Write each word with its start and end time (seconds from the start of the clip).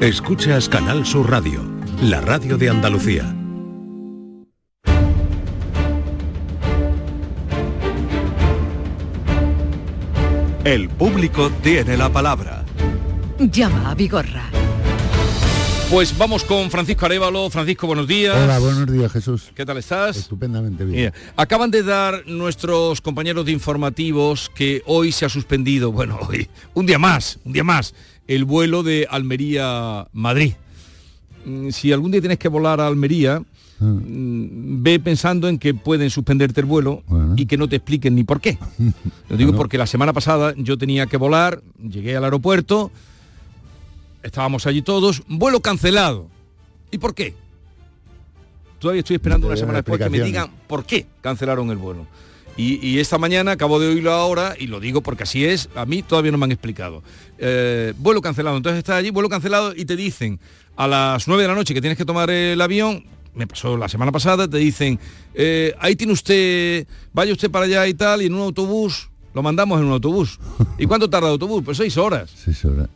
Escuchas 0.00 0.68
Canal 0.68 1.06
Sur 1.06 1.30
Radio, 1.30 1.64
la 2.02 2.20
radio 2.20 2.58
de 2.58 2.68
Andalucía. 2.68 3.34
El 10.64 10.90
público 10.90 11.50
tiene 11.62 11.96
la 11.96 12.12
palabra. 12.12 12.62
Llama 13.38 13.92
a 13.92 13.94
Vigorra. 13.94 14.50
Pues 15.90 16.18
vamos 16.18 16.42
con 16.44 16.68
Francisco 16.70 17.06
Arevalo. 17.06 17.48
Francisco, 17.48 17.86
buenos 17.86 18.08
días. 18.08 18.36
Hola, 18.36 18.58
buenos 18.58 18.92
días, 18.92 19.10
Jesús. 19.12 19.52
¿Qué 19.54 19.64
tal 19.64 19.78
estás? 19.78 20.16
Estupendamente 20.16 20.84
bien. 20.84 20.96
Mira, 20.96 21.12
acaban 21.36 21.70
de 21.70 21.84
dar 21.84 22.26
nuestros 22.26 23.00
compañeros 23.00 23.46
de 23.46 23.52
informativos 23.52 24.50
que 24.52 24.82
hoy 24.84 25.12
se 25.12 25.24
ha 25.24 25.28
suspendido, 25.28 25.92
bueno, 25.92 26.18
hoy, 26.28 26.50
un 26.74 26.86
día 26.86 26.98
más, 26.98 27.38
un 27.44 27.52
día 27.52 27.62
más, 27.62 27.94
el 28.26 28.44
vuelo 28.44 28.82
de 28.82 29.06
Almería-Madrid. 29.10 30.54
Mm, 31.44 31.70
Si 31.70 31.92
algún 31.92 32.10
día 32.10 32.20
tienes 32.20 32.38
que 32.38 32.48
volar 32.48 32.80
a 32.80 32.86
Almería, 32.86 33.40
mm, 33.78 34.82
ve 34.82 34.98
pensando 35.00 35.48
en 35.48 35.58
que 35.58 35.74
pueden 35.74 36.10
suspenderte 36.10 36.60
el 36.60 36.66
vuelo 36.66 37.02
y 37.36 37.46
que 37.46 37.56
no 37.56 37.68
te 37.68 37.76
expliquen 37.76 38.14
ni 38.14 38.24
por 38.24 38.40
qué. 38.40 38.58
Lo 39.28 39.36
digo 39.36 39.54
porque 39.54 39.78
la 39.78 39.86
semana 39.86 40.12
pasada 40.12 40.54
yo 40.56 40.76
tenía 40.76 41.06
que 41.06 41.16
volar, 41.16 41.62
llegué 41.78 42.16
al 42.16 42.24
aeropuerto, 42.24 42.90
estábamos 44.22 44.66
allí 44.66 44.82
todos, 44.82 45.22
vuelo 45.28 45.60
cancelado. 45.60 46.28
¿Y 46.90 46.98
por 46.98 47.14
qué? 47.14 47.34
Todavía 48.78 49.00
estoy 49.00 49.16
esperando 49.16 49.46
una 49.46 49.56
semana 49.56 49.78
después 49.78 49.98
que 50.00 50.10
me 50.10 50.20
digan 50.20 50.50
por 50.66 50.84
qué 50.84 51.06
cancelaron 51.20 51.70
el 51.70 51.76
vuelo. 51.76 52.06
Y, 52.56 52.86
y 52.86 53.00
esta 53.00 53.18
mañana 53.18 53.52
acabo 53.52 53.78
de 53.78 53.88
oírlo 53.88 54.12
ahora 54.12 54.54
y 54.58 54.66
lo 54.66 54.80
digo 54.80 55.02
porque 55.02 55.24
así 55.24 55.44
es, 55.44 55.68
a 55.74 55.84
mí 55.84 56.02
todavía 56.02 56.32
no 56.32 56.38
me 56.38 56.44
han 56.44 56.52
explicado. 56.52 57.02
Eh, 57.38 57.92
vuelo 57.98 58.22
cancelado, 58.22 58.56
entonces 58.56 58.78
estás 58.78 58.96
allí, 58.96 59.10
vuelo 59.10 59.28
cancelado 59.28 59.74
y 59.76 59.84
te 59.84 59.94
dicen 59.94 60.40
a 60.76 60.86
las 60.86 61.28
9 61.28 61.42
de 61.42 61.48
la 61.48 61.54
noche 61.54 61.74
que 61.74 61.80
tienes 61.80 61.98
que 61.98 62.04
tomar 62.04 62.30
el 62.30 62.60
avión, 62.60 63.04
me 63.34 63.46
pasó 63.46 63.76
la 63.76 63.88
semana 63.88 64.10
pasada, 64.10 64.48
te 64.48 64.56
dicen, 64.56 64.98
eh, 65.34 65.74
ahí 65.78 65.94
tiene 65.96 66.12
usted, 66.12 66.86
vaya 67.12 67.32
usted 67.32 67.50
para 67.50 67.66
allá 67.66 67.86
y 67.86 67.94
tal, 67.94 68.22
y 68.22 68.26
en 68.26 68.34
un 68.34 68.40
autobús, 68.40 69.10
lo 69.34 69.42
mandamos 69.42 69.78
en 69.78 69.86
un 69.86 69.92
autobús. 69.92 70.38
¿Y 70.78 70.86
cuánto 70.86 71.10
tarda 71.10 71.28
el 71.28 71.32
autobús? 71.32 71.62
Pues 71.64 71.76
seis 71.76 71.96
horas. 71.98 72.32
Seis 72.34 72.64
horas. 72.64 72.88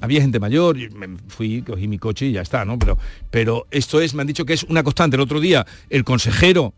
Había 0.00 0.20
gente 0.22 0.40
mayor, 0.40 0.78
y 0.78 0.88
me 0.90 1.08
fui, 1.28 1.62
cogí 1.62 1.86
mi 1.86 1.98
coche 1.98 2.26
y 2.26 2.32
ya 2.32 2.40
está, 2.40 2.64
¿no? 2.64 2.78
Pero, 2.78 2.98
pero 3.30 3.66
esto 3.70 4.00
es, 4.00 4.14
me 4.14 4.22
han 4.22 4.26
dicho 4.26 4.44
que 4.44 4.54
es 4.54 4.64
una 4.64 4.82
constante. 4.82 5.16
El 5.16 5.22
otro 5.22 5.40
día, 5.40 5.66
el 5.90 6.04
consejero 6.04 6.74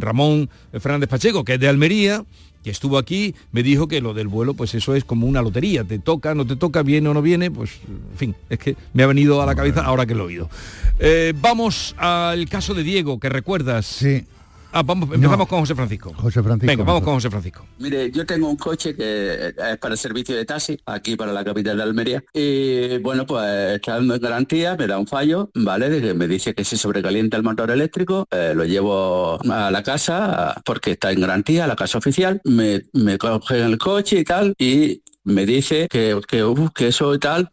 Ramón 0.00 0.48
Fernández 0.72 1.08
Pacheco, 1.08 1.44
que 1.44 1.54
es 1.54 1.60
de 1.60 1.68
Almería, 1.68 2.24
que 2.66 2.70
estuvo 2.70 2.98
aquí, 2.98 3.34
me 3.52 3.62
dijo 3.62 3.86
que 3.86 4.00
lo 4.00 4.12
del 4.12 4.26
vuelo, 4.26 4.54
pues 4.54 4.74
eso 4.74 4.96
es 4.96 5.04
como 5.04 5.28
una 5.28 5.40
lotería. 5.40 5.84
Te 5.84 6.00
toca, 6.00 6.34
no 6.34 6.44
te 6.46 6.56
toca, 6.56 6.82
viene 6.82 7.08
o 7.08 7.14
no 7.14 7.22
viene, 7.22 7.48
pues, 7.48 7.78
en 7.86 8.18
fin, 8.18 8.34
es 8.50 8.58
que 8.58 8.76
me 8.92 9.04
ha 9.04 9.06
venido 9.06 9.40
a 9.40 9.46
la 9.46 9.54
cabeza 9.54 9.82
ahora 9.82 10.04
que 10.04 10.16
lo 10.16 10.24
he 10.24 10.26
oído. 10.26 10.50
Eh, 10.98 11.32
vamos 11.40 11.94
al 11.96 12.48
caso 12.48 12.74
de 12.74 12.82
Diego, 12.82 13.20
que 13.20 13.28
recuerdas. 13.28 13.86
Sí. 13.86 14.24
Ah, 14.72 14.82
vamos, 14.82 15.08
empezamos 15.12 15.48
con 15.48 15.60
José 15.60 15.74
Francisco. 15.74 16.12
José 16.14 16.42
Francisco. 16.42 16.66
Venga, 16.66 16.84
vamos 16.84 17.02
con 17.02 17.14
José 17.14 17.30
Francisco. 17.30 17.66
Mire, 17.78 18.10
yo 18.10 18.26
tengo 18.26 18.48
un 18.48 18.56
coche 18.56 18.94
que 18.94 19.54
es 19.56 19.78
para 19.78 19.94
el 19.94 19.98
servicio 19.98 20.36
de 20.36 20.44
taxi, 20.44 20.78
aquí 20.86 21.16
para 21.16 21.32
la 21.32 21.44
capital 21.44 21.76
de 21.76 21.82
Almería. 21.82 22.24
Y 22.34 22.98
bueno, 22.98 23.24
pues 23.24 23.76
está 23.76 23.94
dando 23.94 24.14
en 24.14 24.20
garantía, 24.20 24.76
me 24.76 24.86
da 24.86 24.98
un 24.98 25.06
fallo, 25.06 25.50
¿vale? 25.54 25.88
De 25.88 26.02
que 26.02 26.14
me 26.14 26.28
dice 26.28 26.54
que 26.54 26.64
se 26.64 26.76
sobrecalienta 26.76 27.36
el 27.36 27.42
motor 27.42 27.70
eléctrico, 27.70 28.26
eh, 28.30 28.52
lo 28.54 28.64
llevo 28.64 29.38
a 29.50 29.70
la 29.70 29.82
casa 29.82 30.60
porque 30.64 30.92
está 30.92 31.10
en 31.10 31.20
garantía, 31.20 31.64
a 31.64 31.68
la 31.68 31.76
casa 31.76 31.98
oficial, 31.98 32.40
me, 32.44 32.82
me 32.92 33.16
cogen 33.18 33.62
el 33.62 33.78
coche 33.78 34.18
y 34.18 34.24
tal, 34.24 34.54
y 34.58 35.02
me 35.24 35.46
dice 35.46 35.88
que, 35.88 36.20
que, 36.28 36.44
uf, 36.44 36.70
que 36.74 36.88
eso 36.88 37.14
y 37.14 37.18
tal, 37.18 37.50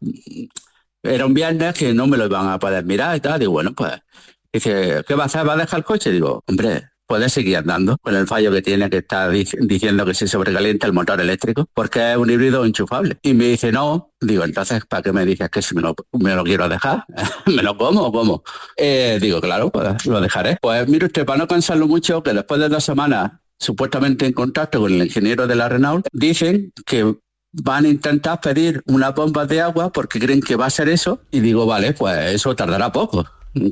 era 1.02 1.26
un 1.26 1.34
viernes 1.34 1.74
que 1.74 1.94
no 1.94 2.08
me 2.08 2.18
lo 2.18 2.26
iban 2.26 2.50
a 2.50 2.60
poder 2.60 2.86
mirar 2.86 3.18
y 3.18 3.20
tal, 3.20 3.42
y 3.42 3.46
bueno, 3.46 3.74
pues 3.74 3.94
dice, 4.52 5.04
¿qué 5.08 5.16
va 5.16 5.24
a 5.24 5.26
hacer? 5.26 5.48
¿Va 5.48 5.54
a 5.54 5.58
dejar 5.58 5.80
el 5.80 5.86
coche? 5.86 6.12
Digo, 6.12 6.44
hombre, 6.48 6.90
puede 7.08 7.30
seguir 7.30 7.58
andando 7.58 7.98
con 8.02 8.16
el 8.16 8.28
fallo 8.28 8.52
que 8.52 8.62
tiene 8.62 8.90
que 8.90 8.98
está 8.98 9.30
dic- 9.32 9.58
diciendo 9.60 10.06
que 10.06 10.14
se 10.14 10.28
sobrecalienta 10.28 10.88
el 10.88 10.94
motor 10.94 11.20
eléctrico 11.22 11.68
porque 11.74 12.12
es 12.12 12.18
un 12.18 12.30
híbrido 12.30 12.66
enchufable. 12.66 13.18
Y 13.22 13.34
me 13.34 13.46
dice, 13.46 13.72
no, 13.72 14.14
digo, 14.22 14.44
entonces, 14.44 14.86
¿para 14.86 15.04
qué 15.04 15.12
me 15.14 15.26
dices 15.26 15.50
que 15.50 15.62
si 15.62 15.76
me 15.76 15.82
lo, 15.82 15.94
quiero 16.44 16.70
dejar? 16.70 17.06
¿Me 17.46 17.62
lo 17.62 17.78
como 17.78 18.02
o 18.04 18.12
cómo? 18.12 18.44
Eh, 18.78 19.20
digo, 19.22 19.42
claro, 19.42 19.70
pues 19.72 20.06
lo 20.06 20.22
dejaré. 20.22 20.58
Pues 20.62 20.88
mire 20.88 21.06
usted, 21.08 21.26
para 21.26 21.40
no 21.40 21.48
cansarlo 21.48 21.88
mucho, 21.88 22.24
que 22.24 22.34
después 22.34 22.60
de 22.60 22.70
dos 22.70 22.84
semanas 22.84 23.32
supuestamente 23.60 24.26
en 24.26 24.34
contacto 24.34 24.82
con 24.82 24.92
el 24.92 25.04
ingeniero 25.04 25.48
de 25.48 25.56
la 25.56 25.70
Renault, 25.70 26.06
dicen 26.12 26.74
que 26.86 27.16
van 27.54 27.86
a 27.86 27.88
intentar 27.90 28.42
pedir 28.42 28.82
unas 28.88 29.14
bombas 29.14 29.48
de 29.48 29.62
agua 29.62 29.92
porque 29.92 30.20
creen 30.20 30.42
que 30.42 30.56
va 30.56 30.66
a 30.66 30.70
ser 30.70 30.90
eso. 30.90 31.22
Y 31.32 31.40
digo, 31.40 31.66
vale, 31.66 31.94
pues 31.94 32.34
eso 32.34 32.56
tardará 32.56 32.92
poco. 32.92 33.24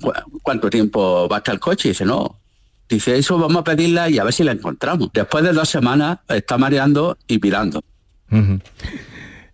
¿Cu- 0.02 0.14
¿Cuánto 0.44 0.70
tiempo 0.70 1.28
va 1.28 1.38
a 1.38 1.40
estar 1.40 1.56
el 1.56 1.59
coche? 1.59 1.90
Y 1.90 1.91
dice, 1.91 2.06
no. 2.06 2.40
Dice, 2.91 3.18
eso 3.18 3.38
vamos 3.38 3.62
a 3.62 3.63
pedirla 3.63 4.09
y 4.09 4.19
a 4.19 4.24
ver 4.25 4.34
si 4.34 4.44
la 4.44 4.52
encontramos. 4.52 5.09
Después 5.13 5.44
de 5.46 5.53
dos 5.53 5.69
semanas 5.69 6.19
está 6.28 6.57
mareando 6.57 7.18
y 7.25 7.40
pirando. 7.40 7.81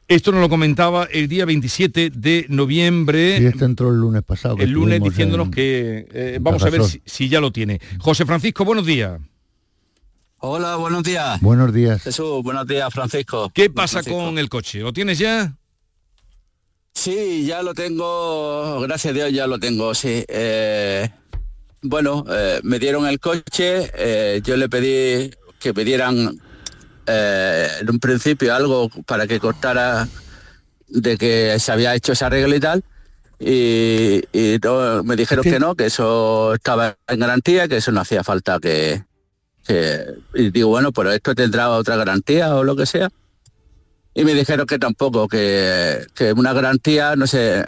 Esto 0.07 0.31
nos 0.31 0.41
lo 0.41 0.49
comentaba 0.49 1.05
el 1.11 1.27
día 1.27 1.45
27 1.45 2.09
de 2.15 2.45
noviembre. 2.49 3.39
Y 3.39 3.45
este 3.45 3.65
entró 3.65 3.89
el 3.89 3.97
lunes 3.99 4.23
pasado. 4.23 4.55
el 4.57 4.71
lunes 4.71 5.03
diciéndonos 5.03 5.47
en- 5.47 5.51
que 5.51 6.07
eh, 6.11 6.37
vamos 6.41 6.63
a 6.63 6.69
ver 6.69 6.83
si, 6.83 7.01
si 7.05 7.29
ya 7.29 7.39
lo 7.41 7.51
tiene. 7.51 7.79
José 7.99 8.25
Francisco, 8.25 8.65
buenos 8.65 8.85
días. 8.85 9.19
Hola, 10.39 10.75
buenos 10.77 11.03
días. 11.03 11.39
Buenos 11.41 11.73
días. 11.73 12.01
Jesús, 12.03 12.41
buenos 12.43 12.65
días, 12.67 12.91
Francisco. 12.93 13.51
¿Qué 13.53 13.69
pasa 13.69 14.01
Francisco. 14.01 14.17
con 14.25 14.37
el 14.39 14.49
coche? 14.49 14.79
¿Lo 14.79 14.93
tienes 14.93 15.19
ya? 15.19 15.55
Sí, 16.93 17.45
ya 17.45 17.61
lo 17.61 17.73
tengo, 17.75 18.79
gracias 18.81 19.11
a 19.11 19.15
Dios 19.15 19.31
ya 19.31 19.45
lo 19.45 19.59
tengo, 19.59 19.93
sí. 19.93 20.23
Eh, 20.27 21.07
bueno, 21.87 22.25
eh, 22.29 22.59
me 22.63 22.79
dieron 22.79 23.07
el 23.07 23.19
coche, 23.19 23.91
eh, 23.95 24.41
yo 24.43 24.57
le 24.57 24.69
pedí 24.69 25.31
que 25.59 25.73
me 25.73 25.83
dieran 25.83 26.39
eh, 27.05 27.67
en 27.81 27.89
un 27.89 27.99
principio 27.99 28.53
algo 28.53 28.89
para 29.05 29.27
que 29.27 29.39
cortara 29.39 30.07
de 30.87 31.17
que 31.17 31.57
se 31.59 31.71
había 31.71 31.95
hecho 31.95 32.13
ese 32.13 32.25
arreglo 32.25 32.55
y 32.55 32.59
tal. 32.59 32.83
Y, 33.39 34.23
y 34.33 34.57
no, 34.63 35.03
me 35.03 35.15
dijeron 35.15 35.43
que 35.43 35.59
no, 35.59 35.75
que 35.75 35.85
eso 35.85 36.55
estaba 36.55 36.97
en 37.07 37.19
garantía, 37.19 37.67
que 37.67 37.77
eso 37.77 37.91
no 37.91 38.01
hacía 38.01 38.23
falta 38.23 38.59
que, 38.59 39.03
que... 39.65 40.05
Y 40.33 40.49
digo, 40.49 40.69
bueno, 40.69 40.91
pero 40.91 41.11
esto 41.11 41.35
tendrá 41.35 41.69
otra 41.69 41.95
garantía 41.95 42.55
o 42.55 42.63
lo 42.63 42.75
que 42.75 42.85
sea. 42.85 43.09
Y 44.15 44.23
me 44.23 44.33
dijeron 44.33 44.65
que 44.65 44.79
tampoco, 44.79 45.27
que, 45.27 46.07
que 46.15 46.33
una 46.33 46.51
garantía 46.51 47.15
no 47.15 47.27
se, 47.27 47.63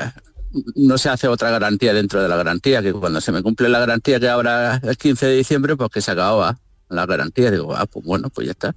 no 0.76 0.98
se 0.98 1.10
hace 1.10 1.28
otra 1.28 1.52
garantía 1.52 1.94
dentro 1.94 2.22
de 2.22 2.28
la 2.28 2.36
garantía, 2.36 2.82
que 2.82 2.92
cuando 2.94 3.22
se 3.22 3.32
me 3.32 3.42
cumple 3.44 3.70
la 3.70 3.80
garantía 3.80 4.20
que 4.20 4.30
ahora 4.30 4.82
es 4.84 4.98
15 4.98 5.26
de 5.28 5.36
diciembre, 5.38 5.76
pues 5.76 5.90
que 5.92 6.02
se 6.02 6.12
acababa 6.12 6.58
la 6.90 7.06
garantía. 7.06 7.52
Digo, 7.52 7.76
ah, 7.76 7.86
pues 7.86 8.04
bueno, 8.06 8.30
pues 8.30 8.46
ya 8.48 8.52
está. 8.52 8.76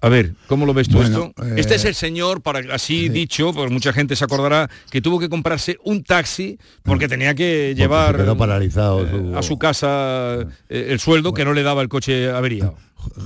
A 0.00 0.08
ver, 0.08 0.34
¿cómo 0.46 0.64
lo 0.64 0.72
ves 0.72 0.88
tú 0.88 0.98
Bueno, 0.98 1.32
esto? 1.34 1.44
eh, 1.44 1.54
Este 1.56 1.74
es 1.74 1.84
el 1.84 1.94
señor, 1.96 2.40
para 2.40 2.60
así 2.72 3.08
dicho, 3.08 3.52
porque 3.52 3.72
mucha 3.72 3.92
gente 3.92 4.14
se 4.14 4.24
acordará, 4.24 4.70
que 4.90 5.00
tuvo 5.00 5.18
que 5.18 5.28
comprarse 5.28 5.76
un 5.84 6.04
taxi 6.04 6.56
porque 6.84 7.08
tenía 7.08 7.34
que 7.34 7.74
llevar 7.76 8.16
quedó 8.16 8.36
paralizado. 8.36 9.04
eh, 9.04 9.10
su- 9.10 9.36
a 9.36 9.42
su 9.42 9.58
casa 9.58 10.38
eh, 10.68 10.86
el 10.90 11.00
sueldo 11.00 11.32
que 11.34 11.44
no 11.44 11.52
le 11.52 11.64
daba 11.64 11.82
el 11.82 11.88
coche 11.88 12.30
averiado. 12.30 12.76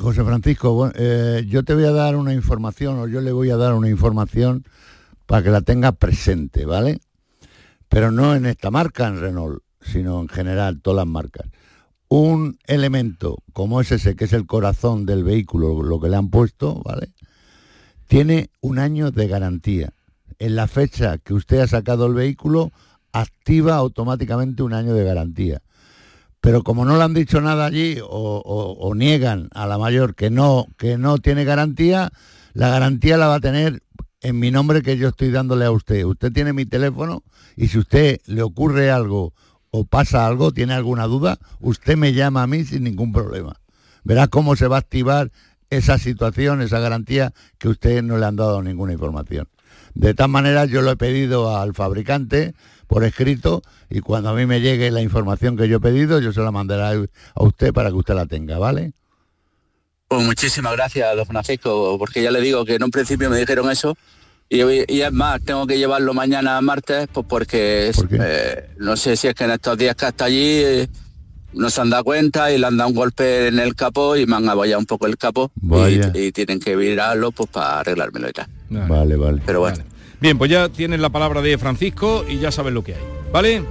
José 0.01 0.25
Francisco, 0.25 0.91
eh, 0.95 1.45
yo 1.47 1.63
te 1.63 1.75
voy 1.75 1.85
a 1.85 1.91
dar 1.93 2.17
una 2.17 2.33
información, 2.33 2.99
o 2.99 3.07
yo 3.07 3.21
le 3.21 3.33
voy 3.33 3.51
a 3.51 3.57
dar 3.57 3.75
una 3.75 3.89
información 3.91 4.65
para 5.31 5.45
que 5.45 5.51
la 5.51 5.61
tengas 5.61 5.95
presente, 5.95 6.67
¿vale? 6.67 6.99
Pero 7.89 8.11
no 8.11 8.35
en 8.35 8.47
esta 8.47 8.73
marca, 8.73 9.07
en 9.07 9.21
Renault, 9.21 9.63
sino 9.81 10.21
en 10.21 10.29
general, 10.29 10.81
todas 10.83 10.97
las 10.97 11.07
marcas. 11.07 11.47
Un 12.09 12.59
elemento 12.67 13.39
como 13.53 13.81
es 13.81 13.93
ese, 13.93 14.17
que 14.17 14.25
es 14.25 14.33
el 14.33 14.45
corazón 14.47 15.07
del 15.07 15.23
vehículo, 15.23 15.85
lo 15.85 16.01
que 16.01 16.09
le 16.09 16.17
han 16.17 16.31
puesto, 16.31 16.83
¿vale? 16.85 17.13
Tiene 18.09 18.51
un 18.61 18.81
año 18.81 19.13
de 19.13 19.29
garantía. 19.29 19.91
En 20.41 20.57
la 20.57 20.67
fecha 20.67 21.19
que 21.19 21.33
usted 21.33 21.61
ha 21.61 21.69
sacado 21.69 22.07
el 22.07 22.15
vehículo, 22.15 22.73
activa 23.13 23.77
automáticamente 23.77 24.65
un 24.65 24.73
año 24.75 24.95
de 24.95 25.05
garantía 25.05 25.63
pero 26.41 26.63
como 26.65 26.87
no 26.87 26.97
le 26.97 27.03
han 27.03 27.13
dicho 27.13 27.41
nada 27.43 27.67
allí 27.67 27.99
o, 28.01 28.07
o- 28.09 28.73
o 28.89 28.95
niegan 28.95 29.49
a 29.53 29.67
la 29.67 29.77
mayor 29.77 30.15
que 30.15 30.31
no 30.31 30.67
que 30.79 30.97
no 30.97 31.19
tiene 31.19 31.45
garantía, 31.45 32.11
la 32.55 32.71
garantía 32.71 33.19
la 33.19 33.27
va 33.27 33.35
a 33.35 33.41
tener 33.41 33.83
en 34.23 34.39
mi 34.39 34.51
nombre 34.51 34.83
que 34.83 34.97
yo 34.97 35.09
estoy 35.09 35.31
dándole 35.31 35.65
a 35.65 35.71
usted. 35.71 36.05
Usted 36.05 36.33
tiene 36.33 36.53
mi 36.53 36.67
teléfono 36.67 37.23
y 37.57 37.69
si 37.69 37.79
usted 37.79 38.21
le 38.27 38.43
ocurre 38.43 38.91
algo 38.91 39.33
o 39.71 39.85
pasa 39.85 40.27
algo, 40.27 40.53
tiene 40.53 40.75
alguna 40.75 41.07
duda, 41.07 41.39
usted 41.61 41.97
me 41.97 42.13
llama 42.13 42.43
a 42.43 42.47
mí 42.47 42.65
sin 42.65 42.85
ningún 42.85 43.13
problema. 43.13 43.61
Verá 44.03 44.29
cómo 44.29 44.57
se 44.57 44.67
va 44.67 44.77
a 44.77 44.81
activar 44.81 45.31
esa 45.71 45.99
situación, 45.99 46.63
esa 46.63 46.81
garantía 46.81 47.33
que 47.59 47.69
ustedes 47.69 48.03
no 48.03 48.19
le 48.19 48.27
han 48.27 48.37
dado 48.37 48.63
ninguna 48.63 48.93
información. 48.93 49.49
De 49.95 50.15
tal 50.15 50.29
manera 50.29 50.65
yo 50.65 50.83
lo 50.83 50.91
he 50.91 50.97
pedido 50.97 51.57
al 51.57 51.75
fabricante 51.75 52.55
por 52.87 53.05
escrito 53.05 53.63
y 53.89 54.01
cuando 54.01 54.31
a 54.31 54.35
mí 54.35 54.47
me 54.47 54.61
llegue 54.61 54.91
la 54.91 55.03
información 55.03 55.57
que 55.57 55.69
yo 55.69 55.77
he 55.77 55.81
pedido, 55.81 56.21
yo 56.21 56.33
se 56.33 56.41
la 56.41 56.51
mandaré 56.51 57.07
a 57.35 57.43
usted 57.43 57.73
para 57.73 57.91
que 57.91 57.97
usted 57.97 58.15
la 58.15 58.27
tenga, 58.27 58.59
¿vale? 58.59 58.93
Pues 60.11 60.27
muchísimas 60.27 60.73
gracias, 60.73 61.15
don 61.15 61.25
Francisco, 61.25 61.97
porque 61.97 62.21
ya 62.21 62.33
le 62.33 62.41
digo 62.41 62.65
que 62.65 62.75
en 62.75 62.83
un 62.83 62.91
principio 62.91 63.31
me 63.31 63.39
dijeron 63.39 63.71
eso 63.71 63.97
Y, 64.49 64.59
y 64.93 65.03
es 65.03 65.13
más, 65.13 65.41
tengo 65.41 65.69
que 65.69 65.79
llevarlo 65.79 66.13
mañana 66.15 66.61
martes, 66.61 67.07
pues 67.13 67.25
porque 67.29 67.93
eh, 68.21 68.71
no 68.79 68.97
sé 68.97 69.15
si 69.15 69.29
es 69.29 69.37
que 69.37 69.45
en 69.45 69.53
estos 69.53 69.79
días 69.79 69.95
que 69.95 70.07
hasta 70.07 70.25
allí 70.25 70.63
eh, 70.65 70.89
no 71.53 71.71
se 71.71 71.81
han 71.81 71.91
dado 71.91 72.03
cuenta 72.03 72.51
y 72.51 72.59
le 72.59 72.67
han 72.67 72.77
dado 72.77 72.91
un 72.91 72.97
golpe 72.97 73.47
en 73.47 73.61
el 73.61 73.77
capó 73.77 74.17
y 74.17 74.27
me 74.27 74.35
han 74.35 74.49
abollado 74.49 74.81
un 74.81 74.87
poco 74.87 75.07
el 75.07 75.17
capó 75.17 75.53
y, 75.63 76.01
y 76.19 76.33
tienen 76.33 76.59
que 76.59 76.75
virarlo 76.75 77.31
pues 77.31 77.49
para 77.49 77.79
arreglármelo 77.79 78.31
y 78.31 78.33
tal. 78.33 78.49
Vale, 78.69 79.15
vale. 79.15 79.41
Pero 79.47 79.61
bueno, 79.61 79.77
Vale. 79.77 79.91
Bien, 80.21 80.37
pues 80.37 80.51
ya 80.51 80.69
tienes 80.69 80.99
la 80.99 81.11
palabra 81.11 81.41
de 81.41 81.57
Francisco 81.57 82.25
y 82.29 82.41
ya 82.41 82.51
sabes 82.51 82.75
lo 82.75 82.83
que 82.83 82.95
hay. 82.97 83.03
¿Vale? 83.33 83.63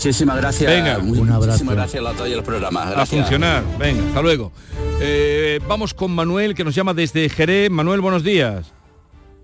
Muchísimas 0.00 0.36
gracias. 0.38 0.72
Venga, 0.72 0.96
un 0.98 1.28
abrazo. 1.30 1.46
Muchísimas 1.64 1.74
gracias 1.74 2.06
a 2.06 2.12
todos 2.14 2.28
y 2.30 2.32
el 2.32 2.42
programa. 2.42 2.84
A 2.88 2.90
Gracias. 2.92 3.20
funcionar. 3.20 3.62
Venga, 3.78 4.02
hasta 4.06 4.22
luego. 4.22 4.50
Eh, 4.98 5.60
vamos 5.68 5.92
con 5.92 6.10
Manuel, 6.14 6.54
que 6.54 6.64
nos 6.64 6.74
llama 6.74 6.94
desde 6.94 7.28
Jerez. 7.28 7.70
Manuel, 7.70 8.00
buenos 8.00 8.24
días. 8.24 8.72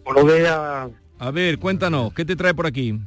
Buenos 0.02 0.34
días, 0.34 0.58
A 1.18 1.30
ver, 1.30 1.58
cuéntanos, 1.58 2.12
¿qué 2.14 2.24
te 2.24 2.36
trae 2.36 2.54
por 2.54 2.66
aquí? 2.66 2.98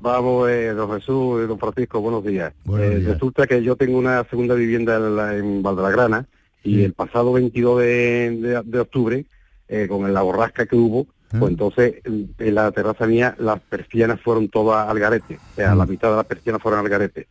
vamos, 0.00 0.48
eh, 0.50 0.68
don 0.74 0.92
Jesús 0.98 1.42
y 1.44 1.46
don 1.46 1.58
Francisco, 1.58 1.98
buenos 2.00 2.22
días. 2.24 2.52
Buenos 2.64 2.86
Eh, 2.90 2.98
días. 3.00 3.12
Resulta 3.14 3.46
que 3.46 3.62
yo 3.62 3.74
tengo 3.76 3.98
una 3.98 4.22
segunda 4.30 4.54
vivienda 4.54 4.96
en, 4.96 5.16
la- 5.16 5.34
en 5.36 5.62
Valdelagrana 5.62 6.26
y 6.62 6.74
Sí. 6.76 6.84
el 6.84 6.92
pasado 6.94 7.32
22 7.32 7.80
de, 7.80 7.86
de- 8.40 8.62
de 8.64 8.80
octubre, 8.80 9.24
eh, 9.68 9.86
con 9.88 10.12
la 10.12 10.20
borrasca 10.22 10.64
que 10.66 10.76
hubo, 10.76 11.06
Pues 11.38 11.50
entonces 11.50 11.94
en 12.04 12.54
la 12.54 12.70
terraza 12.72 13.06
mía 13.06 13.34
las 13.38 13.60
persianas 13.60 14.20
fueron 14.20 14.48
todas 14.48 14.88
al 14.88 14.98
garete, 14.98 15.36
o 15.36 15.54
sea, 15.56 15.74
Mm. 15.74 15.78
la 15.78 15.86
mitad 15.86 16.10
de 16.10 16.16
las 16.16 16.26
persianas 16.26 16.62
fueron 16.62 16.80
al 16.80 16.88
garete. 16.88 17.26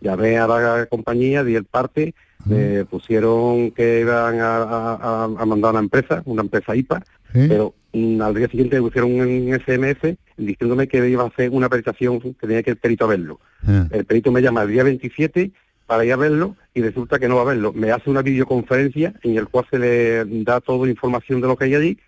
Llamé 0.00 0.36
a 0.38 0.46
la 0.46 0.86
compañía, 0.86 1.42
di 1.42 1.54
el 1.54 1.64
parte, 1.64 2.14
me 2.44 2.84
pusieron 2.84 3.70
que 3.70 4.00
iban 4.00 4.40
a, 4.40 4.56
a- 4.58 5.24
a- 5.24 5.46
mandar 5.46 5.70
una 5.72 5.80
empresa, 5.80 6.22
una 6.26 6.42
empresa 6.42 6.76
IPA, 6.76 7.02
¿Sí? 7.32 7.46
pero 7.48 7.74
mm, 7.92 8.20
al 8.20 8.34
día 8.34 8.48
siguiente 8.48 8.76
me 8.76 8.82
pusieron 8.82 9.12
un 9.18 9.54
SMS 9.54 10.16
diciéndome 10.36 10.86
que 10.86 11.08
iba 11.08 11.24
a 11.24 11.28
hacer 11.28 11.50
una 11.50 11.68
peritación, 11.68 12.20
que 12.20 12.34
tenía 12.46 12.62
que 12.62 12.70
el 12.72 12.76
perito 12.76 13.06
a 13.06 13.08
verlo. 13.08 13.40
Ah, 13.66 13.86
El 13.90 14.04
perito 14.04 14.30
me 14.30 14.42
llama 14.42 14.62
el 14.62 14.68
día 14.70 14.84
27 14.84 15.50
para 15.86 16.04
ir 16.04 16.12
a 16.12 16.16
verlo 16.16 16.56
y 16.74 16.82
resulta 16.82 17.18
que 17.18 17.26
no 17.28 17.36
va 17.36 17.42
a 17.42 17.46
verlo. 17.46 17.72
Me 17.72 17.90
hace 17.90 18.10
una 18.10 18.20
videoconferencia 18.22 19.14
en 19.22 19.38
el 19.38 19.48
cual 19.48 19.66
se 19.70 19.78
le 19.78 20.24
da 20.44 20.60
toda 20.60 20.84
la 20.84 20.90
información 20.92 21.40
de 21.40 21.46
lo 21.48 21.56
que 21.56 21.64
hay 21.64 21.74
allí. 21.74 21.98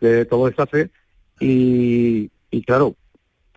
De 0.00 0.24
todo 0.26 0.50
hace, 0.56 0.90
y, 1.40 2.30
y 2.50 2.62
claro, 2.62 2.94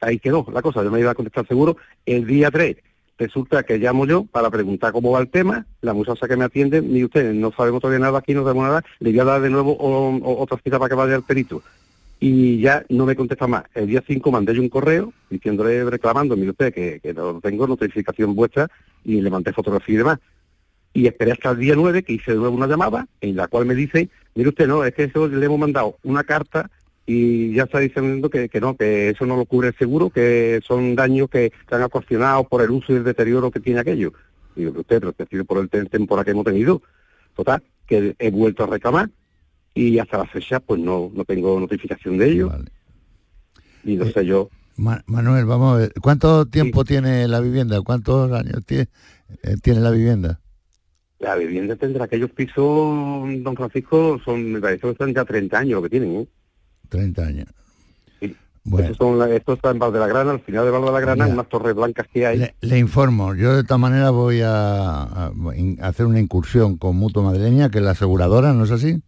ahí 0.02 0.20
quedó 0.20 0.46
la 0.54 0.62
cosa, 0.62 0.84
yo 0.84 0.92
me 0.92 1.00
iba 1.00 1.12
a 1.12 1.16
contestar 1.16 1.48
seguro. 1.48 1.78
El 2.06 2.26
día 2.26 2.50
3 2.52 2.78
resulta 3.18 3.64
que 3.64 3.78
llamo 3.78 4.06
yo 4.06 4.26
para 4.26 4.50
preguntar 4.50 4.92
cómo 4.92 5.12
va 5.12 5.20
el 5.20 5.30
tema, 5.30 5.66
la 5.82 5.94
muchacha 5.94 6.28
que 6.28 6.38
me 6.38 6.46
atiende, 6.46 6.82
ni 6.82 7.04
ustedes 7.04 7.34
no 7.36 7.52
sabemos 7.52 7.82
todavía 7.82 8.00
nada 8.06 8.20
aquí, 8.20 8.34
no 8.34 8.44
sabemos 8.44 8.66
nada, 8.66 8.84
le 9.00 9.10
voy 9.12 9.20
a 9.20 9.24
dar 9.24 9.42
de 9.42 9.50
nuevo 9.50 9.72
o- 9.74 10.16
o- 10.18 10.42
otra 10.42 10.60
cita 10.64 10.78
para 10.78 10.90
que 10.90 10.96
vaya 10.96 11.16
al 11.16 11.24
perito. 11.24 11.62
Y 12.20 12.60
ya 12.62 12.84
no 12.90 13.06
me 13.06 13.16
contesta 13.16 13.46
más. 13.46 13.64
El 13.76 13.88
día 13.88 14.04
5 14.06 14.32
mandé 14.32 14.56
yo 14.56 14.62
un 14.62 14.70
correo 14.70 15.14
diciéndole, 15.30 15.84
reclamando, 15.88 16.36
mire 16.36 16.50
usted, 16.52 16.74
que, 16.74 17.00
que 17.00 17.14
no 17.14 17.40
tengo 17.42 17.68
notificación 17.68 18.34
vuestra 18.34 18.68
y 19.04 19.22
le 19.22 19.30
mandé 19.30 19.54
fotografía 19.54 19.94
y 19.96 19.98
demás. 20.00 20.20
Y 20.94 21.06
esperé 21.06 21.34
hasta 21.34 21.52
el 21.52 21.60
día 21.60 21.76
9 21.76 22.02
que 22.02 22.14
hice 22.14 22.32
de 22.32 22.38
nuevo 22.38 22.56
una 22.56 22.66
llamada 22.66 23.08
en 23.22 23.36
la 23.36 23.48
cual 23.48 23.68
me 23.68 23.76
dice, 23.76 24.10
mire 24.38 24.50
usted, 24.50 24.68
no, 24.68 24.84
es 24.86 24.94
que 24.94 25.04
eso 25.06 25.28
le 25.28 25.46
hemos 25.46 25.60
mandado 25.60 25.98
una 26.04 26.24
carta 26.24 26.70
y 27.06 27.54
ya 27.54 27.64
está 27.64 27.80
diciendo 27.80 28.30
que, 28.30 28.48
que 28.50 28.60
no, 28.62 28.76
que 28.76 29.10
eso 29.10 29.26
no 29.26 29.36
lo 29.38 29.46
cubre 29.46 29.70
el 29.70 29.76
seguro, 29.78 30.10
que 30.10 30.60
son 30.66 30.96
daños 30.96 31.30
que 31.30 31.52
se 31.68 31.76
han 31.76 31.84
ocasionado 31.84 32.44
por 32.46 32.62
el 32.62 32.70
uso 32.72 32.94
y 32.94 32.98
el 32.98 33.04
deterioro 33.04 33.50
que 33.52 33.60
tiene 33.60 33.80
aquello. 33.80 34.14
Y 34.56 34.62
digo, 34.66 34.80
usted, 34.80 35.00
pero 35.00 35.14
que 35.14 35.24
ha 35.24 35.28
sido 35.28 35.46
por 35.46 35.58
el 35.60 35.70
tem- 35.70 35.90
temporal 35.90 36.26
que 36.26 36.32
hemos 36.32 36.46
tenido. 36.46 36.82
Total, 37.36 37.62
que 37.86 38.16
he 38.20 38.32
vuelto 38.32 38.64
a 38.64 38.68
reclamar 38.68 39.10
y 39.74 40.00
hasta 40.00 40.18
la 40.18 40.26
fecha 40.26 40.60
pues 40.60 40.80
no, 40.82 41.12
no 41.14 41.24
tengo 41.26 41.60
notificación 41.60 42.18
de 42.18 42.30
ello. 42.32 42.50
Vale. 42.50 42.72
Y 43.84 43.96
no 43.96 44.06
sé 44.08 44.26
yo, 44.26 44.50
Ma- 44.76 45.04
Manuel, 45.08 45.46
vamos 45.46 45.76
a 45.76 45.78
ver. 45.80 45.94
¿Cuánto 46.02 46.46
tiempo 46.46 46.84
tiene 46.84 47.28
la 47.28 47.40
vivienda? 47.40 47.82
¿Cuántos 47.82 48.32
años 48.32 48.66
tiene, 48.66 48.90
eh, 49.44 49.56
tiene 49.62 49.80
la 49.80 49.92
vivienda? 49.92 50.40
La 51.20 51.36
vivienda 51.36 51.76
tendrá 51.76 52.06
aquellos 52.06 52.32
pisos, 52.32 52.56
don 52.56 53.56
Francisco, 53.56 54.20
son, 54.24 54.52
me 54.54 54.62
parece 54.62 54.82
que 54.82 54.90
están 54.92 55.14
ya 55.14 55.26
30 55.26 55.58
años 55.58 55.76
lo 55.76 55.82
que 55.84 55.90
tienen, 55.90 56.16
¿eh? 56.22 56.28
30 56.90 57.22
años. 57.24 57.48
Sí. 58.20 58.36
Bueno, 58.64 58.92
Estos 58.92 58.98
son 58.98 59.32
esto 59.32 59.54
está 59.54 59.72
en 59.72 59.80
Val 59.80 59.94
de 59.94 60.00
la 60.00 60.08
Grana, 60.08 60.32
al 60.32 60.40
final 60.42 60.66
de 60.66 60.72
Val 60.72 60.86
de 60.86 60.92
la 60.92 61.00
Grana, 61.00 61.28
unas 61.28 61.50
torres 61.50 61.76
blancas 61.76 62.08
que 62.14 62.26
hay. 62.26 62.38
le, 62.38 62.56
le 62.62 62.78
informo. 62.78 63.34
Yo 63.34 63.56
de 63.56 63.62
esta 63.62 63.78
manera 63.78 64.12
voy 64.12 64.42
a, 64.44 65.32
hacer 65.82 66.06
una 66.06 66.20
incursión 66.20 66.78
con 66.78 66.96
Mutua 66.98 67.24
Madrileña, 67.24 67.70
que 67.70 67.80
es 67.80 67.84
la 67.84 67.92
aseguradora, 67.92 68.54
¿no 68.54 68.66
es 68.66 68.72
así? 68.72 69.02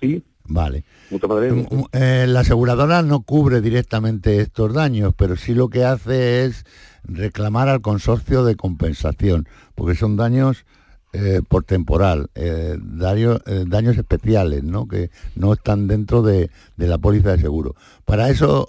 Sí, 0.00 0.22
Vale. 0.44 0.84
mucho 1.10 1.28
madre. 1.28 1.52
Mm, 1.52 1.66
eh, 1.92 2.26
la 2.28 2.40
aseguradora 2.40 3.02
no 3.02 3.22
cubre 3.22 3.60
directamente 3.60 4.40
estos 4.40 4.74
daños, 4.74 5.14
pero 5.16 5.36
sí 5.36 5.54
lo 5.54 5.68
que 5.68 5.84
hace 5.84 6.44
es 6.44 6.64
reclamar 7.04 7.68
al 7.68 7.80
consorcio 7.80 8.44
de 8.44 8.56
compensación, 8.56 9.48
porque 9.74 9.94
son 9.94 10.16
daños 10.16 10.64
eh, 11.12 11.42
por 11.46 11.64
temporal, 11.64 12.30
eh, 12.34 12.76
daño- 12.80 13.40
eh, 13.46 13.64
daños 13.66 13.98
especiales, 13.98 14.62
¿no? 14.64 14.88
que 14.88 15.10
no 15.34 15.52
están 15.52 15.86
dentro 15.86 16.22
de, 16.22 16.50
la 16.76 16.98
póliza 16.98 17.32
de 17.32 17.38
seguro. 17.38 17.74
Para 18.04 18.30
eso 18.30 18.68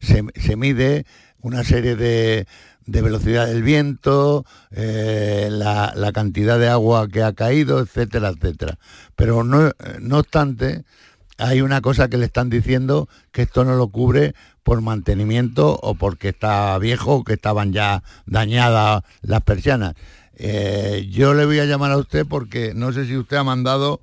se, 0.00 0.24
se 0.36 0.56
mide 0.56 1.06
una 1.40 1.64
serie 1.64 1.96
de, 1.96 2.46
de 2.86 3.02
velocidad 3.02 3.46
del 3.46 3.62
viento, 3.62 4.44
la, 4.70 5.92
la 5.96 6.12
cantidad 6.12 6.58
de 6.58 6.68
agua 6.68 7.08
que 7.08 7.22
ha 7.22 7.32
caído, 7.32 7.80
etcétera, 7.80 8.28
etcétera. 8.28 8.78
Pero 9.16 9.42
no, 9.42 9.72
no 10.00 10.18
obstante, 10.18 10.84
hay 11.38 11.60
una 11.60 11.80
cosa 11.80 12.08
que 12.08 12.18
le 12.18 12.26
están 12.26 12.50
diciendo 12.50 13.08
que 13.32 13.42
esto 13.42 13.64
no 13.64 13.74
lo 13.76 13.88
cubre 13.88 14.34
por 14.62 14.80
mantenimiento 14.80 15.78
o 15.82 15.94
porque 15.94 16.28
está 16.28 16.78
viejo 16.78 17.16
o 17.16 17.24
que 17.24 17.32
estaban 17.32 17.72
ya 17.72 18.02
dañadas 18.26 19.02
las 19.22 19.40
persianas. 19.42 19.94
Eh, 20.36 21.08
yo 21.10 21.34
le 21.34 21.44
voy 21.46 21.58
a 21.58 21.64
llamar 21.66 21.92
a 21.92 21.98
usted 21.98 22.26
porque 22.26 22.72
no 22.74 22.92
sé 22.92 23.06
si 23.06 23.16
usted 23.16 23.36
ha 23.36 23.44
mandado 23.44 24.00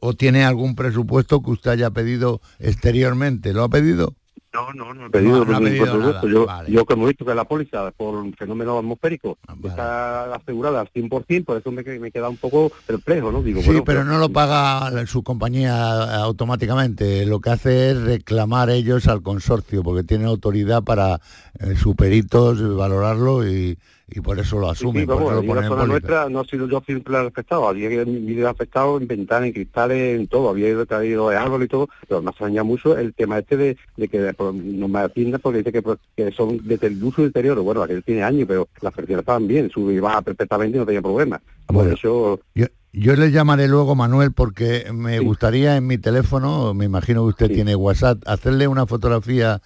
o 0.00 0.14
tiene 0.14 0.44
algún 0.44 0.74
presupuesto 0.74 1.42
que 1.42 1.50
usted 1.50 1.70
haya 1.72 1.90
pedido 1.90 2.40
exteriormente. 2.58 3.52
¿Lo 3.52 3.64
ha 3.64 3.68
pedido? 3.68 4.14
No, 4.54 4.70
no, 4.74 4.92
no 4.92 5.06
he 5.06 5.10
pedido, 5.10 5.38
No, 5.38 5.44
no 5.46 5.56
ha 5.56 5.60
ningún 5.60 5.64
pedido 5.70 5.84
presupuesto. 5.84 6.26
nada, 6.26 6.30
Yo, 6.34 6.46
vale. 6.46 6.70
yo 6.70 6.84
como 6.84 7.04
he 7.04 7.08
visto 7.08 7.24
que 7.24 7.34
la 7.34 7.44
póliza 7.44 7.90
por 7.92 8.14
un 8.16 8.34
fenómeno 8.34 8.78
atmosférico 8.78 9.38
Ah, 9.48 9.54
vale. 9.56 9.68
está 9.68 10.34
asegurada 10.34 10.80
al 10.80 10.90
100%, 10.92 11.44
por 11.46 11.56
eso 11.56 11.72
me, 11.72 11.82
me 11.98 12.10
queda 12.10 12.28
un 12.28 12.36
poco 12.36 12.70
perplejo, 12.86 13.32
¿no? 13.32 13.42
Digo, 13.42 13.60
Sí, 13.62 13.68
bueno, 13.68 13.84
pero 13.84 14.04
no 14.04 14.18
lo 14.18 14.28
paga 14.28 15.06
su 15.06 15.22
compañía 15.22 16.16
automáticamente. 16.22 17.24
Lo 17.24 17.40
que 17.40 17.48
hace 17.50 17.92
es 17.92 18.00
reclamar 18.02 18.68
ellos 18.68 19.08
al 19.08 19.22
consorcio, 19.22 19.82
porque 19.82 20.04
tienen 20.04 20.26
autoridad 20.26 20.82
para 20.82 21.20
eh, 21.58 21.74
sus 21.76 21.94
peritos 21.96 22.60
valorarlo 22.76 23.48
y, 23.48 23.78
y 24.14 24.20
por 24.20 24.38
eso 24.38 24.58
lo 24.58 24.66
Sí, 24.74 24.80
asumen. 24.84 25.02
sí, 25.02 25.06
por 25.06 25.16
vamos, 25.16 25.22
eso 25.30 25.32
lo 25.34 25.38
allí 25.40 25.46
en 25.48 25.54
ponen 25.54 25.62
la 25.62 25.68
zona 25.68 25.86
nuestra 25.86 26.28
no 26.28 26.40
ha 26.40 26.44
sido 26.44 26.68
yo 26.68 26.82
siempre 26.84 27.16
afectado, 27.16 27.68
había 27.68 27.88
vivido 27.88 28.48
afectado 28.48 28.98
en 28.98 29.06
ventanas, 29.06 29.46
en 29.48 29.52
cristales, 29.52 30.20
en 30.20 30.26
todo, 30.28 30.48
había 30.50 30.84
traído 30.86 31.28
de 31.30 31.36
árbol 31.36 31.62
y 31.62 31.68
todo, 31.68 31.88
pero 32.08 32.22
me 32.22 32.30
extraña 32.30 32.62
mucho 32.62 32.96
el 32.96 33.14
tema 33.14 33.38
este 33.38 33.56
de, 33.56 33.76
de 33.96 34.08
que 34.08 34.34
no 34.38 34.88
me 34.88 34.98
atienda 35.00 35.38
porque 35.38 35.58
dice 35.58 35.72
que, 35.72 35.82
pues, 35.82 35.98
que 36.16 36.30
son 36.32 36.60
desde 36.64 36.86
el 36.88 37.02
uso 37.02 37.22
y 37.22 37.24
deterioro, 37.26 37.62
bueno, 37.62 37.82
aquel 37.82 38.02
tiene 38.04 38.22
años, 38.22 38.46
pero 38.48 38.68
las 38.80 38.92
personas 38.92 39.20
estaban 39.20 39.46
bien, 39.46 39.70
sube 39.70 39.94
y 39.94 39.98
baja 40.00 40.22
perfectamente 40.22 40.76
y 40.76 40.80
no 40.80 40.86
tenía 40.86 41.02
problemas. 41.02 41.40
Por 41.66 41.76
Bueno. 41.76 41.94
eso, 41.94 42.40
Yo, 42.54 42.66
yo 42.92 43.16
le 43.16 43.30
llamaré 43.30 43.68
luego, 43.68 43.94
Manuel, 43.94 44.32
porque 44.32 44.86
me 44.92 45.18
Sí. 45.18 45.24
gustaría 45.24 45.76
en 45.76 45.86
mi 45.86 45.96
teléfono, 45.96 46.74
me 46.74 46.84
imagino 46.84 47.22
que 47.22 47.28
usted 47.28 47.46
Sí. 47.48 47.54
tiene 47.54 47.74
WhatsApp, 47.74 48.18
hacerle 48.26 48.68
una 48.68 48.86
fotografía 48.86 49.62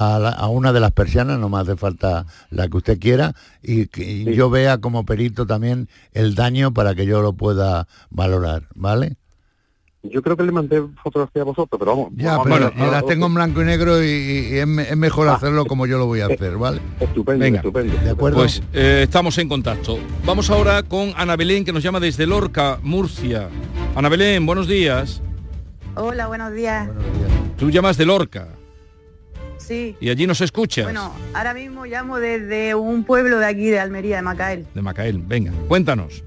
a, 0.00 0.18
la- 0.18 0.30
a 0.30 0.48
una 0.48 0.72
de 0.72 0.80
las 0.80 0.92
persianas, 0.92 1.38
no 1.38 1.48
me 1.48 1.58
hace 1.58 1.76
falta 1.76 2.24
la 2.50 2.68
que 2.68 2.76
usted 2.78 2.98
quiera, 2.98 3.34
y 3.62 3.86
que 3.86 4.02
Sí. 4.04 4.34
yo 4.34 4.48
vea 4.50 4.78
como 4.78 5.04
perito 5.04 5.46
también 5.46 5.88
el 6.12 6.34
daño 6.34 6.72
para 6.72 6.94
que 6.94 7.04
yo 7.06 7.20
lo 7.22 7.34
pueda 7.34 7.86
valorar, 8.10 8.64
¿vale? 8.74 9.16
yo 10.02 10.22
creo 10.22 10.34
que 10.34 10.44
le 10.44 10.50
mandé 10.50 10.82
fotografía 11.02 11.42
a 11.42 11.44
vosotros, 11.44 11.78
pero 11.78 11.90
vamos. 11.94 12.12
Ya, 12.16 12.38
vamos 12.38 12.46
a 12.62 12.70
pero 12.70 12.90
las 12.90 13.04
tengo 13.04 13.26
en 13.26 13.34
blanco 13.34 13.60
y 13.60 13.66
negro 13.66 14.02
y, 14.02 14.06
y 14.08 14.56
es, 14.58 14.66
me- 14.66 14.84
es 14.88 14.96
mejor 14.96 15.28
Ah. 15.28 15.34
hacerlo 15.34 15.66
como 15.66 15.84
yo 15.86 15.98
lo 15.98 16.06
voy 16.06 16.22
a 16.22 16.24
hacer, 16.26 16.56
¿vale? 16.56 16.80
Estupendo, 17.00 17.44
Venga. 17.44 17.58
estupendo. 17.58 17.94
De 18.02 18.08
acuerdo. 18.08 18.38
Pues 18.38 18.62
eh, 18.72 19.02
estamos 19.04 19.36
en 19.36 19.50
contacto. 19.50 19.98
Vamos 20.24 20.48
ahora 20.48 20.82
con 20.84 21.12
Ana 21.18 21.36
Belén, 21.36 21.66
que 21.66 21.72
nos 21.74 21.82
llama 21.82 22.00
desde 22.00 22.26
Lorca, 22.26 22.78
Murcia. 22.82 23.50
Ana 23.94 24.08
Belén, 24.08 24.46
buenos 24.46 24.66
días. 24.68 25.20
Hola, 25.96 26.28
buenos 26.28 26.54
días. 26.54 26.88
Tú 27.58 27.68
llamas 27.70 27.98
de 27.98 28.06
Lorca 28.06 28.48
Sí. 29.70 29.96
y 30.00 30.10
allí 30.10 30.26
nos 30.26 30.40
escuchas. 30.40 30.84
Bueno, 30.86 31.14
ahora 31.32 31.54
mismo 31.54 31.86
llamo 31.86 32.18
desde 32.18 32.74
un 32.74 33.04
pueblo 33.04 33.38
de 33.38 33.46
aquí, 33.46 33.66
de 33.70 33.78
Almería, 33.78 34.16
de 34.16 34.22
Macael. 34.22 34.66
De 34.74 34.82
Macael, 34.82 35.18
venga, 35.24 35.52
cuéntanos. 35.68 36.24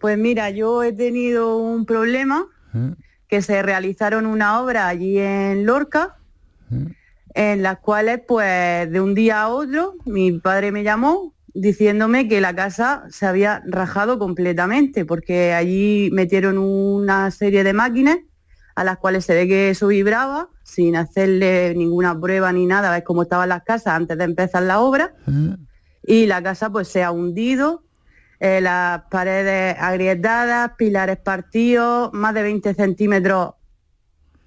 Pues 0.00 0.18
mira, 0.18 0.50
yo 0.50 0.82
he 0.82 0.92
tenido 0.92 1.58
un 1.58 1.86
problema 1.86 2.44
¿Eh? 2.74 2.90
que 3.28 3.40
se 3.40 3.62
realizaron 3.62 4.26
una 4.26 4.60
obra 4.60 4.88
allí 4.88 5.16
en 5.20 5.64
Lorca, 5.64 6.16
¿Eh? 6.72 6.92
en 7.34 7.62
las 7.62 7.78
cuales 7.78 8.20
pues 8.26 8.90
de 8.90 9.00
un 9.00 9.14
día 9.14 9.42
a 9.42 9.48
otro 9.50 9.94
mi 10.06 10.32
padre 10.32 10.72
me 10.72 10.82
llamó 10.82 11.34
diciéndome 11.54 12.26
que 12.26 12.40
la 12.40 12.54
casa 12.56 13.04
se 13.10 13.26
había 13.26 13.62
rajado 13.64 14.18
completamente 14.18 15.04
porque 15.04 15.52
allí 15.52 16.10
metieron 16.12 16.58
una 16.58 17.30
serie 17.30 17.62
de 17.62 17.72
máquinas 17.74 18.18
a 18.76 18.84
las 18.84 18.98
cuales 18.98 19.24
se 19.24 19.34
ve 19.34 19.48
que 19.48 19.70
eso 19.70 19.88
vibraba, 19.88 20.50
sin 20.62 20.96
hacerle 20.96 21.74
ninguna 21.74 22.18
prueba 22.18 22.52
ni 22.52 22.66
nada, 22.66 22.90
a 22.90 22.92
ver 22.92 23.04
cómo 23.04 23.22
estaban 23.22 23.48
las 23.48 23.62
casas 23.62 23.94
antes 23.94 24.16
de 24.18 24.24
empezar 24.24 24.62
la 24.62 24.80
obra. 24.80 25.14
¿Eh? 25.26 25.56
Y 26.06 26.26
la 26.26 26.42
casa 26.42 26.70
pues 26.70 26.86
se 26.86 27.02
ha 27.02 27.10
hundido, 27.10 27.82
eh, 28.38 28.60
las 28.60 29.02
paredes 29.10 29.76
agrietadas, 29.80 30.72
pilares 30.76 31.16
partidos, 31.16 32.12
más 32.12 32.34
de 32.34 32.42
20 32.42 32.74
centímetros 32.74 33.54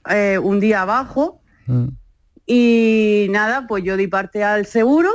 eh, 0.07 0.37
un 0.37 0.59
día 0.59 0.83
abajo. 0.83 1.41
¿Eh? 1.67 1.89
Y 2.45 3.27
nada, 3.31 3.65
pues 3.67 3.83
yo 3.83 3.97
di 3.97 4.07
parte 4.07 4.43
al 4.43 4.67
seguro 4.67 5.09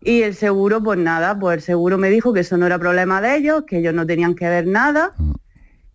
y 0.00 0.22
el 0.22 0.36
seguro, 0.36 0.80
pues 0.80 0.98
nada, 0.98 1.36
pues 1.36 1.56
el 1.56 1.62
seguro 1.62 1.98
me 1.98 2.08
dijo 2.08 2.32
que 2.32 2.40
eso 2.40 2.56
no 2.56 2.66
era 2.66 2.78
problema 2.78 3.20
de 3.20 3.36
ellos, 3.36 3.64
que 3.66 3.78
ellos 3.78 3.94
no 3.94 4.06
tenían 4.06 4.36
que 4.36 4.48
ver 4.48 4.68
nada. 4.68 5.12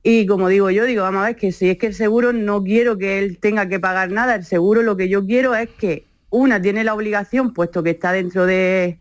Y 0.07 0.27
como 0.27 0.50
digo 0.50 0.69
yo, 0.69 0.85
digo, 0.85 1.01
vamos 1.01 1.24
a 1.24 1.25
ver 1.25 1.35
que 1.35 1.51
si 1.51 1.67
es 1.67 1.79
que 1.79 1.88
el 1.88 1.95
seguro 1.95 2.31
no 2.31 2.63
quiero 2.63 2.95
que 2.95 3.17
él 3.17 3.39
tenga 3.39 3.67
que 3.67 3.79
pagar 3.79 4.12
nada, 4.12 4.35
el 4.35 4.45
seguro 4.45 4.83
lo 4.83 4.95
que 4.95 5.09
yo 5.09 5.25
quiero 5.25 5.55
es 5.55 5.67
que 5.67 6.05
una 6.29 6.62
tiene 6.62 6.83
la 6.83 6.93
obligación, 6.93 7.53
puesto 7.53 7.81
que 7.81 7.89
está 7.89 8.12
dentro 8.12 8.45
de, 8.45 9.00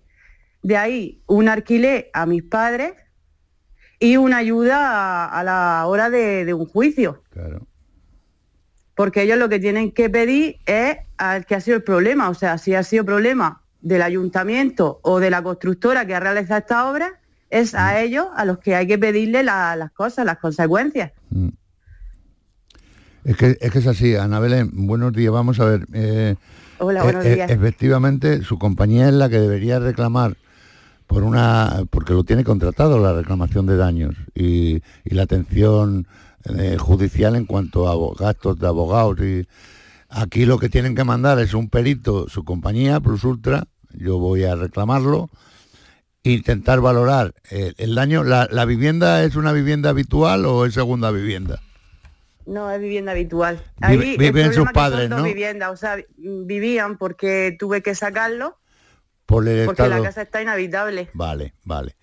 de 0.63 0.77
ahí, 0.79 1.21
un 1.27 1.51
alquiler 1.51 2.09
a 2.15 2.25
mis 2.25 2.43
padres 2.43 2.95
y 3.99 4.17
una 4.17 4.39
ayuda 4.39 5.27
a, 5.27 5.41
a 5.41 5.45
la 5.45 5.87
hora 5.89 6.09
de, 6.09 6.47
de 6.47 6.55
un 6.55 6.65
juicio. 6.65 7.23
Claro. 7.29 7.67
Porque 8.95 9.25
ellos 9.25 9.37
lo 9.37 9.51
que 9.51 9.61
tienen 9.61 9.93
que 9.93 10.09
pedir 10.09 10.57
es 10.65 10.97
al 11.19 11.45
que 11.45 11.55
ha 11.55 11.61
sido 11.61 11.77
el 11.77 11.83
problema. 11.83 12.31
O 12.31 12.35
sea, 12.35 12.57
si 12.57 12.75
ha 12.75 12.83
sido 12.83 13.05
problema 13.05 13.63
del 13.83 14.01
ayuntamiento 14.01 15.01
o 15.03 15.21
de 15.21 15.29
la 15.29 15.43
constructora 15.43 16.07
que 16.07 16.15
ha 16.15 16.21
realizado 16.21 16.61
esta 16.61 16.91
obra, 16.91 17.21
es 17.55 17.75
a 17.75 18.01
ellos 18.01 18.27
a 18.35 18.45
los 18.45 18.59
que 18.59 18.75
hay 18.75 18.87
que 18.87 18.99
pedirle 18.99 19.43
la- 19.45 19.77
las 19.77 19.93
cosas, 19.93 20.27
las 20.27 20.39
consecuencias. 20.39 21.13
Mm. 21.31 21.49
Es 23.25 23.37
que, 23.37 23.57
es 23.61 23.71
que 23.73 23.79
es 23.79 23.87
así, 23.87 24.17
Ana 24.17 24.39
Belén, 24.39 24.71
buenos 24.87 25.13
días, 25.13 25.33
vamos 25.33 25.59
a 25.61 25.65
ver. 25.65 25.87
eh, 25.95 26.35
Hola, 26.79 27.01
eh, 27.01 27.03
buenos 27.05 27.25
eh, 27.25 27.35
días. 27.37 27.51
efectivamente, 27.51 28.43
su 28.43 28.59
compañía 28.59 29.09
es 29.09 29.15
la 29.15 29.29
que 29.31 29.39
debería 29.39 29.79
reclamar 29.79 30.37
por 31.07 31.23
una, 31.23 31.85
porque 31.91 32.13
lo 32.13 32.25
tiene 32.25 32.45
contratado 32.45 32.99
la 32.99 33.13
reclamación 33.15 33.67
de 33.67 33.77
daños 33.77 34.15
y, 34.35 34.83
y 35.05 35.15
la 35.15 35.23
atención 35.23 36.07
eh, 36.59 36.77
judicial 36.79 37.37
en 37.37 37.47
cuanto 37.47 37.89
a 37.89 38.15
gastos 38.23 38.59
de 38.59 38.67
abogados 38.67 39.19
y 39.21 39.47
aquí 40.11 40.45
lo 40.45 40.59
que 40.59 40.69
tienen 40.69 40.95
que 40.95 41.05
mandar 41.05 41.39
es 41.39 41.55
un 41.55 41.71
perito, 41.71 42.29
su 42.29 42.45
compañía 42.45 43.01
Plus 43.01 43.25
Ultra, 43.25 43.65
yo 43.93 44.19
voy 44.19 44.45
a 44.45 44.55
reclamarlo, 44.57 45.31
intentar 46.25 46.81
valorar 46.81 47.35
el, 47.51 47.75
el 47.79 47.95
daño. 47.95 48.25
La, 48.25 48.49
¿La 48.51 48.65
vivienda 48.65 49.23
es 49.25 49.37
una 49.37 49.53
vivienda 49.53 49.91
habitual 49.91 50.45
o 50.47 50.65
es 50.67 50.75
segunda 50.75 51.11
vivienda? 51.11 51.61
No, 52.47 52.71
es 52.71 52.81
vivienda 52.81 53.13
habitual. 53.13 53.63
Vive- 53.89 54.17
viven 54.19 54.53
sus 54.53 54.71
padres, 54.73 55.09
¿no? 55.09 55.23
viviendas, 55.23 55.71
o 55.71 55.77
sea, 55.77 55.97
vi- 55.97 56.05
vivían 56.19 56.99
porque 56.99 57.57
tuve 57.59 57.83
que 57.83 57.95
sacarlo 57.95 58.59
Por 59.25 59.49
el 59.49 59.65
porque 59.65 59.83
estado. 59.83 60.03
la 60.03 60.07
casa 60.09 60.23
está 60.23 60.43
inhabitable. 60.43 61.09
Vale, 61.15 61.55
vale. 61.65 61.97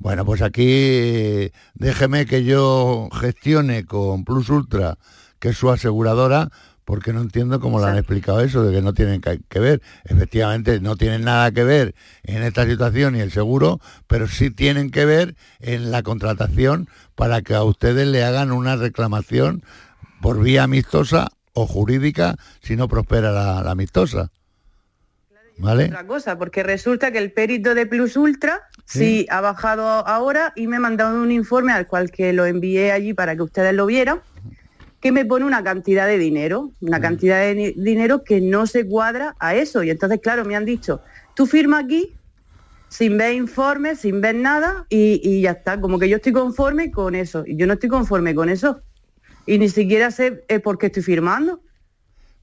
Bueno, 0.00 0.24
pues 0.24 0.42
aquí 0.42 0.66
eh, 0.66 1.52
déjeme 1.74 2.26
que 2.26 2.42
yo 2.44 3.08
gestione 3.12 3.84
con 3.86 4.24
Plus 4.24 4.48
Ultra, 4.50 4.98
que 5.38 5.50
es 5.50 5.56
su 5.56 5.70
aseguradora, 5.70 6.50
porque 6.84 7.12
no 7.12 7.20
entiendo 7.22 7.60
cómo 7.60 7.80
le 7.80 7.86
han 7.86 7.96
explicado 7.96 8.40
eso, 8.40 8.62
de 8.62 8.72
que 8.74 8.82
no 8.82 8.92
tienen 8.92 9.20
que, 9.20 9.40
que 9.48 9.58
ver. 9.60 9.80
Efectivamente, 10.04 10.80
no 10.80 10.96
tienen 10.96 11.22
nada 11.24 11.50
que 11.52 11.64
ver 11.64 11.94
en 12.24 12.42
esta 12.42 12.66
situación 12.66 13.16
y 13.16 13.20
el 13.20 13.32
seguro, 13.32 13.80
pero 14.06 14.28
sí 14.28 14.50
tienen 14.50 14.90
que 14.90 15.04
ver 15.04 15.34
en 15.60 15.90
la 15.90 16.02
contratación 16.02 16.88
para 17.14 17.42
que 17.42 17.54
a 17.54 17.62
ustedes 17.62 18.06
le 18.06 18.22
hagan 18.24 18.52
una 18.52 18.76
reclamación 18.76 19.62
por 20.20 20.40
vía 20.42 20.64
amistosa 20.64 21.28
o 21.52 21.66
jurídica 21.66 22.36
si 22.60 22.76
no 22.76 22.88
prospera 22.88 23.30
la, 23.30 23.62
la 23.62 23.70
amistosa. 23.70 24.30
¿Vale? 25.56 25.84
Otra 25.84 26.06
cosa, 26.06 26.36
porque 26.36 26.64
resulta 26.64 27.12
que 27.12 27.18
el 27.18 27.30
perito 27.32 27.76
de 27.76 27.86
Plus 27.86 28.16
Ultra 28.16 28.62
sí, 28.86 28.98
Sí. 28.98 29.26
ha 29.30 29.40
bajado 29.40 29.86
ahora 29.88 30.52
y 30.56 30.66
me 30.66 30.76
ha 30.76 30.80
mandado 30.80 31.22
un 31.22 31.30
informe 31.30 31.72
al 31.72 31.86
cual 31.86 32.10
que 32.10 32.32
lo 32.32 32.44
envié 32.44 32.90
allí 32.90 33.14
para 33.14 33.36
que 33.36 33.42
ustedes 33.42 33.72
lo 33.72 33.86
vieran, 33.86 34.20
que 35.04 35.12
me 35.12 35.26
pone 35.26 35.44
una 35.44 35.62
cantidad 35.62 36.06
de 36.06 36.16
dinero, 36.16 36.72
una 36.80 36.98
cantidad 36.98 37.40
de 37.40 37.74
dinero 37.76 38.24
que 38.24 38.40
no 38.40 38.66
se 38.66 38.86
cuadra 38.86 39.36
a 39.38 39.54
eso. 39.54 39.82
Y 39.82 39.90
entonces, 39.90 40.18
claro, 40.22 40.46
me 40.46 40.56
han 40.56 40.64
dicho, 40.64 41.02
tú 41.34 41.44
firma 41.44 41.80
aquí 41.80 42.14
sin 42.88 43.18
ver 43.18 43.34
informes, 43.34 44.00
sin 44.00 44.22
ver 44.22 44.34
nada 44.34 44.86
y, 44.88 45.20
y 45.22 45.42
ya 45.42 45.50
está, 45.50 45.78
como 45.78 45.98
que 45.98 46.08
yo 46.08 46.16
estoy 46.16 46.32
conforme 46.32 46.90
con 46.90 47.14
eso. 47.14 47.44
Y 47.46 47.54
yo 47.58 47.66
no 47.66 47.74
estoy 47.74 47.90
conforme 47.90 48.34
con 48.34 48.48
eso. 48.48 48.80
Y 49.44 49.58
ni 49.58 49.68
siquiera 49.68 50.10
sé 50.10 50.42
eh, 50.48 50.58
por 50.58 50.78
qué 50.78 50.86
estoy 50.86 51.02
firmando. 51.02 51.60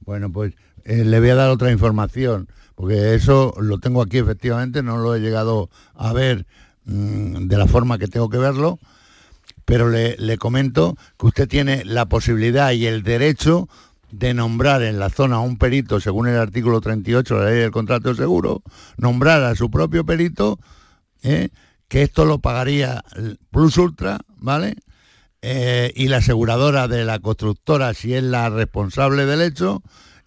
Bueno, 0.02 0.32
pues 0.32 0.54
eh, 0.84 1.04
le 1.04 1.20
voy 1.20 1.30
a 1.30 1.36
dar 1.36 1.50
otra 1.50 1.72
información, 1.72 2.48
porque 2.76 3.16
eso 3.16 3.56
lo 3.60 3.80
tengo 3.80 4.04
aquí 4.04 4.20
efectivamente, 4.20 4.84
no 4.84 4.98
lo 4.98 5.16
he 5.16 5.20
llegado 5.20 5.72
a 5.96 6.14
ver 6.14 6.46
mm, 6.86 7.48
de 7.48 7.58
la 7.58 7.66
forma 7.66 7.98
que 7.98 8.08
tengo 8.08 8.30
que 8.30 8.38
verlo, 8.38 8.78
pero 9.72 9.90
le, 9.90 10.38
comento 10.38 10.98
que 11.18 11.28
usted 11.28 11.48
tiene 11.48 11.86
la 11.86 12.06
posibilidad 12.08 12.74
y 12.74 12.88
el 12.88 13.04
derecho 13.04 13.70
de 14.12 14.34
nombrar 14.34 14.84
en 14.84 15.00
la 15.00 15.10
zona 15.10 15.38
a 15.38 15.40
un 15.40 15.58
perito, 15.58 16.02
según 16.02 16.28
el 16.28 16.36
artículo 16.36 16.82
38 16.82 17.36
de 17.36 17.42
la 17.42 17.50
ley 17.52 17.60
del 17.62 17.72
contrato 17.72 18.10
de 18.10 18.16
seguro, 18.16 18.64
nombrar 18.98 19.42
a 19.44 19.56
su 19.56 19.72
propio 19.72 20.06
perito, 20.06 20.60
¿eh? 21.24 21.52
que 21.88 22.02
esto 22.02 22.26
lo 22.26 22.40
pagaría 22.40 23.02
Plus 23.50 23.78
Ultra, 23.78 24.20
¿vale? 24.36 24.76
Eh, 25.42 25.94
y 25.96 26.10
la 26.10 26.18
aseguradora 26.18 26.90
de 26.90 27.06
la 27.06 27.20
constructora, 27.20 27.94
si 27.94 28.14
es 28.14 28.24
la 28.24 28.50
responsable 28.50 29.26
del 29.26 29.42
hecho, 29.42 29.84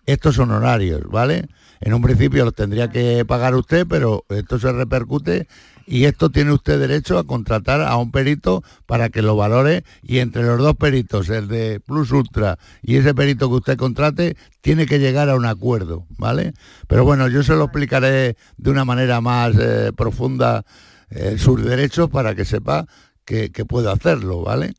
estos 0.07 0.39
honorarios, 0.39 1.03
¿vale? 1.11 1.49
En 1.83 1.93
un 1.93 2.01
principio 2.01 2.47
los 2.47 2.55
tendría 2.55 2.89
que 2.89 3.27
pagar 3.27 3.55
usted, 3.55 3.87
pero 3.87 4.25
esto 4.31 4.59
se 4.59 4.73
repercute 4.73 5.49
y 5.87 6.05
esto 6.05 6.31
tiene 6.31 6.53
usted 6.53 6.79
derecho 6.79 7.19
a 7.19 7.25
contratar 7.25 7.83
a 7.83 7.97
un 7.97 8.11
perito 8.11 8.63
para 8.87 9.09
que 9.09 9.23
lo 9.23 9.37
valore 9.37 9.85
y 10.03 10.19
entre 10.19 10.43
los 10.43 10.59
dos 10.59 10.77
peritos, 10.77 11.29
el 11.29 11.49
de 11.49 11.81
Plus 11.81 12.11
Ultra 12.13 12.59
y 12.83 12.97
ese 12.97 13.15
perito 13.15 13.49
que 13.49 13.57
usted 13.57 13.77
contrate, 13.77 14.37
tiene 14.61 14.87
que 14.87 14.99
llegar 14.99 15.29
a 15.29 15.37
un 15.37 15.47
acuerdo, 15.47 16.07
¿vale? 16.17 16.55
Pero 16.89 17.05
bueno, 17.05 17.29
yo 17.29 17.43
se 17.43 17.55
lo 17.55 17.65
explicaré 17.65 18.37
de 18.57 18.71
una 18.71 18.85
manera 18.85 19.21
más 19.21 19.55
eh, 19.59 19.93
profunda 19.95 20.65
eh, 21.11 21.37
sus 21.39 21.63
derechos 21.63 22.11
para 22.11 22.35
que 22.35 22.45
sepa 22.45 22.87
que, 23.25 23.51
que 23.51 23.65
puede 23.65 23.91
hacerlo, 23.91 24.43
¿vale? 24.43 24.75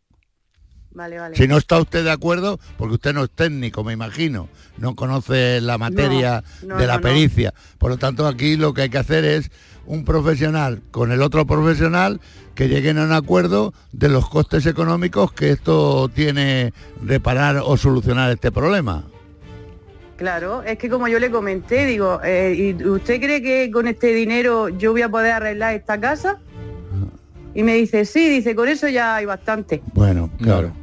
Vale, 0.96 1.20
vale. 1.20 1.36
Si 1.36 1.46
no 1.46 1.58
está 1.58 1.78
usted 1.78 2.06
de 2.06 2.12
acuerdo, 2.12 2.58
porque 2.78 2.96
usted 2.96 3.14
no 3.14 3.26
es 3.26 3.30
técnico, 3.30 3.84
me 3.84 3.92
imagino, 3.92 4.48
no 4.78 4.96
conoce 4.96 5.60
la 5.60 5.78
materia 5.78 6.42
no, 6.66 6.78
de 6.78 6.88
la 6.88 6.94
no, 6.94 7.00
no. 7.00 7.04
pericia. 7.04 7.54
Por 7.78 7.92
lo 7.92 7.98
tanto, 7.98 8.26
aquí 8.26 8.56
lo 8.56 8.74
que 8.74 8.84
hay 8.84 8.90
que 8.90 8.98
hacer 8.98 9.26
es 9.26 9.52
un 9.86 10.06
profesional 10.06 10.82
con 10.92 11.12
el 11.12 11.22
otro 11.22 11.46
profesional 11.46 12.22
que 12.56 12.70
lleguen 12.70 12.98
a 12.98 13.04
un 13.04 13.12
acuerdo 13.12 13.74
de 13.92 14.08
los 14.08 14.30
costes 14.30 14.66
económicos 14.66 15.34
que 15.34 15.52
esto 15.52 16.08
tiene 16.08 16.74
reparar 17.04 17.58
o 17.58 17.76
solucionar 17.76 18.32
este 18.32 18.52
problema. 18.52 19.04
Claro, 20.16 20.64
es 20.64 20.78
que 20.78 20.90
como 20.90 21.10
yo 21.10 21.20
le 21.20 21.30
comenté, 21.30 21.86
digo, 21.86 22.22
eh, 22.24 22.56
¿y 22.80 22.88
usted 22.88 23.20
cree 23.20 23.42
que 23.42 23.70
con 23.70 23.86
este 23.90 24.14
dinero 24.14 24.70
yo 24.70 24.94
voy 24.94 25.02
a 25.02 25.10
poder 25.10 25.34
arreglar 25.34 25.76
esta 25.76 26.00
casa? 26.00 26.40
Y 27.54 27.64
me 27.64 27.74
dice, 27.76 28.06
sí, 28.06 28.30
dice, 28.30 28.56
con 28.56 28.68
eso 28.68 28.88
ya 28.88 29.16
hay 29.16 29.26
bastante. 29.26 29.82
Bueno, 29.94 30.30
claro. 30.42 30.74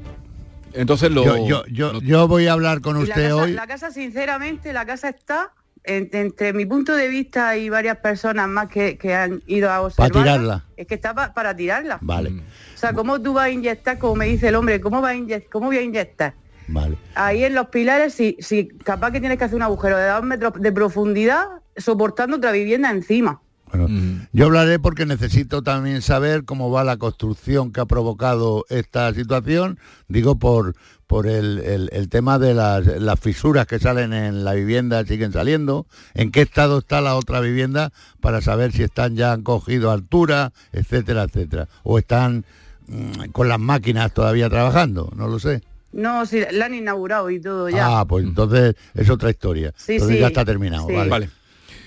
Entonces 0.74 1.10
lo... 1.10 1.24
Yo, 1.24 1.46
yo, 1.48 1.64
yo, 1.66 1.92
lo- 1.94 2.00
yo 2.00 2.28
voy 2.28 2.46
a 2.46 2.52
hablar 2.52 2.80
con 2.80 2.94
la 2.96 3.02
usted 3.02 3.22
casa, 3.30 3.36
hoy. 3.36 3.52
la 3.52 3.66
casa, 3.66 3.90
sinceramente, 3.90 4.72
la 4.72 4.86
casa 4.86 5.08
está, 5.10 5.52
en- 5.84 6.08
entre 6.12 6.52
mi 6.52 6.64
punto 6.66 6.94
de 6.94 7.08
vista 7.08 7.56
y 7.56 7.68
varias 7.68 7.98
personas 7.98 8.48
más 8.48 8.68
que, 8.68 8.96
que 8.98 9.14
han 9.14 9.42
ido 9.46 9.70
a 9.70 9.82
observarla, 9.82 10.22
tirarla. 10.22 10.64
es 10.76 10.86
que 10.86 10.94
está 10.94 11.14
pa- 11.14 11.34
para 11.34 11.54
tirarla. 11.56 11.98
Vale, 12.00 12.30
Mm. 12.30 12.40
O 12.40 12.78
sea, 12.84 12.92
¿cómo 12.94 13.20
tú 13.22 13.32
vas 13.34 13.44
a 13.44 13.50
inyectar, 13.50 13.98
como 13.98 14.16
me 14.16 14.26
dice 14.26 14.48
el 14.48 14.56
hombre, 14.56 14.80
cómo, 14.80 15.00
va 15.00 15.10
a 15.10 15.14
inyec- 15.14 15.48
cómo 15.52 15.66
voy 15.66 15.76
a 15.78 15.82
inyectar? 15.82 16.34
vale. 16.68 16.96
Ahí 17.14 17.44
en 17.44 17.54
los 17.54 17.68
pilares, 17.68 18.14
si, 18.14 18.36
si 18.40 18.66
capaz 18.68 19.10
que 19.12 19.20
tienes 19.20 19.38
que 19.38 19.44
hacer 19.44 19.56
un 19.56 19.62
agujero 19.62 19.96
de 19.98 20.08
dos 20.08 20.22
metros 20.24 20.52
de 20.58 20.72
profundidad, 20.72 21.46
soportando 21.76 22.36
otra 22.38 22.50
vivienda 22.52 22.90
encima. 22.90 23.40
Bueno, 23.72 23.88
Mm. 23.88 24.26
yo 24.32 24.44
hablaré 24.46 24.78
porque 24.78 25.06
necesito 25.06 25.62
también 25.62 26.02
saber 26.02 26.44
cómo 26.44 26.70
va 26.70 26.84
la 26.84 26.98
construcción 26.98 27.72
que 27.72 27.80
ha 27.80 27.86
provocado 27.86 28.66
esta 28.68 29.12
situación. 29.14 29.78
Digo 30.08 30.38
por, 30.38 30.74
por 31.06 31.26
el, 31.26 31.58
el- 31.60 31.88
el 31.92 32.08
tema 32.10 32.38
de 32.38 32.52
las, 32.54 32.84
las 33.00 33.18
fisuras 33.18 33.66
que 33.66 33.78
salen 33.78 34.12
en 34.12 34.44
la 34.44 34.52
vivienda, 34.52 35.04
siguen 35.06 35.32
saliendo. 35.32 35.86
En 36.14 36.30
qué 36.30 36.42
estado 36.42 36.78
está 36.80 37.00
la 37.00 37.14
otra 37.16 37.40
vivienda 37.40 37.92
para 38.20 38.42
saber 38.42 38.72
si 38.72 38.82
están 38.82 39.16
ya 39.16 39.32
han 39.32 39.42
cogido 39.42 39.90
altura, 39.90 40.52
etcétera, 40.72 41.22
etcétera. 41.22 41.68
O 41.82 41.98
están 41.98 42.44
mm, 42.88 43.30
con 43.32 43.48
las 43.48 43.58
máquinas 43.58 44.12
todavía 44.12 44.50
trabajando, 44.50 45.10
no 45.16 45.28
lo 45.28 45.38
sé. 45.38 45.62
No, 45.92 46.24
si 46.24 46.40
la 46.52 46.66
han 46.66 46.74
inaugurado 46.74 47.28
y 47.30 47.38
todo 47.40 47.68
ya. 47.68 48.00
Ah, 48.00 48.04
pues 48.06 48.24
entonces 48.24 48.74
es 48.94 49.10
otra 49.10 49.28
historia. 49.30 49.72
Sí, 49.76 49.92
entonces 49.94 50.16
sí, 50.16 50.20
ya 50.22 50.28
está 50.28 50.44
terminado. 50.44 50.86
sí. 50.86 50.94
Vale. 50.94 51.10
Vale. 51.10 51.30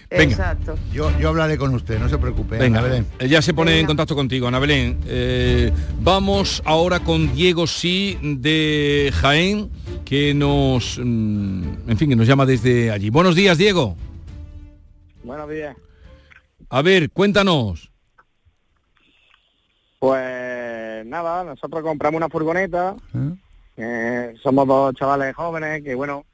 Venga. 0.10 0.24
Exacto. 0.24 0.76
Yo, 0.94 1.12
yo 1.20 1.30
hablaré 1.30 1.58
con 1.58 1.74
usted, 1.74 2.00
no 2.00 2.08
se 2.10 2.18
preocupe. 2.18 2.58
Venga, 2.58 2.80
Ana 2.80 2.88
Belén. 2.88 3.08
eh, 3.20 3.28
ya 3.28 3.42
se 3.42 3.54
pone 3.54 3.80
en 3.80 3.86
contacto 3.88 4.16
contigo, 4.16 4.48
Ana 4.48 4.60
Belén. 4.60 5.00
Eh, 5.08 5.72
vamos 6.00 6.62
ahora 6.66 7.00
con 7.00 7.34
Diego 7.36 7.66
Sí 7.68 8.18
de 8.22 9.12
Jaén, 9.16 9.70
que 10.06 10.34
nos, 10.34 11.00
mm, 11.04 11.90
en 11.90 11.98
fin, 11.98 12.10
que 12.10 12.16
nos 12.16 12.28
llama 12.28 12.46
desde 12.46 12.92
allí. 12.92 13.10
Buenos 13.10 13.36
días, 13.36 13.58
Diego. 13.58 13.96
Buenos 15.24 15.50
días. 15.50 15.76
A 16.70 16.82
ver, 16.82 17.10
cuéntanos. 17.10 17.90
Pues 20.00 21.06
nada, 21.06 21.44
nosotros 21.44 21.82
compramos 21.84 22.18
una 22.20 22.30
furgoneta, 22.30 22.96
¿Eh? 23.16 23.34
eh, 23.78 24.36
somos 24.44 24.68
dos 24.68 24.94
chavales 24.94 25.36
jóvenes 25.36 25.84
que 25.84 25.96
bueno, 25.96 26.26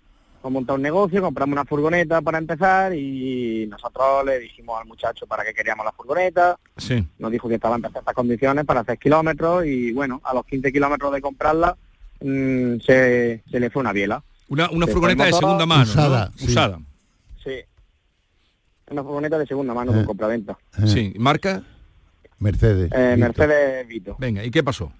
hemos 0.42 0.52
montado 0.54 0.76
un 0.76 0.82
negocio, 0.82 1.22
compramos 1.22 1.54
una 1.54 1.66
furgoneta 1.66 2.22
para 2.22 2.38
empezar 2.40 2.94
y 2.96 3.68
nosotros 3.68 4.26
le 4.26 4.40
dijimos 4.40 4.80
al 4.80 4.88
muchacho 4.88 5.26
para 5.28 5.44
qué 5.44 5.54
queríamos 5.54 5.86
la 5.86 5.92
furgoneta, 5.92 6.58
Sí. 6.78 7.06
nos 7.20 7.32
dijo 7.32 7.48
que 7.48 7.56
estaba 7.56 7.76
en 7.76 7.82
perfectas 7.84 8.14
condiciones 8.16 8.66
para 8.66 8.80
hacer 8.82 8.98
kilómetros 8.98 9.66
y 9.66 9.92
bueno, 9.92 10.20
a 10.24 10.34
los 10.34 10.46
15 10.46 10.72
kilómetros 10.72 11.14
de 11.14 11.22
comprarla 11.22 11.78
mm, 12.22 12.80
se, 12.86 13.44
se 13.50 13.60
le 13.60 13.70
fue 13.70 13.82
una 13.82 13.94
biela. 13.94 14.24
Una, 14.50 14.70
una 14.72 14.88
furgoneta 14.88 15.26
de 15.26 15.34
segunda 15.34 15.66
mano, 15.66 15.86
¿no? 15.86 15.92
usada, 15.92 16.32
sí. 16.36 16.46
Usada. 16.48 16.80
Sí. 17.44 17.52
Una 18.90 19.04
furgoneta 19.04 19.38
de 19.40 19.46
segunda 19.48 19.74
mano, 19.74 19.92
de 19.94 20.02
Eh. 20.02 20.06
compraventa. 20.06 20.58
Eh, 20.78 20.88
Sí. 20.88 21.14
¿Marca? 21.18 21.64
Mercedes. 22.40 22.92
Eh. 22.94 23.16
Mercedes 23.18 23.88
Vito. 23.88 24.16
Venga, 24.20 24.44
¿y 24.44 24.50
qué 24.52 24.64
pasó? 24.64 24.92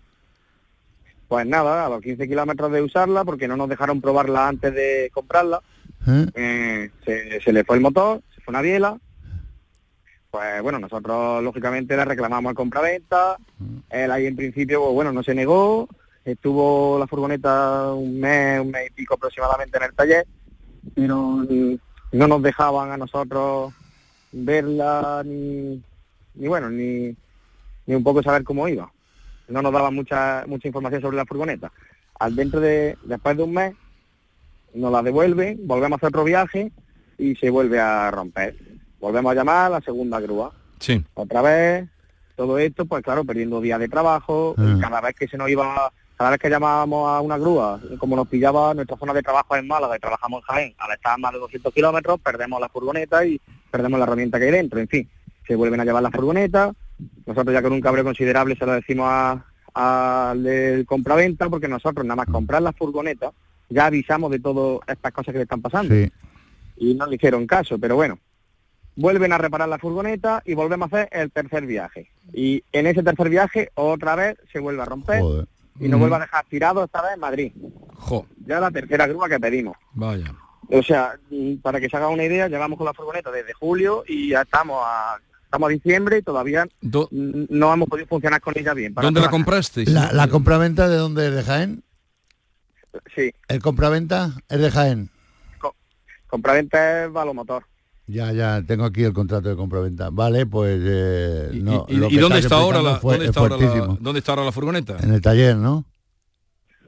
Pues 1.32 1.48
nada, 1.48 1.86
a 1.86 1.90
los 1.90 2.02
15 2.02 2.28
kilómetros 2.28 2.74
de 2.74 2.82
usarla, 2.82 3.24
porque 3.24 3.48
no 3.48 3.56
nos 3.56 3.70
dejaron 3.70 4.02
probarla 4.02 4.50
antes 4.50 4.74
de 4.74 5.10
comprarla, 5.14 5.62
¿Eh? 6.06 6.26
eh, 6.36 6.90
se, 7.06 7.40
se 7.40 7.54
le 7.54 7.64
fue 7.64 7.78
el 7.78 7.82
motor, 7.82 8.22
se 8.36 8.42
fue 8.42 8.52
una 8.52 8.62
biela. 8.62 9.00
Pues 10.30 10.62
bueno, 10.62 10.78
nosotros 10.78 11.42
lógicamente 11.42 11.96
le 11.96 12.04
reclamamos 12.04 12.50
al 12.50 12.56
compraventa. 12.56 13.38
Él 13.90 14.12
ahí 14.12 14.26
en 14.26 14.36
principio, 14.36 14.82
pues, 14.82 14.94
bueno, 14.94 15.14
no 15.14 15.24
se 15.24 15.34
negó. 15.34 15.88
Estuvo 16.26 17.00
la 17.00 17.08
furgoneta 17.08 17.94
un 17.94 18.20
mes, 18.20 18.60
un 18.60 18.72
mes 18.72 18.90
y 18.90 18.94
pico 18.94 19.14
aproximadamente 19.14 19.78
en 19.78 19.84
el 19.84 19.94
taller, 19.94 20.28
pero 20.94 21.18
mm, 21.18 21.76
no 22.12 22.28
nos 22.28 22.42
dejaban 22.42 22.92
a 22.92 22.98
nosotros 22.98 23.74
verla 24.34 25.24
ni, 25.26 25.82
ni 26.34 26.48
bueno, 26.50 26.70
ni, 26.70 27.16
ni 27.86 27.96
un 27.96 28.04
poco 28.04 28.22
saber 28.22 28.44
cómo 28.44 28.68
iba. 28.68 28.92
No 29.52 29.62
nos 29.62 29.74
daban 29.74 29.94
mucha 29.96 30.44
mucha 30.48 30.68
información 30.68 31.02
sobre 31.02 31.18
la 31.18 31.26
furgoneta. 31.26 31.72
Al 32.20 32.36
dentro 32.36 32.60
de, 32.60 32.98
después 33.04 33.36
de 33.38 33.44
un 33.44 33.54
mes, 33.54 33.74
nos 34.74 34.92
la 34.92 35.02
devuelven, 35.02 35.60
volvemos 35.68 35.98
a 35.98 35.98
hacer 35.98 36.08
otro 36.10 36.24
viaje 36.24 36.72
y 37.18 37.36
se 37.36 37.50
vuelve 37.50 37.80
a 37.80 38.10
romper. 38.12 38.56
Volvemos 39.00 39.32
a 39.32 39.36
llamar 39.36 39.66
a 39.66 39.70
la 39.70 39.82
segunda 39.82 40.20
grúa. 40.20 40.52
Sí. 40.80 41.04
Otra 41.14 41.42
vez, 41.42 41.90
todo 42.36 42.58
esto, 42.58 42.86
pues 42.86 43.04
claro, 43.04 43.24
perdiendo 43.26 43.60
días 43.62 43.80
de 43.80 43.90
trabajo, 43.90 44.56
Ah. 44.58 44.78
cada 44.80 45.02
vez 45.02 45.16
que 45.16 45.28
se 45.28 45.38
nos 45.38 45.50
iba, 45.50 45.92
cada 46.18 46.30
vez 46.32 46.40
que 46.40 46.50
llamábamos 46.50 47.10
a 47.10 47.20
una 47.22 47.38
grúa, 47.38 47.80
como 47.98 48.16
nos 48.16 48.28
pillaba 48.28 48.74
nuestra 48.74 48.98
zona 48.98 49.14
de 49.14 49.22
trabajo 49.24 49.56
en 49.56 49.68
Málaga 49.68 49.98
y 49.98 50.00
trabajamos 50.00 50.40
en 50.42 50.46
Jaén, 50.56 50.76
al 50.78 50.92
estar 50.94 51.14
a 51.14 51.18
más 51.18 51.34
de 51.34 51.40
200 51.40 51.74
kilómetros, 51.74 52.20
perdemos 52.22 52.62
la 52.62 52.70
furgoneta 52.70 53.26
y 53.26 53.42
perdemos 53.70 54.00
la 54.00 54.06
herramienta 54.06 54.40
que 54.40 54.46
hay 54.46 54.52
dentro, 54.52 54.80
en 54.80 54.88
fin, 54.88 55.10
se 55.48 55.56
vuelven 55.56 55.80
a 55.82 55.86
llevar 55.86 56.04
la 56.04 56.12
furgoneta, 56.12 56.74
nosotros 57.26 57.54
ya 57.54 57.62
con 57.62 57.74
un 57.74 57.82
cabreo 57.82 58.04
considerable 58.04 58.56
se 58.56 58.66
lo 58.66 58.74
decimos 58.74 59.08
a- 59.10 59.46
al 59.74 60.44
del 60.44 60.86
compraventa, 60.86 61.50
porque 61.50 61.68
nosotros 61.68 62.06
nada 62.06 62.18
más 62.18 62.26
comprar 62.28 62.62
la 62.62 62.74
furgoneta, 62.74 63.32
ya 63.70 63.86
avisamos 63.86 64.30
de 64.32 64.40
todas 64.40 64.80
estas 64.88 65.14
cosas 65.14 65.32
que 65.32 65.38
le 65.40 65.44
están 65.44 65.62
pasando 65.62 65.96
Sí. 65.96 66.12
y 66.78 66.94
no 66.96 67.06
le 67.08 67.16
hicieron 67.16 67.48
caso, 67.48 67.80
pero 67.80 67.96
bueno, 67.96 68.20
vuelven 68.98 69.32
a 69.32 69.38
reparar 69.38 69.70
la 69.70 69.80
furgoneta 69.80 70.42
y 70.46 70.54
volvemos 70.56 70.92
a 70.92 70.98
hacer 70.98 71.10
el 71.14 71.32
tercer 71.32 71.66
viaje. 71.66 72.10
Y 72.34 72.64
en 72.74 72.88
ese 72.88 73.02
tercer 73.02 73.30
viaje 73.30 73.72
otra 73.76 74.16
vez 74.16 74.38
se 74.52 74.60
vuelve 74.60 74.82
a 74.82 74.86
romper 74.86 75.22
Joder. 75.22 75.48
y 75.80 75.88
nos 75.88 76.00
vuelve 76.02 76.18
a 76.18 76.20
dejar 76.20 76.46
tirados 76.50 76.84
esta 76.86 77.02
vez 77.02 77.14
en 77.14 77.20
Madrid. 77.22 77.52
Jo, 77.96 78.26
Ya 78.46 78.60
la 78.60 78.72
tercera 78.72 79.08
grúa 79.08 79.30
que 79.30 79.40
pedimos. 79.40 79.78
vaya. 79.94 80.34
O 80.74 80.82
sea, 80.84 81.18
mm, 81.30 81.56
para 81.58 81.80
que 81.80 81.90
se 81.90 81.98
haga 81.98 82.08
una 82.10 82.24
idea, 82.24 82.48
llevamos 82.48 82.78
con 82.78 82.86
la 82.86 82.94
furgoneta 82.94 83.32
desde 83.32 83.54
julio 83.54 84.04
y 84.08 84.30
ya 84.30 84.42
estamos 84.42 84.82
a, 84.86 85.18
estamos 85.52 85.68
a 85.68 85.74
diciembre 85.74 86.18
y 86.20 86.22
todavía 86.22 86.66
Do- 86.80 87.10
no 87.12 87.74
hemos 87.74 87.90
podido 87.90 88.08
funcionar 88.08 88.40
con 88.40 88.54
ella 88.58 88.74
bien. 88.74 88.94
para 88.94 89.06
¿Dónde 89.06 89.20
la 89.20 89.30
compraste? 89.30 89.86
La, 89.86 90.14
la 90.14 90.30
compraventa 90.30 90.88
de 90.88 90.96
dónde 90.96 91.28
es 91.28 91.36
de 91.36 91.44
Jaén? 91.44 91.84
Sí, 93.14 93.32
El 93.50 93.62
compraventa 93.62 94.32
es 94.48 94.60
de 94.62 94.72
Jaén. 94.72 95.10
compraventa 96.28 97.04
es 97.06 97.12
Valomotor. 97.12 97.66
Ya, 98.08 98.32
ya, 98.32 98.62
tengo 98.66 98.86
aquí 98.86 99.04
el 99.04 99.12
contrato 99.14 99.50
de 99.50 99.56
compraventa. 99.58 100.10
Vale, 100.10 100.46
pues 100.46 100.80
eh, 100.84 101.50
¿Y, 101.54 101.60
no, 101.60 101.86
y- 101.90 101.96
y 102.16 102.18
dónde 102.18 102.40
está 102.40 102.56
ahora 102.56 102.82
la, 102.82 102.96
fue- 102.96 103.14
dónde 103.16 103.26
es 103.26 103.30
está 103.30 103.42
ahora 103.42 103.58
la, 103.58 103.62
fuertísimo. 103.62 103.98
dónde 104.00 104.20
está 104.20 104.32
ahora 104.32 104.46
la 104.46 104.52
furgoneta? 104.54 104.98
En 105.02 105.14
el 105.14 105.22
taller, 105.22 105.58
¿no? 105.58 105.84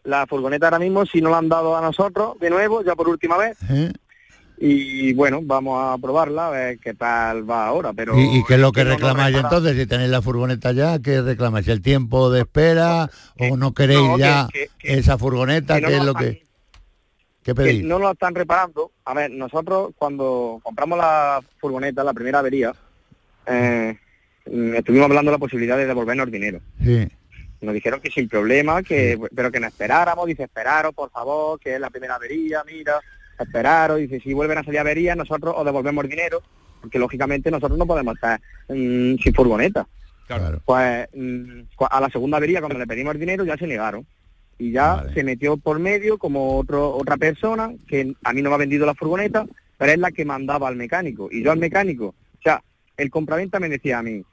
La 0.05 0.25
furgoneta 0.27 0.67
ahora 0.67 0.79
mismo 0.79 1.05
si 1.05 1.21
no 1.21 1.29
la 1.29 1.37
han 1.39 1.49
dado 1.49 1.75
a 1.77 1.81
nosotros 1.81 2.37
de 2.39 2.49
nuevo, 2.49 2.81
ya 2.83 2.95
por 2.95 3.07
última 3.09 3.37
vez, 3.37 3.57
¿Eh? 3.69 3.91
Y 4.57 5.13
bueno, 5.13 5.41
vamos 5.43 5.79
a 5.83 5.97
probarla 5.97 6.47
a 6.47 6.51
ver 6.51 6.79
qué 6.79 6.93
tal 6.93 7.49
va 7.49 7.65
ahora, 7.67 7.91
pero... 7.93 8.17
¿Y, 8.17 8.39
y 8.39 8.43
qué 8.45 8.53
es 8.55 8.59
lo 8.59 8.71
que 8.71 8.83
reclamáis 8.83 9.35
entonces? 9.35 9.75
Si 9.77 9.85
tenéis 9.85 10.09
la 10.09 10.21
furgoneta 10.21 10.71
ya, 10.71 10.99
¿qué 10.99 11.21
reclamáis? 11.21 11.67
¿El 11.67 11.81
tiempo 11.81 12.29
de 12.31 12.41
espera 12.41 13.09
o 13.39 13.57
no 13.57 13.73
queréis 13.73 13.99
no, 14.07 14.17
ya 14.17 14.47
que- 14.51 14.69
que- 14.77 14.93
esa 14.99 15.17
furgoneta? 15.17 15.79
no 15.79 15.87
¿Qué 15.87 15.97
es 15.97 16.03
lo 16.03 16.11
están- 16.11 16.23
que, 16.33 16.43
qué 17.43 17.55
pedís? 17.55 17.83
no 17.83 17.99
la 17.99 18.11
están 18.11 18.35
reparando. 18.35 18.91
A 19.05 19.13
ver, 19.13 19.31
nosotros 19.31 19.91
cuando 19.97 20.59
compramos 20.63 20.97
la 20.97 21.41
furgoneta, 21.59 22.03
la 22.03 22.13
primera 22.13 22.39
avería, 22.39 22.73
eh, 23.47 23.97
estuvimos 24.45 25.05
hablando 25.05 25.31
de 25.31 25.35
la 25.35 25.39
posibilidad 25.39 25.77
de 25.77 25.87
devolvernos 25.87 26.25
el 26.27 26.31
dinero. 26.31 26.59
Sí. 26.83 27.07
Nos 27.61 27.73
dijeron 27.73 28.01
que 28.01 28.11
sin 28.11 28.27
problema, 28.27 28.83
que 28.83 29.17
pero 29.33 29.49
que 29.49 29.59
no 29.59 29.67
esperáramos, 29.67 30.25
dice, 30.27 30.43
esperaros, 30.43 30.93
por 30.93 31.09
favor, 31.11 31.57
que 31.59 31.75
es 31.75 31.79
la 31.79 31.89
primera 31.89 32.15
avería, 32.15 32.61
mira, 32.65 32.99
esperaros, 33.39 33.99
dice, 33.99 34.19
si 34.19 34.33
vuelven 34.33 34.57
a 34.57 34.63
salir 34.63 34.79
averías, 34.79 35.17
nosotros 35.17 35.53
os 35.57 35.65
devolvemos 35.65 36.03
el 36.03 36.09
dinero, 36.09 36.41
porque 36.81 36.99
lógicamente 36.99 37.51
nosotros 37.51 37.77
no 37.77 37.85
podemos 37.85 38.15
estar 38.15 38.39
mm, 38.69 39.15
sin 39.15 39.33
furgoneta. 39.33 39.87
Claro. 40.27 40.61
Pues 40.65 41.07
mm, 41.13 41.61
a 41.89 42.01
la 42.01 42.09
segunda 42.09 42.37
avería, 42.37 42.59
cuando 42.59 42.79
le 42.79 42.87
pedimos 42.87 43.13
el 43.13 43.19
dinero, 43.19 43.43
ya 43.43 43.57
se 43.57 43.67
negaron. 43.67 44.05
Y 44.57 44.71
ya 44.71 44.95
Vale. 44.95 45.13
se 45.13 45.23
metió 45.23 45.57
por 45.57 45.79
medio 45.79 46.17
como 46.17 46.57
otro, 46.57 46.95
otra 46.95 47.17
persona 47.17 47.73
que 47.87 48.13
a 48.23 48.33
mí 48.33 48.41
no 48.41 48.49
me 48.49 48.55
ha 48.55 48.59
vendido 48.59 48.85
la 48.85 48.93
furgoneta, 48.93 49.45
pero 49.77 49.91
es 49.91 49.97
la 49.97 50.11
que 50.11 50.25
mandaba 50.25 50.67
al 50.67 50.75
mecánico. 50.75 51.27
Y 51.31 51.43
yo 51.43 51.51
al 51.51 51.57
mecánico, 51.57 52.07
o 52.07 52.41
sea, 52.41 52.63
el 52.97 53.09
compraventa 53.09 53.59
me 53.59 53.69
decía 53.69 53.99
a 53.99 54.03
mí, 54.03 54.23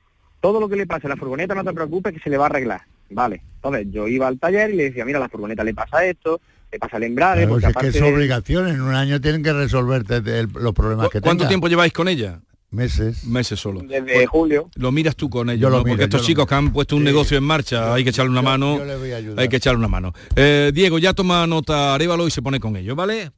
todo 0.40 0.60
lo 0.60 0.68
que 0.68 0.76
le 0.76 0.86
pase 0.86 1.06
a 1.06 1.10
la 1.10 1.16
furgoneta 1.16 1.54
no 1.54 1.64
te 1.64 1.72
preocupes 1.72 2.12
que 2.12 2.20
se 2.20 2.30
le 2.30 2.36
va 2.36 2.44
a 2.44 2.48
arreglar. 2.48 2.82
Vale, 3.10 3.42
entonces 3.56 3.88
yo 3.90 4.06
iba 4.06 4.28
al 4.28 4.38
taller 4.38 4.70
y 4.70 4.76
le 4.76 4.84
decía, 4.84 5.04
mira, 5.04 5.18
a 5.18 5.22
la 5.22 5.28
furgoneta 5.28 5.64
le 5.64 5.74
pasa 5.74 6.04
esto, 6.04 6.40
le 6.72 6.78
pasa 6.78 6.96
el 6.98 7.02
embrague, 7.04 7.46
Claro, 7.46 7.50
porque 7.50 7.66
si 7.66 7.70
es 7.88 7.92
que 7.92 7.98
es 7.98 8.14
obligación, 8.14 8.68
en 8.68 8.80
un 8.80 8.94
año 8.94 9.20
tienen 9.20 9.42
que 9.42 9.52
resolverte 9.52 10.16
el- 10.16 10.48
los 10.54 10.72
problemas 10.72 11.08
que 11.08 11.20
¿Cuánto 11.20 11.38
tengas. 11.42 11.48
tiempo 11.48 11.68
lleváis 11.68 11.92
con 11.92 12.08
ella? 12.08 12.40
Meses. 12.72 13.24
Meses 13.24 13.58
solo. 13.58 13.80
desde 13.80 14.00
Pues, 14.14 14.28
julio, 14.28 14.70
lo 14.76 14.92
miras 14.92 15.16
tú 15.16 15.28
con 15.28 15.50
ellos, 15.50 15.60
Yo 15.62 15.70
lo 15.70 15.78
¿no? 15.78 15.82
miro, 15.82 15.94
porque 15.94 16.04
estos 16.04 16.20
yo 16.22 16.26
chicos 16.28 16.46
que 16.46 16.54
han 16.54 16.72
puesto 16.72 16.94
un 16.94 17.02
Sí. 17.02 17.06
negocio 17.06 17.36
en 17.36 17.42
marcha, 17.42 17.92
hay 17.92 18.04
que 18.04 18.10
echarle 18.10 18.30
una 18.30 18.42
Yo- 18.42 18.44
mano. 18.44 18.78
yo 18.78 18.84
le 18.84 18.96
voy 18.96 19.10
a 19.10 19.16
ayudar. 19.16 19.40
hay 19.40 19.48
que 19.48 19.56
echarle 19.56 19.78
una 19.78 19.88
mano. 19.88 20.12
Eh, 20.36 20.70
Diego, 20.72 21.00
ya 21.00 21.12
toma 21.12 21.44
nota 21.48 21.94
Arevalo 21.96 22.28
y 22.28 22.30
se 22.30 22.42
pone 22.42 22.60
con 22.60 22.76
ellos, 22.76 22.94
¿vale? 22.94 23.32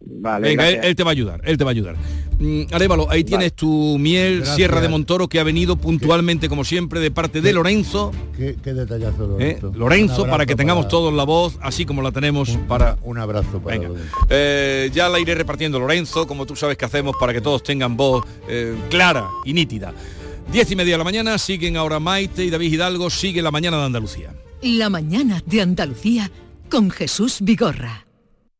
Vale, 0.00 0.48
Venga, 0.48 0.68
él, 0.68 0.94
te 0.96 1.02
va 1.04 1.10
a 1.10 1.12
ayudar, 1.12 1.40
él 1.44 1.56
te 1.58 1.64
va 1.64 1.70
a 1.70 1.72
ayudar. 1.72 1.96
Mm, 2.38 2.62
Arévalo, 2.72 3.10
ahí 3.10 3.24
tienes 3.24 3.52
tu 3.52 3.98
miel 3.98 4.36
Gracias. 4.38 4.56
Sierra 4.56 4.80
de 4.80 4.88
Montoro 4.88 5.28
que 5.28 5.40
ha 5.40 5.42
venido 5.42 5.76
puntualmente, 5.76 6.48
como 6.48 6.62
siempre, 6.64 7.00
de 7.00 7.10
parte 7.10 7.40
de 7.40 7.48
¿Qué? 7.50 7.54
Lorenzo. 7.54 8.12
Qué, 8.36 8.56
qué 8.62 8.74
detallazo, 8.74 9.38
¿eh? 9.40 9.58
Lorenzo. 9.60 9.72
Lorenzo, 9.78 10.26
para 10.28 10.46
que 10.46 10.54
tengamos 10.54 10.84
para- 10.84 10.90
todos 10.90 11.12
la 11.14 11.24
voz, 11.24 11.58
así 11.60 11.84
como 11.84 12.00
la 12.00 12.12
tenemos 12.12 12.50
un- 12.50 12.66
para... 12.68 12.96
Un 13.02 13.18
abrazo 13.18 13.60
para 13.60 13.78
Venga. 13.78 14.00
Eh, 14.30 14.88
ya 14.94 15.08
la 15.08 15.18
iré 15.18 15.34
repartiendo 15.34 15.80
Lorenzo, 15.80 16.26
como 16.28 16.46
tú 16.46 16.54
sabes 16.54 16.76
que 16.76 16.84
hacemos 16.84 17.16
para 17.18 17.32
que 17.32 17.40
todos 17.40 17.62
tengan 17.64 17.96
voz 17.96 18.24
eh, 18.48 18.76
clara 18.90 19.26
y 19.44 19.52
nítida. 19.52 19.92
Diez 20.52 20.70
y 20.70 20.76
media 20.76 20.94
de 20.94 20.98
la 20.98 21.04
mañana, 21.04 21.36
siguen 21.38 21.76
ahora 21.76 21.98
Maite 21.98 22.44
y 22.44 22.50
David 22.50 22.72
Hidalgo, 22.72 23.10
sigue 23.10 23.42
la 23.42 23.50
mañana 23.50 23.78
de 23.78 23.84
Andalucía. 23.84 24.32
La 24.62 24.88
mañana 24.88 25.42
de 25.44 25.60
Andalucía 25.60 26.30
con 26.70 26.88
Jesús 26.90 27.38
Vigorra. 27.40 28.06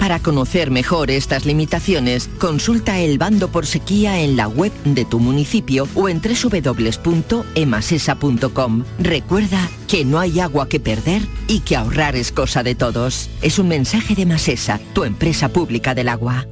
Para 0.00 0.18
conocer 0.18 0.70
mejor 0.70 1.10
estas 1.10 1.44
limitaciones, 1.44 2.30
consulta 2.38 3.00
el 3.00 3.18
bando 3.18 3.48
por 3.48 3.66
sequía 3.66 4.22
en 4.22 4.34
la 4.34 4.48
web 4.48 4.72
de 4.84 5.04
tu 5.04 5.20
municipio 5.20 5.86
o 5.94 6.08
en 6.08 6.22
www.emasesa.com. 6.22 8.84
Recuerda 8.98 9.68
que 9.86 10.06
no 10.06 10.18
hay 10.18 10.40
agua 10.40 10.70
que 10.70 10.80
perder 10.80 11.20
y 11.48 11.60
que 11.60 11.76
ahorrar 11.76 12.16
es 12.16 12.32
cosa 12.32 12.62
de 12.62 12.74
todos. 12.74 13.28
Es 13.42 13.58
un 13.58 13.68
mensaje 13.68 14.14
de 14.14 14.24
Masesa, 14.24 14.80
tu 14.94 15.04
empresa 15.04 15.50
pública 15.50 15.94
del 15.94 16.08
agua. 16.08 16.46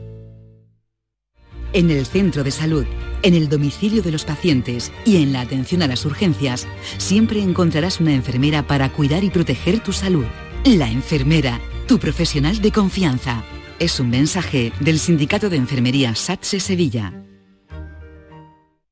En 1.73 1.91
el 1.91 2.05
centro 2.05 2.45
de 2.45 2.51
salud, 2.51 2.85
en 3.23 3.33
el 3.33 3.49
domicilio 3.49 4.03
de 4.03 4.13
los 4.13 4.27
pacientes 4.27 4.93
y 5.07 5.23
en 5.23 5.33
la 5.33 5.41
atención 5.41 5.81
a 5.81 5.87
las 5.87 6.05
urgencias, 6.05 6.67
siempre 6.99 7.41
encontrarás 7.41 7.99
una 7.99 8.13
enfermera 8.13 8.67
para 8.67 8.93
cuidar 8.93 9.25
y 9.25 9.31
proteger 9.31 9.81
tu 9.81 9.95
salud. 9.95 10.27
La 10.65 10.91
enfermera 10.91 11.63
tu 11.89 11.99
profesional 11.99 12.61
de 12.61 12.71
confianza. 12.71 13.43
Es 13.79 13.99
un 13.99 14.11
mensaje 14.11 14.73
del 14.79 14.99
Sindicato 14.99 15.49
de 15.49 15.57
Enfermería 15.57 16.15
SATSE 16.15 16.61
Sevilla. 16.61 17.15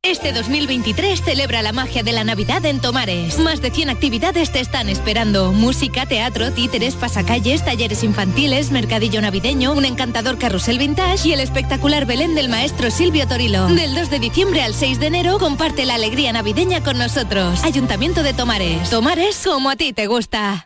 Este 0.02 0.32
2023 0.32 1.20
celebra 1.20 1.60
la 1.62 1.72
magia 1.72 2.02
de 2.02 2.12
la 2.12 2.24
Navidad 2.24 2.64
en 2.64 2.80
Tomares. 2.80 3.38
Más 3.40 3.60
de 3.60 3.70
100 3.70 3.90
actividades 3.90 4.50
te 4.50 4.60
están 4.60 4.88
esperando. 4.88 5.52
Música, 5.52 6.06
teatro, 6.06 6.52
títeres, 6.52 6.94
pasacalles, 6.94 7.64
talleres 7.64 8.02
infantiles, 8.02 8.70
mercadillo 8.70 9.20
navideño, 9.20 9.72
un 9.72 9.84
encantador 9.84 10.38
carrusel 10.38 10.78
vintage 10.78 11.28
y 11.28 11.32
el 11.32 11.40
espectacular 11.40 12.06
Belén 12.06 12.34
del 12.34 12.48
maestro 12.48 12.90
Silvio 12.90 13.28
Torilo. 13.28 13.66
Del 13.66 13.94
2 13.94 14.08
de 14.08 14.20
diciembre 14.20 14.62
al 14.62 14.72
6 14.72 15.00
de 15.00 15.08
enero 15.08 15.38
comparte 15.38 15.84
la 15.84 15.96
alegría 15.96 16.32
navideña 16.32 16.82
con 16.82 16.96
nosotros. 16.96 17.62
Ayuntamiento 17.62 18.22
de 18.22 18.32
Tomares. 18.32 18.88
Tomares 18.88 19.42
como 19.44 19.68
a 19.68 19.76
ti 19.76 19.92
te 19.92 20.06
gusta. 20.06 20.65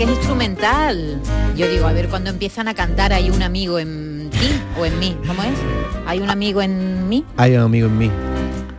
Que 0.00 0.04
es 0.04 0.10
instrumental. 0.16 1.20
Yo 1.58 1.68
digo, 1.68 1.86
a 1.86 1.92
ver, 1.92 2.08
cuando 2.08 2.30
empiezan 2.30 2.68
a 2.68 2.74
cantar 2.74 3.12
hay 3.12 3.28
un 3.28 3.42
amigo 3.42 3.78
en 3.78 4.30
ti 4.30 4.48
o 4.80 4.86
en 4.86 4.98
mí. 4.98 5.14
¿Cómo 5.26 5.42
es? 5.42 5.50
¿Hay 6.06 6.20
un 6.20 6.30
amigo 6.30 6.62
en 6.62 7.06
mí 7.06 7.22
Hay 7.36 7.54
un 7.54 7.60
amigo 7.60 7.86
en 7.86 7.98
mí. 7.98 8.10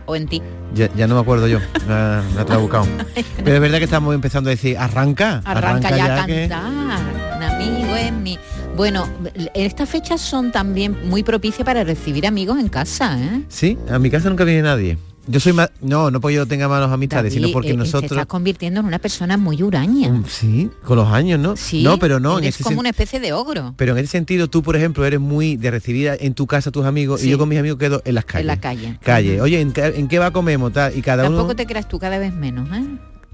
o 0.06 0.16
en 0.16 0.26
ti? 0.26 0.42
Ya, 0.74 0.92
ya 0.96 1.06
no 1.06 1.14
me 1.14 1.20
acuerdo 1.20 1.46
yo. 1.46 1.60
Me 1.86 1.94
ha, 1.94 2.24
me 2.34 2.40
ha 2.40 2.44
trabucado. 2.44 2.86
Pero 3.36 3.54
es 3.54 3.60
verdad 3.60 3.78
que 3.78 3.84
estamos 3.84 4.12
empezando 4.16 4.50
a 4.50 4.52
decir, 4.52 4.76
arranca. 4.76 5.42
Arranca, 5.44 5.96
ya, 5.96 6.24
a 6.24 6.26
que- 6.26 6.48
cantar. 6.48 7.00
Un 7.36 7.42
amigo 7.44 7.94
en 7.96 8.22
mí. 8.24 8.36
Bueno, 8.76 9.06
estas 9.54 9.88
fechas 9.88 10.20
son 10.20 10.50
también 10.50 11.08
muy 11.08 11.22
propicias 11.22 11.64
para 11.64 11.84
recibir 11.84 12.26
amigos 12.26 12.58
en 12.58 12.68
casa, 12.68 13.16
¿eh? 13.22 13.42
Sí, 13.48 13.78
a 13.88 14.00
mi 14.00 14.10
casa 14.10 14.28
nunca 14.28 14.42
viene 14.42 14.62
nadie. 14.62 14.98
Yo 15.28 15.38
soy 15.38 15.52
más... 15.52 15.70
No, 15.80 16.10
no 16.10 16.20
porque 16.20 16.34
yo 16.34 16.46
tenga 16.46 16.68
malos 16.68 16.90
amistades, 16.90 17.32
sino 17.32 17.50
porque 17.52 17.68
eh, 17.68 17.72
Te 17.72 17.76
nosotros... 17.78 18.10
estás 18.10 18.26
convirtiendo 18.26 18.80
en 18.80 18.86
una 18.86 18.98
persona 18.98 19.36
muy 19.36 19.62
huraña. 19.62 20.08
Mm, 20.08 20.24
Sí, 20.26 20.68
con 20.84 20.96
los 20.96 21.08
años, 21.08 21.38
¿no? 21.38 21.56
Sí, 21.56 21.82
no, 21.84 21.98
pero 21.98 22.18
no. 22.18 22.40
Ese 22.40 22.64
como 22.64 22.76
sen- 22.76 22.80
una 22.80 22.88
especie 22.90 23.20
de 23.20 23.32
ogro. 23.32 23.74
Pero 23.76 23.92
en 23.92 23.98
ese 23.98 24.08
sentido, 24.12 24.48
tú, 24.48 24.62
por 24.62 24.74
ejemplo, 24.76 25.04
eres 25.04 25.20
muy 25.20 25.56
de 25.56 25.70
recibir 25.70 26.10
en 26.20 26.34
tu 26.34 26.46
casa 26.48 26.70
a 26.70 26.72
tus 26.72 26.84
amigos 26.84 27.20
Sí. 27.20 27.28
y 27.28 27.30
yo 27.30 27.38
con 27.38 27.48
mis 27.48 27.58
amigos 27.58 27.78
quedo 27.78 28.02
en 28.04 28.14
las 28.16 28.24
calles. 28.24 28.40
En 28.42 28.46
la 28.48 28.60
calle. 28.60 28.98
Calle. 29.02 29.40
Oye, 29.40 29.60
¿en, 29.60 29.72
qué- 29.72 29.94
en 29.96 30.08
qué 30.08 30.18
va 30.18 30.32
comemos? 30.32 30.72
Tal, 30.72 30.96
y 30.96 31.02
cada 31.02 31.22
Tampoco 31.22 31.44
uno... 31.44 31.56
te 31.56 31.66
creas 31.66 31.86
tú 31.88 31.98
cada 32.00 32.18
vez 32.18 32.34
menos, 32.34 32.68
¿eh? 32.76 32.84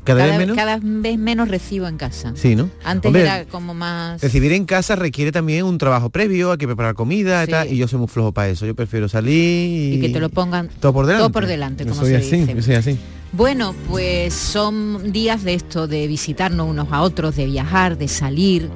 ¿Cada 0.04 0.24
vez 0.26 0.38
menos? 0.38 0.56
cada 0.56 0.78
vez 0.82 1.18
menos 1.18 1.48
recibo 1.48 1.86
en 1.86 1.96
casa. 1.98 2.32
Sí, 2.34 2.56
¿no? 2.56 2.70
Antes 2.84 3.08
Hombre, 3.08 3.22
era 3.22 3.44
como 3.44 3.74
más... 3.74 4.22
Recibir 4.22 4.52
en 4.52 4.64
casa 4.64 4.96
requiere 4.96 5.32
también 5.32 5.64
un 5.64 5.76
trabajo 5.78 6.08
previo, 6.10 6.52
hay 6.52 6.58
que 6.58 6.66
preparar 6.66 6.94
comida 6.94 7.44
Sí. 7.44 7.48
y 7.48 7.52
tal, 7.52 7.72
y 7.72 7.76
yo 7.76 7.88
soy 7.88 7.98
muy 7.98 8.08
flojo 8.08 8.32
para 8.32 8.48
eso. 8.48 8.64
Yo 8.64 8.74
prefiero 8.74 9.08
salir 9.08 9.34
y, 9.34 9.94
Y 9.96 10.00
que 10.00 10.08
te 10.08 10.20
lo 10.20 10.30
pongan 10.30 10.68
todo 10.80 10.92
por 10.94 11.04
delante. 11.06 11.22
todo 11.22 11.32
por 11.32 11.46
delante, 11.46 11.84
Yo 11.84 11.90
como 11.90 12.00
soy 12.02 12.10
se 12.12 12.16
así, 12.16 12.36
dice. 12.38 12.54
yo 12.54 12.62
soy 12.62 12.74
así. 12.76 12.98
Bueno, 13.32 13.74
pues 13.88 14.32
son 14.32 15.12
días 15.12 15.44
de 15.44 15.52
esto, 15.52 15.86
de 15.86 16.06
visitarnos 16.06 16.66
unos 16.70 16.88
a 16.90 17.02
otros, 17.02 17.36
de 17.36 17.44
viajar, 17.44 17.98
de 17.98 18.08
salir. 18.08 18.70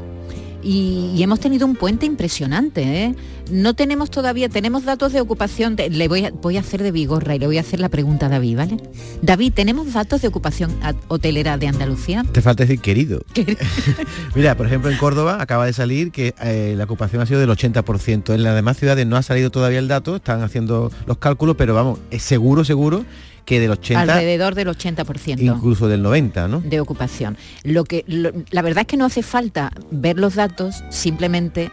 Y, 0.63 1.11
y 1.15 1.23
hemos 1.23 1.41
tenido 1.41 1.67
un 1.67 1.77
puente 1.77 2.07
impresionante. 2.07 2.83
¿eh? 2.83 3.15
No 3.51 3.75
tenemos 3.75 4.11
todavía, 4.11 4.49
tenemos 4.49 4.85
datos 4.85 5.13
de 5.13 5.21
ocupación, 5.21 5.77
de- 5.77 5.91
le 5.91 6.09
voy 6.09 6.25
a, 6.27 6.31
voy 6.31 6.57
a 6.57 6.61
hacer 6.61 6.83
de 6.83 6.93
vigorra 6.93 7.35
y 7.35 7.39
le 7.39 7.47
voy 7.47 7.59
a 7.59 7.61
hacer 7.63 7.81
la 7.81 7.89
pregunta 7.89 8.27
a 8.27 8.29
David, 8.29 8.57
¿vale? 8.57 8.77
David, 9.21 9.53
¿tenemos 9.55 9.93
datos 9.93 10.23
de 10.23 10.29
ocupación 10.29 10.71
hotelera 11.09 11.59
de 11.59 11.67
Andalucía? 11.69 12.25
Te 12.33 12.41
falta 12.41 12.65
decir 12.65 12.81
querido. 12.81 13.23
Mira, 14.35 14.57
por 14.57 14.67
ejemplo, 14.67 14.91
en 14.91 14.97
Córdoba 14.99 15.39
acaba 15.41 15.67
de 15.67 15.73
salir 15.73 16.11
que 16.13 16.35
eh, 16.43 16.75
la 16.77 16.85
ocupación 16.85 17.21
ha 17.23 17.27
sido 17.27 17.41
del 17.41 17.51
80%. 17.51 18.35
En 18.35 18.43
las 18.43 18.55
demás 18.55 18.77
ciudades 18.79 19.07
no 19.07 19.17
ha 19.17 19.23
salido 19.23 19.51
todavía 19.51 19.79
el 19.79 19.89
dato, 19.89 20.17
están 20.17 20.43
haciendo 20.43 20.91
los 21.07 21.19
cálculos, 21.19 21.57
pero 21.57 21.75
vamos, 21.75 21.99
es 22.11 22.23
seguro, 22.23 22.65
seguro 22.65 23.05
que 23.45 23.61
del 23.61 23.71
80, 23.73 24.01
Alrededor 24.01 24.55
del 24.55 24.69
80%. 24.69 25.41
incluso 25.41 25.89
del 25.89 26.03
90, 26.03 26.49
¿no? 26.49 26.61
de 26.61 26.81
ocupación. 26.81 27.37
Lo 27.65 27.85
que 27.85 28.05
lo- 28.07 28.31
la 28.51 28.63
verdad 28.63 28.83
es 28.83 28.87
que 28.87 28.97
no 28.97 29.05
hace 29.07 29.23
falta 29.23 29.71
ver 29.91 30.19
los 30.19 30.35
datos, 30.35 30.83
simplemente 30.91 31.71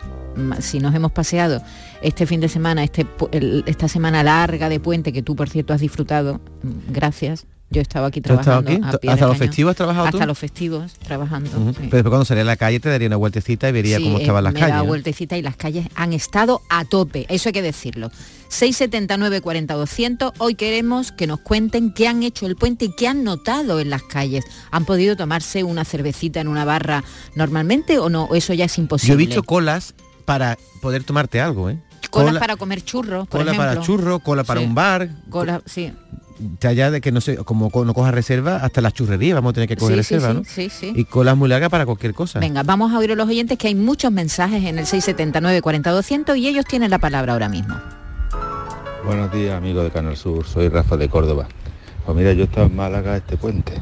si 0.59 0.79
nos 0.79 0.95
hemos 0.95 1.11
paseado 1.11 1.61
este 2.01 2.25
fin 2.25 2.39
de 2.39 2.47
semana, 2.49 2.83
este, 2.83 3.05
el- 3.31 3.63
esta 3.67 3.87
semana 3.87 4.23
larga 4.23 4.69
de 4.69 4.79
puente 4.79 5.11
que 5.11 5.21
tú 5.21 5.35
por 5.35 5.49
cierto 5.49 5.73
has 5.73 5.81
disfrutado, 5.81 6.39
mm, 6.63 6.91
gracias. 6.93 7.45
Yo 7.71 7.81
estaba 7.81 8.07
aquí 8.07 8.19
¿Tú 8.19 8.33
has 8.33 8.39
estado 8.39 8.63
trabajando. 8.63 8.97
aquí? 8.97 9.07
¿Hasta 9.09 9.25
¿eh? 9.25 9.27
los 9.27 9.37
festivos 9.37 9.69
has 9.71 9.77
trabajado 9.77 10.05
Hasta 10.07 10.17
tú? 10.21 10.25
los 10.25 10.39
festivos 10.39 10.93
trabajando. 11.05 11.51
Sí. 11.51 11.55
Pero 11.75 11.81
después 11.81 12.03
cuando 12.05 12.25
salía 12.25 12.41
a 12.41 12.45
la 12.45 12.55
calle 12.55 12.79
te 12.79 12.89
daría 12.89 13.05
una 13.07 13.17
vueltecita 13.17 13.69
y 13.69 13.71
vería 13.71 13.97
Sí, 13.97 14.03
cómo 14.05 14.17
eh, 14.17 14.21
estaban 14.21 14.43
las 14.43 14.53
me 14.53 14.59
he 14.59 14.61
dado 14.61 14.71
calles. 14.71 14.83
¿no? 14.85 14.87
vueltecita 14.87 15.37
y 15.37 15.43
las 15.43 15.55
calles 15.55 15.87
han 15.93 16.13
estado 16.13 16.61
a 16.69 16.85
tope, 16.85 17.27
eso 17.29 17.49
hay 17.49 17.53
que 17.53 17.61
decirlo. 17.61 18.09
679 18.49 19.41
40 19.41 19.73
200, 19.75 20.33
hoy 20.39 20.55
queremos 20.55 21.11
que 21.11 21.27
nos 21.27 21.39
cuenten 21.39 21.93
qué 21.93 22.07
han 22.07 22.23
hecho 22.23 22.45
el 22.45 22.55
puente 22.55 22.85
y 22.85 22.95
qué 22.95 23.07
han 23.07 23.23
notado 23.23 23.79
en 23.79 23.89
las 23.89 24.03
calles. 24.03 24.43
¿Han 24.71 24.85
podido 24.85 25.15
tomarse 25.15 25.63
una 25.63 25.85
cervecita 25.85 26.41
en 26.41 26.47
una 26.47 26.65
barra 26.65 27.03
normalmente 27.35 27.99
o 27.99 28.09
no? 28.09 28.25
¿O 28.25 28.35
Eso 28.35 28.53
ya 28.53 28.65
es 28.65 28.77
imposible. 28.77 29.07
Yo 29.09 29.13
he 29.13 29.25
visto 29.25 29.43
colas 29.43 29.93
para 30.25 30.57
poder 30.81 31.03
tomarte 31.03 31.39
algo, 31.41 31.69
¿eh? 31.69 31.79
colas 32.09 32.29
Cola- 32.31 32.39
para 32.39 32.55
comer 32.55 32.83
churros, 32.83 33.27
por 33.27 33.41
cola 33.41 33.53
para 33.53 33.71
ejemplo. 33.73 33.85
churro, 33.85 34.19
cola 34.19 34.43
para 34.43 34.61
Sí. 34.61 34.65
un 34.65 34.73
bar, 34.73 35.09
Cola, 35.29 35.61
sí. 35.65 35.93
ya 36.59 36.69
allá 36.69 36.89
de 36.89 37.01
que 37.01 37.11
no 37.11 37.21
sé, 37.21 37.37
como 37.37 37.69
co- 37.69 37.85
no 37.85 37.93
cojas 37.93 38.13
reserva, 38.15 38.55
hasta 38.57 38.81
las 38.81 38.93
churrerías 38.93 39.35
vamos 39.35 39.51
a 39.51 39.53
tener 39.53 39.69
que 39.69 39.75
coger 39.75 39.93
Sí, 40.03 40.15
reserva, 40.15 40.29
sí, 40.29 40.33
¿no? 40.37 40.43
sí, 40.45 40.69
sí. 40.71 40.93
Y 40.95 41.05
colas 41.05 41.37
muy 41.37 41.49
largas 41.49 41.69
para 41.69 41.85
cualquier 41.85 42.15
cosa. 42.15 42.39
Venga, 42.39 42.63
vamos 42.63 42.91
a 42.93 42.97
oír 42.97 43.11
a 43.11 43.15
los 43.15 43.27
oyentes 43.27 43.57
que 43.59 43.67
hay 43.67 43.75
muchos 43.75 44.11
mensajes 44.11 44.63
en 44.63 44.79
el 44.79 44.85
679 44.87 45.61
40 45.61 45.91
200 45.91 46.35
y 46.37 46.47
ellos 46.47 46.65
tienen 46.65 46.89
la 46.89 46.97
palabra 46.97 47.33
ahora 47.33 47.47
mismo. 47.49 47.75
Buenos 49.09 49.31
días 49.31 49.57
amigos 49.57 49.83
de 49.85 49.89
Canal 49.89 50.15
Sur, 50.15 50.45
soy 50.45 50.69
Rafa 50.69 50.95
de 50.95 51.09
Córdoba. 51.09 51.47
Pues 52.05 52.15
mira, 52.15 52.31
yo 52.33 52.43
estaba 52.43 52.67
en 52.67 52.75
Málaga 52.75 53.17
este 53.17 53.37
puente 53.37 53.73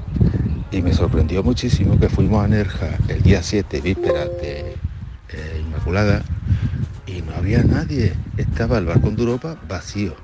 y 0.71 0.81
me 0.81 0.93
sorprendió 0.93 1.43
muchísimo 1.43 1.99
que 1.99 2.07
fuimos 2.07 2.45
a 2.45 2.47
Nerja 2.47 2.97
el 3.09 3.21
día 3.23 3.43
7, 3.43 3.81
víspera 3.81 4.25
de 4.25 4.77
eh, 5.27 5.61
Inmaculada, 5.65 6.23
y 7.05 7.21
no 7.23 7.35
había 7.35 7.61
nadie. 7.61 8.13
Estaba 8.37 8.77
el 8.77 8.85
balcón 8.85 9.17
de 9.17 9.23
Europa 9.23 9.57
vacío 9.67 10.15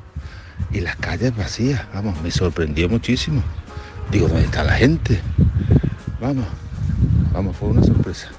y 0.72 0.80
las 0.80 0.96
calles 0.96 1.36
vacías. 1.36 1.82
Vamos, 1.94 2.22
me 2.22 2.32
sorprendió 2.32 2.88
muchísimo. 2.88 3.44
Digo, 4.10 4.30
¿dónde 4.30 4.46
está 4.46 4.64
la 4.64 4.76
gente? 4.76 5.20
Vamos, 6.22 6.46
vamos, 7.34 7.58
fue 7.58 7.68
una 7.68 7.84
sorpresa. 7.84 8.30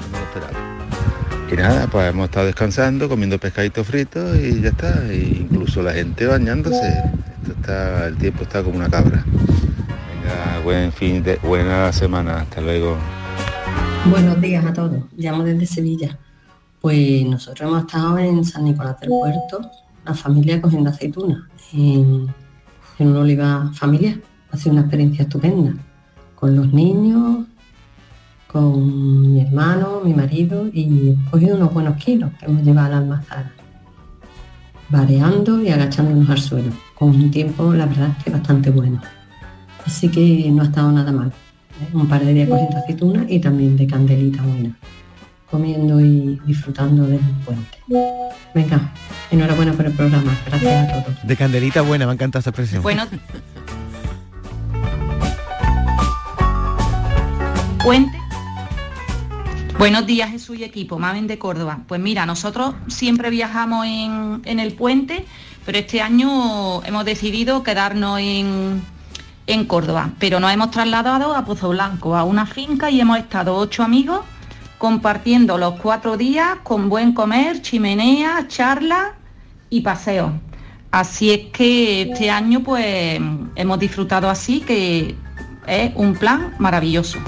No 0.00 0.08
me 0.08 0.18
lo 0.20 0.24
esperaba. 0.24 0.97
Y 1.50 1.56
nada, 1.56 1.86
pues 1.86 2.10
hemos 2.10 2.26
estado 2.26 2.44
descansando, 2.44 3.08
comiendo 3.08 3.38
pescadito 3.38 3.82
frito 3.82 4.36
y 4.36 4.60
ya 4.60 4.68
está. 4.68 5.02
E 5.08 5.38
incluso 5.40 5.82
la 5.82 5.94
gente 5.94 6.26
bañándose. 6.26 6.86
Esto 7.40 7.52
está, 7.52 8.06
el 8.06 8.16
tiempo 8.18 8.42
está 8.42 8.62
como 8.62 8.76
una 8.76 8.90
cabra. 8.90 9.24
Venga, 9.24 10.60
buen 10.62 10.92
fin 10.92 11.22
de, 11.22 11.36
buena 11.36 11.90
semana. 11.90 12.42
Hasta 12.42 12.60
luego. 12.60 12.98
Buenos 14.10 14.38
días 14.42 14.64
a 14.66 14.74
todos. 14.74 15.02
Llamo 15.16 15.42
desde 15.42 15.64
Sevilla. 15.64 16.18
Pues 16.82 17.24
nosotros 17.24 17.66
hemos 17.66 17.86
estado 17.86 18.18
en 18.18 18.44
San 18.44 18.64
Nicolás 18.64 19.00
del 19.00 19.08
Puerto, 19.08 19.70
la 20.04 20.14
familia 20.14 20.60
cogiendo 20.60 20.90
aceitunas, 20.90 21.44
en, 21.72 22.28
en 22.98 23.06
una 23.08 23.20
oliva 23.20 23.70
familiar. 23.72 24.16
Ha 24.50 24.56
sido 24.58 24.72
una 24.72 24.82
experiencia 24.82 25.22
estupenda. 25.22 25.72
Con 26.34 26.54
los 26.54 26.72
niños, 26.74 27.46
con 28.50 29.34
mi 29.34 29.42
hermano, 29.42 30.00
mi 30.02 30.14
marido 30.14 30.68
y 30.72 31.10
hemos 31.10 31.30
cogido 31.30 31.56
unos 31.56 31.72
buenos 31.72 31.96
kilos 31.96 32.30
que 32.38 32.46
hemos 32.46 32.62
llevado 32.62 32.86
a 32.86 32.90
la 32.90 32.98
almazara. 32.98 33.52
Vareando 34.88 35.62
y 35.62 35.68
agachándonos 35.68 36.30
al 36.30 36.38
suelo, 36.38 36.72
con 36.94 37.10
un 37.10 37.30
tiempo, 37.30 37.74
la 37.74 37.84
verdad, 37.84 38.10
es 38.16 38.24
que 38.24 38.30
bastante 38.30 38.70
bueno. 38.70 39.00
Así 39.84 40.08
que 40.08 40.50
no 40.50 40.62
ha 40.62 40.66
estado 40.66 40.90
nada 40.90 41.12
mal. 41.12 41.28
¿eh? 41.28 41.90
Un 41.92 42.08
par 42.08 42.24
de 42.24 42.32
días 42.32 42.48
cogiendo 42.48 42.78
aceitunas 42.78 43.26
y 43.28 43.38
también 43.38 43.76
de 43.76 43.86
candelita 43.86 44.42
buena, 44.42 44.74
comiendo 45.50 46.00
y 46.00 46.40
disfrutando 46.46 47.06
del 47.06 47.20
puente. 47.44 47.78
Venga, 48.54 48.92
enhorabuena 49.30 49.72
por 49.74 49.84
el 49.84 49.92
programa. 49.92 50.34
Gracias 50.46 50.90
a 50.90 51.04
todos. 51.04 51.26
De 51.26 51.36
candelita 51.36 51.82
buena, 51.82 52.06
me 52.06 52.14
encanta 52.14 52.38
esa 52.38 52.48
expresión. 52.48 52.82
Bueno, 52.82 53.04
Puente. 57.82 58.27
Buenos 59.78 60.06
días 60.06 60.32
Jesús 60.32 60.58
y 60.58 60.64
equipo, 60.64 60.98
Mamen 60.98 61.28
de 61.28 61.38
Córdoba. 61.38 61.78
Pues 61.86 62.00
mira, 62.00 62.26
nosotros 62.26 62.74
siempre 62.88 63.30
viajamos 63.30 63.86
en, 63.86 64.42
en 64.44 64.58
el 64.58 64.72
puente, 64.72 65.24
pero 65.64 65.78
este 65.78 66.02
año 66.02 66.82
hemos 66.82 67.04
decidido 67.04 67.62
quedarnos 67.62 68.18
en, 68.18 68.82
en 69.46 69.64
Córdoba, 69.66 70.10
pero 70.18 70.40
nos 70.40 70.52
hemos 70.52 70.72
trasladado 70.72 71.32
a 71.32 71.44
Pozo 71.44 71.68
Blanco, 71.68 72.16
a 72.16 72.24
una 72.24 72.44
finca 72.44 72.90
y 72.90 73.00
hemos 73.00 73.18
estado 73.18 73.54
ocho 73.54 73.84
amigos 73.84 74.22
compartiendo 74.78 75.58
los 75.58 75.78
cuatro 75.80 76.16
días 76.16 76.56
con 76.64 76.88
buen 76.88 77.12
comer, 77.12 77.62
chimenea, 77.62 78.48
charla 78.48 79.14
y 79.70 79.82
paseo. 79.82 80.32
Así 80.90 81.30
es 81.30 81.40
que 81.52 82.02
este 82.02 82.30
año 82.30 82.64
pues 82.64 83.20
hemos 83.54 83.78
disfrutado 83.78 84.28
así, 84.28 84.58
que 84.58 85.14
es 85.68 85.92
un 85.94 86.14
plan 86.14 86.56
maravilloso. 86.58 87.20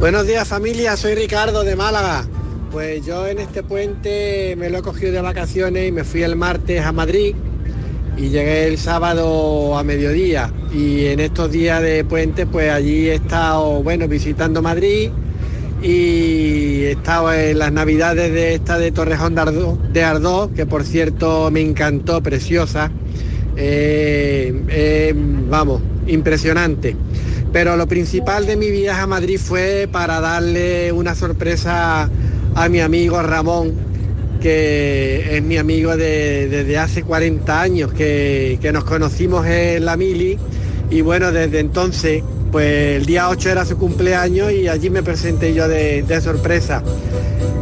Buenos 0.00 0.26
días 0.26 0.48
familia, 0.48 0.96
soy 0.96 1.14
Ricardo 1.14 1.62
de 1.62 1.76
Málaga. 1.76 2.24
Pues 2.72 3.04
yo 3.04 3.26
en 3.26 3.38
este 3.38 3.62
puente 3.62 4.56
me 4.56 4.70
lo 4.70 4.78
he 4.78 4.82
cogido 4.82 5.12
de 5.12 5.20
vacaciones 5.20 5.86
y 5.86 5.92
me 5.92 6.04
fui 6.04 6.22
el 6.22 6.36
martes 6.36 6.82
a 6.82 6.90
Madrid 6.90 7.34
y 8.16 8.30
llegué 8.30 8.66
el 8.66 8.78
sábado 8.78 9.76
a 9.76 9.84
mediodía. 9.84 10.50
Y 10.72 11.04
en 11.04 11.20
estos 11.20 11.52
días 11.52 11.82
de 11.82 12.02
puente 12.02 12.46
pues 12.46 12.70
allí 12.70 13.10
he 13.10 13.16
estado, 13.16 13.82
bueno, 13.82 14.08
visitando 14.08 14.62
Madrid 14.62 15.10
y 15.82 16.84
he 16.84 16.92
estado 16.92 17.34
en 17.34 17.58
las 17.58 17.70
navidades 17.70 18.32
de 18.32 18.54
esta 18.54 18.78
de 18.78 18.92
Torrejón 18.92 19.34
de 19.34 19.40
Ardoz, 19.42 19.78
de 19.92 20.02
Ardoz, 20.02 20.50
que 20.56 20.64
por 20.64 20.84
cierto 20.84 21.50
me 21.50 21.60
encantó, 21.60 22.22
preciosa. 22.22 22.90
Eh, 23.54 24.62
eh, 24.70 25.14
vamos, 25.14 25.82
impresionante. 26.06 26.96
Pero 27.52 27.76
lo 27.76 27.86
principal 27.88 28.46
de 28.46 28.56
mi 28.56 28.70
viaje 28.70 29.00
a 29.00 29.06
Madrid 29.06 29.38
fue 29.38 29.88
para 29.90 30.20
darle 30.20 30.92
una 30.92 31.14
sorpresa 31.14 32.08
a 32.54 32.68
mi 32.68 32.80
amigo 32.80 33.20
Ramón, 33.22 33.72
que 34.40 35.36
es 35.36 35.42
mi 35.42 35.56
amigo 35.58 35.96
de- 35.96 36.48
desde 36.48 36.78
hace 36.78 37.02
40 37.02 37.60
años, 37.60 37.92
que, 37.92 38.58
que 38.62 38.72
nos 38.72 38.84
conocimos 38.84 39.46
en 39.46 39.84
la 39.84 39.96
Mili. 39.96 40.38
Y 40.90 41.00
bueno, 41.02 41.32
desde 41.32 41.58
entonces, 41.60 42.22
pues 42.52 42.96
el 42.98 43.06
día 43.06 43.28
8 43.28 43.50
era 43.50 43.64
su 43.64 43.76
cumpleaños 43.76 44.52
y 44.52 44.68
allí 44.68 44.88
me 44.90 45.02
presenté 45.02 45.52
yo 45.52 45.66
de, 45.68 46.02
de 46.02 46.20
sorpresa. 46.20 46.82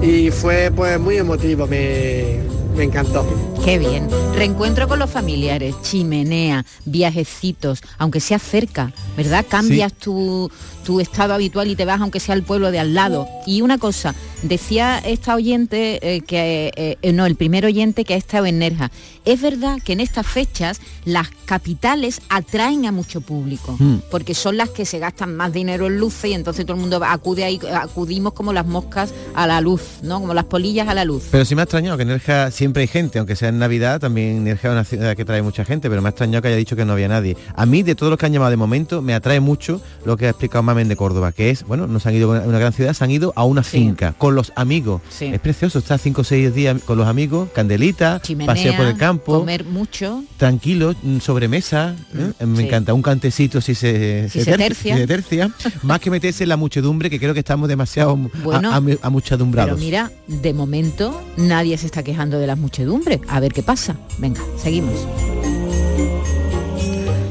Y 0.03 0.31
fue 0.31 0.71
pues 0.75 0.99
muy 1.01 1.17
emotivo, 1.17 1.67
me, 1.67 2.37
me 2.79 2.85
encantó. 2.85 3.27
Qué 3.65 3.77
bien. 3.79 4.09
Reencuentro 4.35 4.87
con 4.87 5.01
los 5.01 5.11
familiares, 5.11 5.75
chimenea, 5.83 6.65
viajecitos, 6.85 7.81
aunque 7.99 8.21
sea 8.21 8.39
cerca, 8.39 8.93
¿verdad? 9.17 9.45
Cambias 9.49 9.93
tu, 9.93 10.49
tu 10.89 11.01
estado 11.01 11.35
habitual 11.35 11.69
y 11.69 11.77
te 11.77 11.85
vas 11.85 12.01
aunque 12.01 12.19
sea 12.19 12.35
al 12.35 12.45
pueblo 12.45 12.71
de 12.71 12.79
al 12.79 12.95
lado. 12.95 13.29
Y 13.47 13.61
una 13.61 13.77
cosa, 13.77 14.15
decía 14.43 14.97
esta 14.99 15.35
oyente 15.35 15.99
eh, 16.01 16.23
que, 16.23 16.73
eh, 16.75 16.97
eh, 17.03 17.13
no, 17.13 17.27
el 17.27 17.37
primer 17.37 17.67
oyente 17.67 18.07
que 18.07 18.15
ha 18.15 18.17
estado 18.17 18.47
en 18.47 18.59
Nerja. 18.59 18.91
Es 19.27 19.43
verdad 19.43 19.77
que 19.85 19.93
en 19.93 20.01
estas 20.01 20.27
fechas 20.27 20.81
las 21.05 21.29
capitales 21.45 22.23
atraen 22.31 22.87
a 22.87 22.93
mucho 22.93 23.21
público, 23.21 23.77
Mm. 23.79 23.97
porque 24.11 24.33
son 24.33 24.57
las 24.57 24.71
que 24.71 24.87
se 24.87 24.99
gastan 24.99 25.37
más 25.37 25.53
dinero 25.53 25.89
en 25.89 25.99
luces 25.99 26.31
y 26.31 26.33
entonces 26.33 26.65
todo 26.65 26.77
el 26.77 26.81
mundo 26.81 26.99
acude 27.05 27.45
ahí, 27.45 27.61
acudimos 27.75 28.33
como 28.33 28.55
las 28.55 28.65
moscas 28.65 29.13
a 29.35 29.47
la 29.47 29.61
luz, 29.61 29.83
¿no? 30.03 30.21
Como 30.21 30.33
las 30.33 30.45
polillas 30.45 30.89
a 30.89 30.95
la 30.95 31.05
luz. 31.05 31.25
Pero 31.31 31.45
sí 31.45 31.55
me 31.55 31.61
ha 31.61 31.65
extrañado 31.65 31.99
que 31.99 32.07
Nerja 32.07 32.51
siempre 32.51 32.81
hay 32.81 32.89
gente, 32.89 33.19
aunque 33.19 33.37
sea 33.37 33.51
en 33.51 33.59
Navidad, 33.59 34.01
también 34.01 34.43
Nerja 34.43 34.69
es 34.69 34.73
una 34.73 34.85
ciudad 34.85 35.15
que 35.15 35.27
trae 35.27 35.43
mucha 35.43 35.67
gente, 35.67 35.91
pero 35.91 36.01
me 36.01 36.09
ha 36.09 36.13
extrañado 36.13 36.41
que 36.41 36.49
haya 36.49 36.57
dicho 36.57 36.77
que 36.77 36.87
no 36.87 36.95
había 36.95 37.09
nadie. 37.09 37.37
A 37.55 37.67
mí, 37.67 37.83
de 37.83 37.95
todos 37.95 38.09
los 38.09 38.19
que 38.19 38.25
han 38.25 38.33
llamado 38.33 38.51
de 38.53 38.57
momento, 38.57 39.03
me 39.03 39.13
atrae 39.13 39.41
mucho 39.41 39.83
lo 40.07 40.17
que 40.17 40.25
ha 40.27 40.31
explicado 40.31 40.63
De 40.87 40.95
Córdoba, 40.95 41.33
que 41.33 41.51
es, 41.51 41.65
bueno, 41.65 41.89
no 41.89 41.99
se 41.99 42.09
han 42.09 42.15
ido 42.15 42.33
a 42.33 42.41
una 42.43 42.59
gran 42.61 42.73
ciudad, 42.73 42.93
se 42.93 43.03
han 43.03 43.11
ido 43.11 43.33
a 43.35 43.43
una 43.45 43.65
finca, 43.65 44.13
con 44.17 44.37
los 44.37 44.53
amigos. 44.55 45.03
Es 45.19 45.41
precioso, 45.41 45.81
estar 45.81 45.99
cinco 45.99 46.21
o 46.21 46.25
seis 46.25 46.55
días 46.55 46.81
con 46.85 46.97
los 46.97 47.09
amigos, 47.09 47.49
candelita, 47.53 48.23
pasear 48.47 48.77
por 48.77 48.87
el 48.87 48.97
campo. 48.97 49.39
Comer 49.41 49.65
mucho. 49.65 50.23
Tranquilo, 50.37 50.95
mm, 51.03 51.19
sobremesa. 51.19 51.97
¿eh? 52.15 52.47
Me 52.47 52.63
encanta, 52.67 52.95
un 52.95 53.03
cantecito 53.03 53.61
si 53.61 53.75
se, 53.75 54.29
Si 54.29 54.45
se 54.45 54.57
tercia. 54.57 54.95
si 54.95 55.01
se 55.01 55.07
tercia. 55.09 55.51
Más 55.83 55.99
que 55.99 56.11
meterse 56.11 56.45
en 56.45 56.51
la 56.51 56.57
muchedumbre, 56.57 57.11
que 57.11 57.19
creo 57.19 57.33
que 57.35 57.41
estamos 57.41 57.69
demasiado 57.69 58.17
Bueno, 58.45 58.71
a- 58.71 58.77
a- 58.77 58.83
amuchedumbrados. 59.03 59.73
Pero 59.75 59.85
mira, 59.85 60.13
de 60.29 60.53
momento 60.55 61.21
nadie 61.37 61.77
se 61.79 61.87
está 61.87 62.03
quejando 62.03 62.39
de 62.39 62.47
las 62.47 62.59
muchedumbres. 62.59 63.21
A 63.29 63.41
ver 63.41 63.53
qué 63.53 63.63
pasa. 63.63 63.97
Venga, 64.19 64.41
seguimos. 64.57 64.95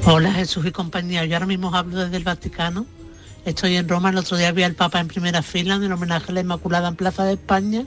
Hola 0.05 0.31
Jesús 0.31 0.65
y 0.65 0.71
compañía, 0.71 1.25
yo 1.25 1.35
ahora 1.35 1.45
mismo 1.45 1.73
hablo 1.75 1.99
desde 1.99 2.15
el 2.17 2.23
Vaticano. 2.23 2.85
Estoy 3.47 3.77
en 3.77 3.87
Roma, 3.87 4.09
el 4.09 4.17
otro 4.17 4.35
día 4.35 4.51
vi 4.51 4.63
al 4.63 4.73
Papa 4.73 4.99
en 4.99 5.07
primera 5.07 5.41
fila 5.41 5.75
en 5.75 5.83
el 5.83 5.93
homenaje 5.93 6.31
a 6.31 6.33
la 6.33 6.41
Inmaculada 6.41 6.89
en 6.89 6.97
Plaza 6.97 7.23
de 7.23 7.35
España. 7.35 7.85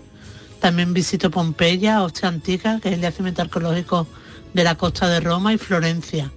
También 0.58 0.94
visito 0.94 1.30
Pompeya, 1.30 2.02
Ostia 2.02 2.30
Antica, 2.30 2.80
que 2.80 2.88
es 2.88 2.94
el 2.94 3.02
yacimiento 3.02 3.42
arqueológico 3.42 4.06
de 4.54 4.64
la 4.64 4.76
costa 4.76 5.06
de 5.06 5.20
Roma 5.20 5.52
y 5.52 5.58
Florencia. 5.58 6.32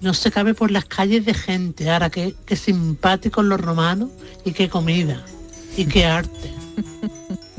No 0.00 0.14
se 0.14 0.30
cabe 0.30 0.54
por 0.54 0.70
las 0.70 0.86
calles 0.86 1.26
de 1.26 1.34
gente. 1.34 1.90
Ahora 1.90 2.08
qué, 2.08 2.34
qué 2.46 2.56
simpáticos 2.56 3.44
los 3.44 3.60
romanos 3.60 4.08
y 4.46 4.52
qué 4.52 4.70
comida 4.70 5.22
y 5.76 5.84
qué 5.84 6.06
arte. 6.06 6.54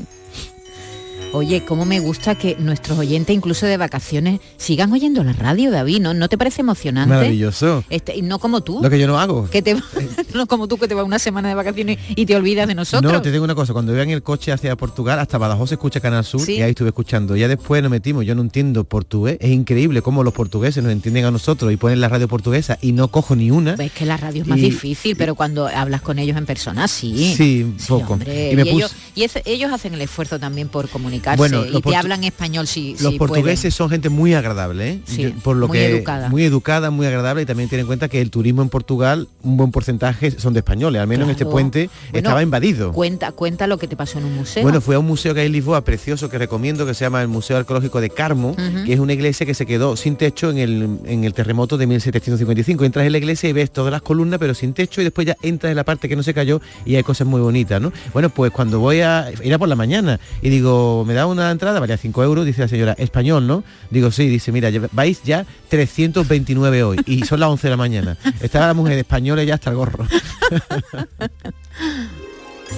Oye, 1.34 1.64
cómo 1.64 1.84
me 1.84 1.98
gusta 1.98 2.36
que 2.36 2.54
nuestros 2.60 2.96
oyentes, 2.96 3.34
incluso 3.34 3.66
de 3.66 3.76
vacaciones, 3.76 4.38
sigan 4.56 4.92
oyendo 4.92 5.24
la 5.24 5.32
radio, 5.32 5.72
David, 5.72 6.00
¿no? 6.00 6.14
¿No 6.14 6.28
te 6.28 6.38
parece 6.38 6.60
emocionante? 6.60 7.12
Maravilloso. 7.12 7.82
Este, 7.90 8.22
no 8.22 8.38
como 8.38 8.60
tú. 8.60 8.78
Lo 8.80 8.88
que 8.88 9.00
yo 9.00 9.08
no 9.08 9.18
hago. 9.18 9.50
Que 9.50 9.60
te 9.60 9.74
va- 9.74 9.82
no 10.34 10.46
como 10.46 10.68
tú 10.68 10.78
que 10.78 10.86
te 10.86 10.94
vas 10.94 11.04
una 11.04 11.18
semana 11.18 11.48
de 11.48 11.56
vacaciones 11.56 11.98
y 12.14 12.24
te 12.24 12.36
olvidas 12.36 12.68
de 12.68 12.76
nosotros. 12.76 13.12
No, 13.12 13.20
te 13.20 13.32
digo 13.32 13.42
una 13.42 13.56
cosa, 13.56 13.72
cuando 13.72 13.92
iba 13.92 14.04
en 14.04 14.10
el 14.10 14.22
coche 14.22 14.52
hacia 14.52 14.76
Portugal, 14.76 15.18
hasta 15.18 15.36
Badajoz 15.36 15.70
se 15.70 15.74
escucha 15.74 15.98
Canal 15.98 16.24
Sur 16.24 16.40
Sí. 16.40 16.52
y 16.54 16.62
ahí 16.62 16.70
estuve 16.70 16.90
escuchando. 16.90 17.34
Ya 17.34 17.48
después 17.48 17.82
nos 17.82 17.90
metimos, 17.90 18.24
yo 18.24 18.36
no 18.36 18.42
entiendo 18.42 18.84
portugués, 18.84 19.36
es 19.40 19.50
increíble 19.50 20.02
cómo 20.02 20.22
los 20.22 20.32
portugueses 20.34 20.84
nos 20.84 20.92
entienden 20.92 21.24
a 21.24 21.32
nosotros 21.32 21.72
y 21.72 21.76
ponen 21.76 22.00
la 22.00 22.08
radio 22.08 22.28
portuguesa 22.28 22.78
y 22.80 22.92
no 22.92 23.08
cojo 23.08 23.34
ni 23.34 23.50
una. 23.50 23.74
Es 23.74 23.90
que 23.90 24.06
la 24.06 24.16
radio 24.16 24.42
es 24.42 24.48
más 24.48 24.58
Y- 24.60 24.62
difícil, 24.62 25.16
pero 25.16 25.34
cuando 25.34 25.66
hablas 25.66 26.00
con 26.00 26.20
ellos 26.20 26.36
en 26.36 26.46
persona, 26.46 26.86
sí. 26.86 27.34
Sí, 27.36 27.64
un 27.64 27.76
poco. 27.88 28.12
Hombre, 28.12 28.50
Y 28.50 28.52
y, 28.52 28.56
me 28.56 28.62
puse- 28.66 28.74
ellos, 28.76 28.94
y 29.16 29.24
ese- 29.24 29.42
ellos 29.46 29.72
hacen 29.72 29.94
el 29.94 30.00
esfuerzo 30.00 30.38
también 30.38 30.68
por 30.68 30.88
comunicarse 31.24 31.56
Bueno, 31.56 31.78
y 31.78 31.82
te 31.82 31.96
hablan 31.96 32.24
español 32.24 32.66
si, 32.66 32.96
Los 33.00 33.12
si 33.12 33.18
portugueses 33.18 33.60
pueden. 33.60 33.72
son 33.72 33.90
gente 33.90 34.08
muy 34.08 34.34
agradable, 34.34 34.90
¿eh? 34.90 35.00
Sí, 35.06 35.22
Yo- 35.22 35.32
por 35.42 35.56
lo 35.56 35.68
muy 35.68 35.78
que 35.78 35.86
educada. 35.86 36.28
muy 36.28 36.44
educada, 36.44 36.90
muy 36.90 37.06
agradable 37.06 37.42
y 37.42 37.46
también 37.46 37.68
tiene 37.68 37.80
en 37.82 37.86
cuenta 37.86 38.08
que 38.08 38.20
el 38.20 38.30
turismo 38.30 38.62
en 38.62 38.68
Portugal 38.68 39.28
un 39.42 39.56
buen 39.56 39.70
porcentaje 39.70 40.30
son 40.32 40.52
de 40.54 40.60
españoles, 40.60 41.00
al 41.00 41.06
menos 41.08 41.24
en 41.26 41.30
este 41.32 41.46
puente 41.46 41.88
Bueno, 42.10 42.18
estaba 42.18 42.42
invadido. 42.42 42.92
Cuenta, 42.92 43.32
cuenta 43.32 43.66
lo 43.66 43.78
que 43.78 43.88
te 43.88 43.96
pasó 43.96 44.18
en 44.18 44.24
un 44.26 44.34
museo. 44.36 44.62
Bueno, 44.62 44.80
fue 44.80 44.94
a 44.96 44.98
un 44.98 45.06
museo 45.06 45.34
que 45.34 45.40
hay 45.40 45.46
en 45.46 45.52
Lisboa 45.52 45.82
precioso 45.84 46.28
que 46.28 46.38
recomiendo 46.38 46.86
que 46.86 46.94
se 46.94 47.04
llama 47.04 47.22
el 47.22 47.28
Museo 47.28 47.56
Arqueológico 47.56 48.00
de 48.00 48.10
Carmo, 48.10 48.54
que 48.84 48.92
es 48.92 49.00
una 49.00 49.12
iglesia 49.12 49.46
que 49.46 49.54
se 49.54 49.66
quedó 49.66 49.96
sin 49.96 50.16
techo 50.16 50.50
en 50.50 50.58
el, 50.58 50.98
en 51.06 51.24
el 51.24 51.32
terremoto 51.34 51.76
de 51.76 51.86
1755. 51.86 52.84
Entras 52.84 53.06
en 53.06 53.12
la 53.12 53.18
iglesia 53.18 53.48
y 53.48 53.52
ves 53.52 53.70
todas 53.70 53.90
las 53.92 54.02
columnas 54.02 54.38
pero 54.38 54.54
sin 54.54 54.72
techo 54.74 55.00
y 55.00 55.04
después 55.04 55.26
ya 55.26 55.36
entras 55.42 55.70
en 55.70 55.76
la 55.76 55.84
parte 55.84 56.08
que 56.08 56.16
no 56.16 56.22
se 56.22 56.34
cayó 56.34 56.60
y 56.84 56.96
hay 56.96 57.02
cosas 57.02 57.26
muy 57.26 57.40
bonitas, 57.40 57.80
¿no? 57.80 57.92
Bueno, 58.12 58.30
pues 58.30 58.50
cuando 58.52 58.78
voy 58.80 59.00
a 59.00 59.30
ir 59.42 59.54
a 59.54 59.58
por 59.58 59.68
la 59.68 59.76
mañana 59.76 60.18
y 60.42 60.48
digo, 60.50 61.04
me 61.06 61.13
da 61.14 61.26
una 61.26 61.50
entrada, 61.50 61.80
valía 61.80 61.96
5 61.96 62.22
euros, 62.24 62.46
dice 62.46 62.62
la 62.62 62.68
señora, 62.68 62.94
español, 62.98 63.46
¿no? 63.46 63.64
Digo, 63.90 64.10
sí, 64.10 64.28
dice, 64.28 64.52
mira, 64.52 64.70
vais 64.92 65.22
ya 65.22 65.46
329 65.68 66.82
hoy 66.82 66.98
y 67.06 67.24
son 67.24 67.40
las 67.40 67.48
11 67.50 67.66
de 67.66 67.70
la 67.70 67.76
mañana. 67.76 68.16
Estaba 68.40 68.66
la 68.66 68.74
mujer 68.74 68.98
española 68.98 69.44
ya 69.44 69.54
hasta 69.54 69.70
el 69.70 69.76
gorro. 69.76 70.06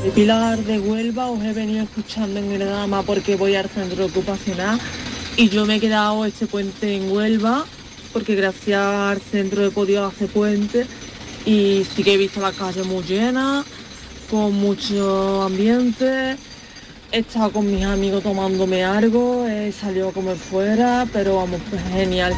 De 0.03 0.11
Pilar 0.11 0.59
de 0.59 0.79
Huelva 0.79 1.29
os 1.31 1.43
he 1.43 1.53
venido 1.53 1.85
escuchando 1.85 2.39
en 2.39 2.59
Dama 2.59 3.03
porque 3.03 3.35
voy 3.35 3.55
al 3.55 3.69
centro 3.69 4.05
ocupacional 4.05 4.79
y 5.37 5.49
yo 5.49 5.65
me 5.65 5.77
he 5.77 5.81
quedado 5.81 6.25
este 6.27 6.47
puente 6.47 6.97
en 6.97 7.11
Huelva 7.11 7.65
porque 8.13 8.35
gracias 8.35 8.81
al 8.81 9.21
centro 9.21 9.65
he 9.65 9.71
podido 9.71 10.05
hacer 10.05 10.29
puente 10.29 10.87
y 11.47 11.87
sí 11.95 12.03
que 12.03 12.15
he 12.15 12.17
visto 12.17 12.41
la 12.41 12.53
calle 12.53 12.83
muy 12.83 13.05
llena, 13.05 13.65
con 14.31 14.53
mucho 14.55 15.43
ambiente. 15.43 16.37
He 17.17 17.21
estado 17.21 17.51
con 17.51 17.75
mis 17.75 17.83
amigos 17.83 18.23
tomándome 18.23 18.85
algo, 18.85 19.47
he 19.47 19.73
salido 19.73 20.11
a 20.11 20.13
comer 20.13 20.37
fuera, 20.37 21.09
pero 21.15 21.37
vamos, 21.37 21.63
pues 21.71 21.81
genial. 21.91 22.35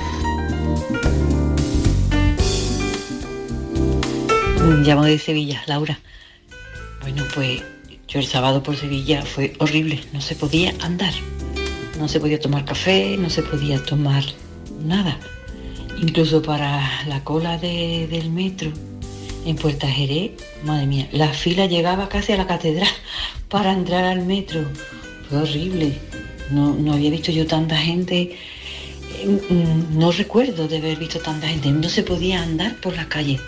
Llamo 4.85 5.03
de 5.03 5.19
Sevilla, 5.19 5.61
Laura. 5.67 5.99
Bueno, 7.01 7.25
pues 7.35 7.61
yo 8.07 8.21
el 8.21 8.27
sábado 8.27 8.63
por 8.63 8.77
Sevilla 8.77 9.23
fue 9.23 9.53
horrible, 9.59 9.99
no 10.13 10.21
se 10.21 10.37
podía 10.37 10.73
andar, 10.81 11.13
no 11.99 12.07
se 12.07 12.21
podía 12.21 12.39
tomar 12.39 12.65
café, 12.65 13.17
no 13.19 13.31
se 13.31 13.43
podía 13.43 13.83
tomar 13.85 14.23
nada. 14.85 15.19
Incluso 16.01 16.41
para 16.41 17.05
la 17.09 17.25
cola 17.25 17.59
de- 17.59 18.07
del 18.09 18.31
metro 18.31 18.71
en 19.49 19.57
Puerta 19.57 19.89
Jerez, 19.89 20.33
madre 20.65 20.87
mía, 20.87 21.09
la 21.13 21.29
fila 21.29 21.67
llegaba 21.67 22.09
casi 22.09 22.33
a 22.33 22.37
la 22.37 22.47
catedral 22.47 22.89
para 23.49 23.73
entrar 23.73 24.05
al 24.05 24.25
metro. 24.25 24.65
Fue 25.29 25.39
horrible. 25.39 25.93
No, 26.51 26.75
no 26.75 26.93
había 26.95 27.11
visto 27.11 27.31
yo 27.33 27.47
tanta 27.47 27.77
gente. 27.77 28.37
eh, 29.21 29.27
mm, 29.51 29.99
No 29.99 30.13
recuerdo 30.13 30.69
de 30.69 30.79
haber 30.79 30.97
visto 30.99 31.19
tanta 31.19 31.49
gente. 31.49 31.71
No 31.71 31.89
se 31.89 32.03
podía 32.03 32.43
andar 32.43 32.77
por 32.81 32.95
la 32.97 33.09
calle. 33.09 33.39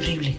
Horrible. 0.00 0.34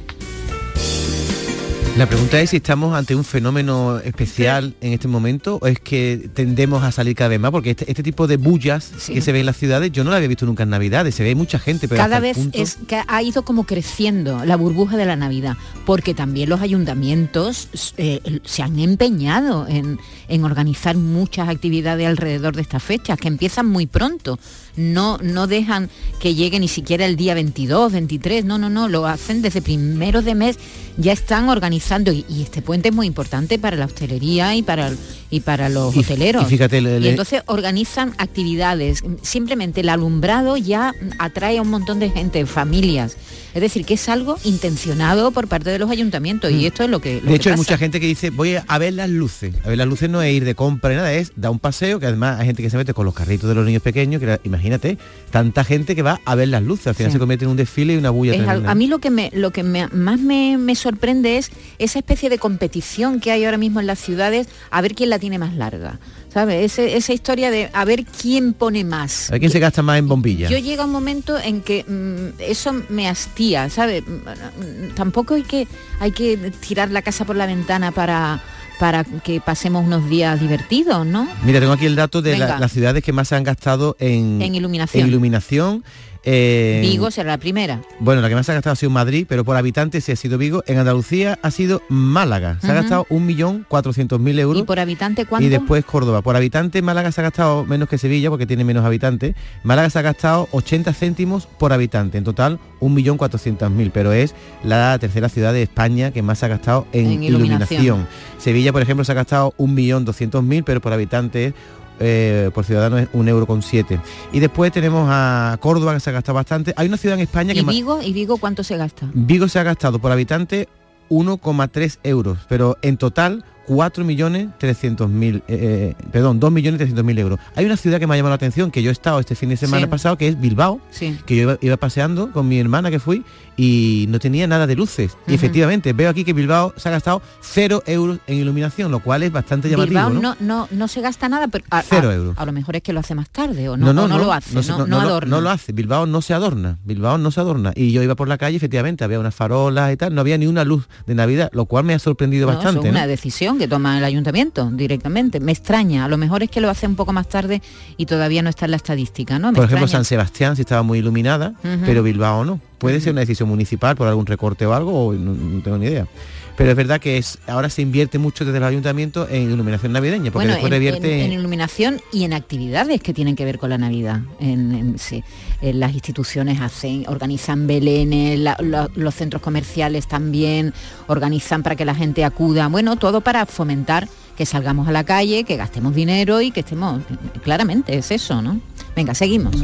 La 1.95 2.07
pregunta 2.07 2.41
es 2.41 2.49
si 2.49 2.55
estamos 2.57 2.95
ante 2.95 3.15
un 3.15 3.23
fenómeno 3.23 3.99
especial 3.99 4.73
en 4.81 4.93
este 4.93 5.07
momento 5.07 5.59
o 5.61 5.67
es 5.67 5.79
que 5.79 6.27
tendemos 6.33 6.81
a 6.83 6.91
salir 6.91 7.15
cada 7.15 7.29
vez 7.29 7.39
más, 7.39 7.51
porque 7.51 7.69
este, 7.69 7.85
este 7.87 8.01
tipo 8.01 8.25
de 8.25 8.37
bullas 8.37 8.91
que 9.05 9.21
se 9.21 9.31
ve 9.31 9.41
en 9.41 9.45
las 9.45 9.57
ciudades 9.57 9.91
yo 9.91 10.03
no 10.03 10.09
la 10.09 10.15
había 10.17 10.27
visto 10.27 10.47
nunca 10.47 10.63
en 10.63 10.69
Navidades, 10.69 11.13
se 11.13 11.23
ve 11.23 11.35
mucha 11.35 11.59
gente, 11.59 11.87
pero 11.87 12.01
Cada 12.01 12.19
vez 12.19 12.35
punto- 12.35 12.57
es 12.57 12.79
que 12.87 12.99
ha 13.07 13.21
ido 13.21 13.43
como 13.45 13.65
creciendo 13.65 14.43
la 14.43 14.55
burbuja 14.55 14.97
de 14.97 15.05
la 15.05 15.15
Navidad, 15.15 15.55
porque 15.85 16.15
también 16.15 16.49
los 16.49 16.61
ayuntamientos 16.61 17.69
eh, 17.97 18.39
se 18.43 18.63
han 18.63 18.79
empeñado 18.79 19.67
en, 19.67 19.99
en 20.29 20.43
organizar 20.45 20.97
muchas 20.97 21.47
actividades 21.47 22.07
alrededor 22.07 22.55
de 22.55 22.63
estas 22.63 22.81
fechas, 22.81 23.19
que 23.19 23.27
empiezan 23.27 23.67
muy 23.67 23.85
pronto. 23.85 24.39
No, 24.75 25.19
no 25.21 25.45
dejan 25.45 25.91
que 26.19 26.33
llegue 26.33 26.59
ni 26.59 26.67
siquiera 26.67 27.05
el 27.05 27.15
día 27.17 27.35
22, 27.35 27.91
23, 27.91 28.45
no, 28.45 28.57
no, 28.57 28.71
no, 28.71 28.87
lo 28.87 29.05
hacen 29.05 29.43
desde 29.43 29.61
primeros 29.61 30.25
de 30.25 30.33
mes, 30.33 30.57
ya 30.97 31.11
están 31.13 31.49
organizando 31.49 31.82
y, 32.11 32.25
y 32.29 32.41
este 32.43 32.61
puente 32.61 32.89
es 32.89 32.95
muy 32.95 33.07
importante 33.07 33.59
para 33.59 33.75
la 33.75 33.85
hostelería 33.85 34.55
y 34.55 34.63
para, 34.63 34.91
y 35.29 35.41
para 35.41 35.69
los 35.69 35.95
Y- 35.95 35.99
hoteleros. 35.99 36.43
y 36.43 36.45
fíjate, 36.45 36.81
le- 36.81 36.97
Y 36.97 36.99
le- 37.01 37.09
entonces 37.11 37.43
organizan 37.47 38.13
actividades. 38.17 39.01
Simplemente 39.21 39.81
el 39.81 39.89
alumbrado 39.89 40.55
ya 40.57 40.93
atrae 41.19 41.57
a 41.57 41.61
un 41.61 41.69
montón 41.69 41.99
de 41.99 42.09
gente, 42.09 42.45
familias. 42.45 43.17
Es 43.53 43.61
decir, 43.61 43.85
que 43.85 43.93
es 43.95 44.09
algo 44.09 44.37
intencionado 44.43 45.31
por 45.31 45.47
parte 45.47 45.69
de 45.69 45.77
los 45.79 45.89
ayuntamientos 45.91 46.51
y 46.51 46.65
esto 46.65 46.83
es 46.83 46.89
lo 46.89 46.99
que... 46.99 47.15
lo 47.15 47.21
De 47.21 47.27
que 47.27 47.35
hecho, 47.35 47.49
hay 47.51 47.55
mucha 47.55 47.77
gente 47.77 47.99
que 47.99 48.07
dice, 48.07 48.29
voy 48.31 48.55
a 48.67 48.77
ver 48.79 48.93
las 48.93 49.09
luces. 49.09 49.53
A 49.63 49.69
ver 49.69 49.77
las 49.77 49.87
luces 49.87 50.09
no 50.09 50.21
es 50.21 50.33
ir 50.33 50.43
de 50.45 50.55
compra 50.55 50.89
ni 50.89 50.95
nada, 50.95 51.13
es 51.13 51.31
dar 51.35 51.51
un 51.51 51.59
paseo, 51.59 51.99
que 51.99 52.07
además 52.07 52.39
hay 52.39 52.47
gente 52.47 52.63
que 52.63 52.69
se 52.69 52.77
mete 52.77 52.93
con 52.93 53.05
los 53.05 53.13
carritos 53.13 53.47
de 53.49 53.55
los 53.55 53.65
niños 53.65 53.81
pequeños, 53.83 54.19
que 54.21 54.39
imagínate, 54.43 54.97
tanta 55.31 55.63
gente 55.63 55.95
que 55.95 56.01
va 56.01 56.19
a 56.25 56.35
ver 56.35 56.47
las 56.47 56.63
luces. 56.63 56.87
Al 56.87 56.95
final 56.95 57.11
Sí. 57.11 57.13
se 57.15 57.19
convierte 57.19 57.45
en 57.45 57.51
un 57.51 57.57
desfile 57.57 57.93
y 57.93 57.97
una 57.97 58.09
bulla 58.09 58.33
Es 58.33 58.39
al- 58.39 58.45
tremenda. 58.45 58.71
a 58.71 58.75
mí 58.75 58.87
lo 58.87 58.99
que 58.99 59.09
me, 59.11 59.29
lo 59.33 59.51
que 59.51 59.63
me- 59.63 59.87
más 59.89 60.19
me, 60.19 60.57
me 60.57 60.75
sorprende 60.75 61.37
es 61.37 61.51
esa 61.79 61.99
especie 61.99 62.29
de 62.29 62.37
competición 62.39 63.19
que 63.19 63.31
hay 63.31 63.45
ahora 63.45 63.57
mismo 63.57 63.79
en 63.79 63.87
las 63.87 63.99
ciudades 63.99 64.47
a 64.71 64.81
ver 64.81 64.95
quién 64.95 65.09
la 65.09 65.19
tiene 65.19 65.37
más 65.37 65.53
larga. 65.53 65.99
¿Sabes? 66.33 66.65
Ese- 66.71 66.95
esa 66.97 67.13
historia 67.13 67.51
de 67.51 67.69
a 67.73 67.85
ver 67.85 68.05
quién 68.05 68.53
pone 68.53 68.83
más. 68.83 69.29
A 69.29 69.33
ver 69.33 69.41
quién 69.41 69.51
se 69.51 69.59
gasta 69.59 69.83
más 69.83 69.99
en 69.99 70.07
bombillas. 70.07 70.49
Yo 70.49 70.57
llega 70.57 70.83
un 70.85 70.91
momento 70.91 71.37
en 71.37 71.61
que 71.61 71.83
mm, 71.87 72.41
eso 72.41 72.73
me 72.89 73.07
hastía, 73.07 73.69
¿sabes? 73.69 74.03
Mm, 74.07 74.13
mm, 74.13 74.95
Tampoco 74.95 75.35
hay 75.35 75.43
que, 75.43 75.67
hay 75.99 76.11
que 76.11 76.37
tirar 76.67 76.89
la 76.89 77.03
casa 77.03 77.23
por 77.25 77.35
la 77.35 77.45
ventana 77.45 77.91
para, 77.91 78.41
para 78.79 79.03
que 79.03 79.41
pasemos 79.41 79.85
unos 79.85 80.09
días 80.09 80.39
divertidos, 80.39 81.05
¿no? 81.05 81.27
Mira, 81.45 81.59
tengo 81.59 81.73
aquí 81.73 81.85
el 81.85 81.95
dato 81.95 82.23
de 82.23 82.35
la- 82.37 82.57
las 82.59 82.71
ciudades 82.71 83.03
que 83.03 83.13
más 83.13 83.27
se 83.27 83.35
han 83.35 83.43
gastado 83.43 83.95
en, 83.99 84.41
En 84.41 84.55
iluminación. 84.55 85.03
en 85.03 85.09
iluminación. 85.09 85.83
Eh, 86.25 86.79
Vigo 86.81 87.11
será 87.11 87.31
la 87.31 87.37
primera. 87.37 87.81
Bueno, 87.99 88.21
la 88.21 88.29
que 88.29 88.35
más 88.35 88.45
se 88.45 88.51
ha 88.51 88.55
gastado 88.55 88.73
ha 88.73 88.75
sido 88.77 88.89
Madrid, 88.89 89.25
pero 89.27 89.43
por 89.43 89.57
habitante 89.57 89.99
sí 90.01 90.11
ha 90.11 90.15
sido 90.15 90.37
Vigo. 90.37 90.63
En 90.67 90.77
Andalucía 90.77 91.37
ha 91.41 91.51
sido 91.51 91.81
Málaga. 91.89 92.57
Se 92.61 92.67
ha 92.67 92.71
Ujú. 92.71 92.79
gastado 92.81 93.05
1.400.000 93.09 94.39
euros. 94.39 94.61
¿Y 94.61 94.65
por 94.65 94.79
habitante 94.79 95.25
cuánto? 95.25 95.45
Y 95.45 95.49
después 95.49 95.83
Córdoba. 95.85 96.21
Por 96.21 96.35
habitante 96.35 96.81
Málaga 96.81 97.11
se 97.11 97.21
ha 97.21 97.23
gastado 97.25 97.65
menos 97.65 97.89
que 97.89 97.97
Sevilla 97.97 98.29
porque 98.29 98.45
tiene 98.45 98.63
menos 98.63 98.85
habitantes. 98.85 99.35
Málaga 99.63 99.89
se 99.89 99.99
ha 99.99 100.01
gastado 100.01 100.47
80 100.51 100.93
céntimos 100.93 101.45
por 101.45 101.73
habitante. 101.73 102.17
En 102.17 102.23
total 102.23 102.59
1.400.000. 102.81 103.91
Pero 103.93 104.13
es 104.13 104.33
la 104.63 104.97
tercera 104.99 105.29
ciudad 105.29 105.53
de 105.53 105.63
España 105.63 106.11
que 106.11 106.21
más 106.21 106.39
se 106.39 106.45
ha 106.45 106.49
gastado 106.49 106.87
en, 106.93 107.05
En 107.07 107.23
iluminación. 107.23 107.81
iluminación. 107.81 108.07
Sevilla, 108.37 108.71
por 108.73 108.81
ejemplo, 108.81 109.03
se 109.05 109.11
ha 109.11 109.15
gastado 109.15 109.53
1.200.000, 109.57 110.63
pero 110.65 110.81
por 110.81 110.93
habitante 110.93 111.53
eh, 111.99 112.51
por 112.53 112.65
ciudadano 112.65 112.97
es 112.97 113.07
un 113.13 113.27
euro 113.27 113.45
con 113.45 113.61
siete. 113.61 113.99
Y 114.31 114.39
después 114.39 114.71
tenemos 114.71 115.07
a 115.11 115.57
Córdoba 115.59 115.93
que 115.93 115.99
se 115.99 116.09
ha 116.09 116.13
gastado 116.13 116.35
bastante. 116.35 116.73
Hay 116.75 116.87
una 116.87 116.97
ciudad 116.97 117.17
en 117.17 117.23
España 117.23 117.53
que 117.53 117.59
¿Y 117.59 117.63
Vigo? 117.63 118.01
¿Y 118.01 118.13
Vigo 118.13 118.37
cuánto 118.37 118.63
se 118.63 118.77
gasta? 118.77 119.09
Vigo 119.13 119.47
se 119.47 119.59
ha 119.59 119.63
gastado 119.63 119.99
por 119.99 120.11
habitante 120.11 120.67
1,3 121.09 121.99
euros, 122.03 122.39
pero 122.47 122.77
en 122.81 122.97
total 122.97 123.45
4.300.000, 123.67 125.35
eh, 125.37 125.41
eh, 125.47 125.95
perdón, 126.11 126.39
2.300.000 126.39 127.19
euros. 127.19 127.39
Hay 127.55 127.65
una 127.65 127.77
ciudad 127.77 127.99
que 127.99 128.07
me 128.07 128.13
ha 128.13 128.17
llamado 128.17 128.31
la 128.31 128.35
atención, 128.35 128.71
que 128.71 128.81
yo 128.83 128.89
he 128.89 128.93
estado 128.93 129.19
este 129.19 129.35
fin 129.35 129.49
de 129.49 129.57
semana 129.57 129.85
Sí. 129.85 129.89
pasado, 129.89 130.17
que 130.17 130.27
es 130.27 130.39
Bilbao, 130.39 130.79
Sí. 130.91 131.17
que 131.25 131.35
yo 131.35 131.41
iba, 131.43 131.57
iba 131.61 131.77
paseando 131.77 132.31
con 132.31 132.47
mi 132.47 132.59
hermana 132.59 132.91
que 132.91 132.99
fui 132.99 133.23
y 133.55 134.05
no 134.09 134.19
tenía 134.19 134.47
nada 134.47 134.65
de 134.67 134.75
luces. 134.75 135.15
Y 135.27 135.33
efectivamente, 135.35 135.93
veo 135.93 136.09
aquí 136.09 136.23
que 136.23 136.33
Bilbao 136.33 136.73
se 136.77 136.89
ha 136.89 136.91
gastado 136.91 137.21
0 137.41 137.83
euros 137.85 138.19
en 138.27 138.37
iluminación, 138.37 138.91
lo 138.91 138.99
cual 138.99 139.23
es 139.23 139.31
bastante 139.31 139.69
llamativo. 139.69 139.99
Bilbao 139.99 140.09
¿no? 140.09 140.21
no, 140.21 140.35
no, 140.39 140.67
no 140.71 140.87
se 140.87 141.01
gasta 141.01 141.29
nada, 141.29 141.47
pero 141.47 141.63
a, 141.69 141.81
Cero 141.83 142.09
a- 142.09 142.13
euros. 142.15 142.37
a 142.37 142.45
lo 142.45 142.51
mejor 142.51 142.75
es 142.77 142.81
que 142.83 142.93
lo 142.93 142.99
hace 142.99 143.15
más 143.15 143.29
tarde 143.29 143.69
o 143.69 143.77
no, 143.77 143.89
o 143.89 143.93
no 143.93 144.07
lo 144.17 144.33
hace, 144.33 144.55
no, 144.55 144.87
no, 144.87 144.99
adorna. 144.99 145.29
no 145.29 145.41
lo 145.41 145.49
hace. 145.49 145.71
Bilbao 145.71 146.05
no 146.05 146.21
se 146.21 146.33
adorna. 146.33 146.79
Bilbao 146.83 147.17
no 147.17 147.31
se 147.31 147.39
adorna. 147.39 147.71
Y 147.75 147.91
yo 147.91 148.01
iba 148.03 148.15
por 148.15 148.27
la 148.27 148.37
calle, 148.37 148.57
efectivamente, 148.57 149.03
había 149.03 149.19
unas 149.19 149.35
farolas 149.35 149.91
y 149.93 149.97
tal, 149.97 150.15
no 150.15 150.21
había 150.21 150.37
ni 150.37 150.47
una 150.47 150.63
luz 150.63 150.87
de 151.05 151.15
Navidad, 151.15 151.49
lo 151.53 151.65
cual 151.65 151.83
me 151.83 151.93
ha 151.93 151.99
sorprendido 151.99 152.47
No, 152.47 152.53
bastante. 152.55 152.79
es 152.79 152.85
¿no? 152.85 152.91
una 152.91 153.07
decisión 153.07 153.52
que 153.57 153.67
toma 153.67 153.97
el 153.97 154.03
ayuntamiento 154.03 154.69
directamente. 154.71 155.39
Me 155.39 155.51
extraña, 155.51 156.05
a 156.05 156.07
lo 156.07 156.17
mejor 156.17 156.43
es 156.43 156.49
que 156.49 156.61
lo 156.61 156.69
hace 156.69 156.87
un 156.87 156.95
poco 156.95 157.13
más 157.13 157.27
tarde 157.27 157.61
y 157.97 158.05
todavía 158.05 158.41
no 158.41 158.49
está 158.49 158.65
en 158.65 158.71
la 158.71 158.77
estadística, 158.77 159.39
¿no? 159.39 159.51
Me 159.51 159.55
Por 159.55 159.65
ejemplo, 159.65 159.85
extraña. 159.85 160.03
San 160.03 160.05
Sebastián 160.05 160.55
sí 160.55 160.61
estaba 160.61 160.83
muy 160.83 160.99
iluminada, 160.99 161.53
pero 161.85 162.03
Bilbao 162.03 162.45
no. 162.45 162.59
Puede 162.77 162.99
ser 162.99 163.13
una 163.13 163.21
decisión 163.21 163.47
municipal 163.49 163.95
por 163.95 164.07
algún 164.07 164.25
recorte 164.25 164.65
o 164.65 164.73
algo, 164.73 165.07
o 165.07 165.13
no, 165.13 165.33
no 165.33 165.61
tengo 165.61 165.77
ni 165.77 165.85
idea. 165.85 166.07
Pero 166.55 166.69
es 166.69 166.75
verdad 166.77 167.01
que 167.01 167.17
es, 167.17 167.39
ahora 167.47 167.67
se 167.69 167.81
invierte 167.81 168.19
mucho 168.19 168.45
desde 168.45 168.59
los 168.59 168.69
ayuntamientos 168.69 169.27
en 169.31 169.51
iluminación 169.51 169.91
navideña, 169.91 170.25
porque 170.31 170.45
bueno, 170.47 170.51
después 170.53 170.71
en, 170.71 170.71
revierte... 170.71 171.19
en- 171.25 171.31
en 171.31 171.39
iluminación 171.39 171.99
y 172.11 172.25
en 172.25 172.33
actividades 172.33 173.01
que 173.01 173.11
tienen 173.11 173.35
que 173.35 173.43
ver 173.43 173.57
con 173.57 173.71
la 173.71 173.79
Navidad. 173.79 174.21
En, 174.39 174.71
en- 174.75 174.99
sí, 174.99 175.23
en 175.61 175.79
las 175.79 175.93
instituciones 175.93 176.61
hacen, 176.61 177.05
organizan 177.07 177.65
belenes, 177.65 178.37
la- 178.39 178.55
la- 178.61 178.87
los 178.93 179.15
centros 179.15 179.41
comerciales 179.41 180.07
también 180.07 180.73
organizan 181.07 181.63
para 181.63 181.75
que 181.75 181.85
la 181.85 181.95
gente 181.95 182.23
acuda. 182.23 182.67
Bueno, 182.67 182.97
todo 182.97 183.21
para 183.21 183.47
fomentar 183.47 184.07
que 184.37 184.45
salgamos 184.45 184.87
a 184.87 184.91
la 184.91 185.03
calle, 185.03 185.43
que 185.45 185.57
gastemos 185.57 185.95
dinero 185.95 186.39
y 186.41 186.51
que 186.51 186.59
estemos. 186.59 187.01
Claramente 187.43 187.97
es 187.97 188.11
eso, 188.11 188.41
¿no? 188.43 188.59
Venga, 188.95 189.15
seguimos. 189.15 189.55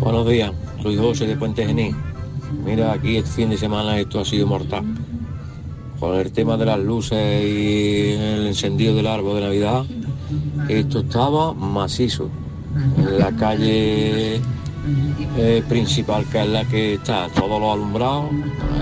Buenos 0.00 0.28
días, 0.28 0.50
soy 0.82 0.96
José 0.96 1.26
de 1.28 1.36
Puente 1.36 1.64
Genil. 1.64 1.94
Mira, 2.64 2.92
aquí 2.92 3.16
este 3.16 3.30
fin 3.30 3.50
de 3.50 3.56
semana 3.56 3.98
esto 3.98 4.20
ha 4.20 4.24
sido 4.24 4.46
mortal. 4.46 4.84
Con 6.02 6.16
el 6.18 6.32
tema 6.32 6.56
de 6.56 6.66
las 6.66 6.80
luces 6.80 7.44
y 7.44 8.10
el 8.14 8.48
encendido 8.48 8.96
del 8.96 9.06
árbol 9.06 9.36
de 9.36 9.40
Navidad, 9.42 9.84
esto 10.68 10.98
estaba 10.98 11.54
macizo. 11.54 12.28
En 12.98 13.20
la 13.20 13.30
calle 13.30 14.40
eh, 15.36 15.62
principal, 15.68 16.24
que 16.26 16.42
es 16.42 16.48
la 16.48 16.64
que 16.64 16.94
está, 16.94 17.28
todos 17.28 17.60
los 17.60 17.72
alumbrados, 17.72 18.24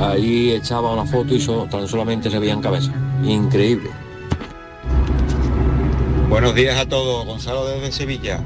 ahí 0.00 0.52
echaba 0.52 0.94
una 0.94 1.04
foto 1.04 1.34
y 1.34 1.40
so- 1.42 1.66
tan 1.70 1.86
solamente 1.86 2.30
se 2.30 2.38
veían 2.38 2.62
cabezas. 2.62 2.94
Increíble. 3.22 3.90
Buenos 6.30 6.54
días 6.54 6.80
a 6.80 6.88
todos, 6.88 7.26
Gonzalo 7.26 7.66
desde 7.66 7.92
Sevilla. 7.92 8.42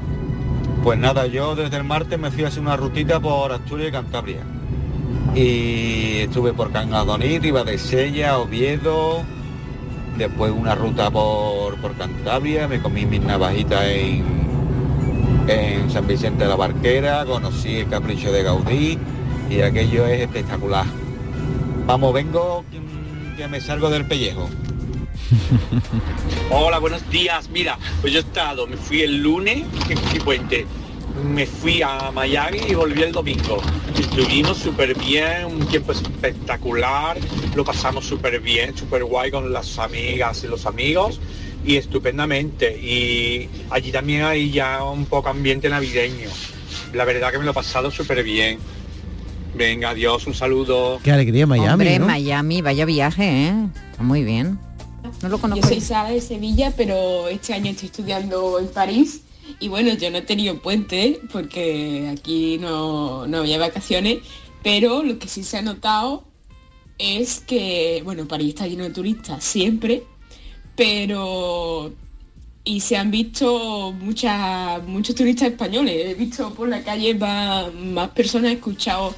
Pues 0.83 0.99
nada, 0.99 1.27
yo 1.27 1.55
desde 1.55 1.77
el 1.77 1.85
martes 1.85 2.19
me 2.19 2.29
fui 2.29 2.43
a 2.43 2.49
hacer 2.49 2.59
una 2.61 2.75
rutita 2.75 3.21
por 3.21 3.53
Asturias 3.53 3.87
y 3.87 3.91
Cantabria. 3.93 4.41
Y 5.33 6.19
estuve 6.19 6.53
por 6.53 6.71
Canadonir, 6.71 7.45
iba 7.45 7.63
de 7.63 7.77
Sella, 7.77 8.37
Oviedo, 8.37 9.23
después 10.17 10.51
una 10.51 10.75
ruta 10.75 11.09
por, 11.11 11.75
por 11.77 11.93
Cantabria, 11.95 12.67
me 12.67 12.79
comí 12.81 13.05
mis 13.05 13.21
navajitas 13.21 13.83
en, 13.85 14.23
en 15.47 15.91
San 15.91 16.07
Vicente 16.07 16.43
de 16.43 16.49
la 16.49 16.55
Barquera, 16.55 17.25
conocí 17.25 17.77
el 17.77 17.89
capricho 17.89 18.31
de 18.31 18.43
Gaudí 18.43 18.97
y 19.49 19.61
aquello 19.61 20.05
es 20.05 20.21
espectacular. 20.21 20.85
Vamos, 21.85 22.13
vengo 22.13 22.63
que- 22.71 22.85
me 23.49 23.59
salgo 23.59 23.89
del 23.89 24.05
pellejo. 24.05 24.49
Hola, 26.49 26.79
buenos 26.79 27.07
días. 27.09 27.49
Mira, 27.49 27.77
pues 27.99 28.13
yo 28.13 28.19
he 28.19 28.21
estado, 28.23 28.65
me 28.65 28.77
fui 28.77 29.01
el 29.01 29.21
lunes, 29.21 29.63
que 30.13 30.19
puente, 30.21 30.65
me 31.23 31.45
fui 31.45 31.81
a 31.81 32.11
Miami 32.11 32.59
y 32.67 32.73
volví 32.73 33.01
el 33.03 33.11
domingo. 33.11 33.61
Estuvimos 33.97 34.57
súper 34.57 34.97
bien, 34.97 35.45
un 35.45 35.65
tiempo 35.67 35.91
espectacular, 35.91 37.17
lo 37.55 37.63
pasamos 37.63 38.05
súper 38.05 38.39
bien, 38.39 38.75
súper 38.77 39.03
guay 39.03 39.31
con 39.31 39.51
las 39.51 39.77
amigas 39.79 40.43
y 40.43 40.47
los 40.47 40.65
amigos 40.65 41.19
y 41.65 41.77
estupendamente. 41.77 42.77
Y 42.77 43.49
allí 43.69 43.91
también 43.91 44.23
hay 44.23 44.51
ya 44.51 44.83
un 44.83 45.05
poco 45.05 45.29
ambiente 45.29 45.69
navideño. 45.69 46.29
La 46.93 47.05
verdad 47.05 47.31
que 47.31 47.39
me 47.39 47.45
lo 47.45 47.51
he 47.51 47.53
pasado 47.53 47.91
súper 47.91 48.23
bien. 48.23 48.59
Venga, 49.55 49.91
adiós, 49.91 50.27
un 50.27 50.33
saludo. 50.33 50.99
Qué 51.01 51.11
alegría 51.11 51.47
Miami, 51.47 51.69
Hombre, 51.71 51.99
¿no? 51.99 52.07
Miami, 52.07 52.61
vaya 52.61 52.83
viaje, 52.85 53.47
¿eh? 53.47 53.53
Está 53.91 54.03
muy 54.03 54.23
bien. 54.23 54.59
No 55.21 55.29
lo 55.29 55.37
Yo 55.37 55.41
conozco. 55.41 55.67
soy 55.67 55.79
Sara 55.79 56.09
de 56.09 56.19
Sevilla, 56.19 56.73
pero 56.75 57.29
este 57.29 57.53
año 57.53 57.71
estoy 57.71 57.85
estudiando 57.87 58.59
en 58.59 58.67
París 58.67 59.21
y 59.59 59.67
bueno, 59.67 59.93
yo 59.93 60.11
no 60.11 60.17
he 60.17 60.21
tenido 60.21 60.61
puente 60.61 61.19
porque 61.31 62.09
aquí 62.11 62.57
no, 62.59 63.27
no 63.27 63.39
había 63.39 63.57
vacaciones, 63.57 64.19
pero 64.63 65.03
lo 65.03 65.19
que 65.19 65.27
sí 65.27 65.43
se 65.43 65.57
ha 65.57 65.61
notado 65.61 66.23
es 66.97 67.39
que, 67.41 68.01
bueno, 68.03 68.27
París 68.27 68.49
está 68.49 68.67
lleno 68.67 68.83
de 68.83 68.89
turistas 68.91 69.43
siempre, 69.43 70.03
pero 70.75 71.93
y 72.63 72.79
se 72.81 72.97
han 72.97 73.11
visto 73.11 73.93
muchas 73.93 74.83
muchos 74.83 75.15
turistas 75.15 75.49
españoles. 75.49 76.07
He 76.07 76.13
visto 76.15 76.53
por 76.53 76.67
la 76.67 76.83
calle 76.83 77.13
más, 77.13 77.73
más 77.73 78.09
personas, 78.09 78.51
he 78.51 78.55
escuchado 78.55 79.13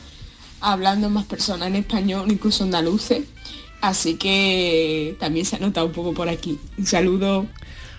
hablando 0.59 1.09
más 1.09 1.25
personas 1.25 1.69
en 1.69 1.75
español, 1.77 2.31
incluso 2.31 2.63
andaluces. 2.63 3.23
Así 3.79 4.15
que 4.15 5.15
también 5.19 5.45
se 5.45 5.55
ha 5.55 5.59
notado 5.59 5.87
un 5.87 5.93
poco 5.93 6.13
por 6.13 6.29
aquí. 6.29 6.59
Un 6.77 6.85
saludo. 6.85 7.47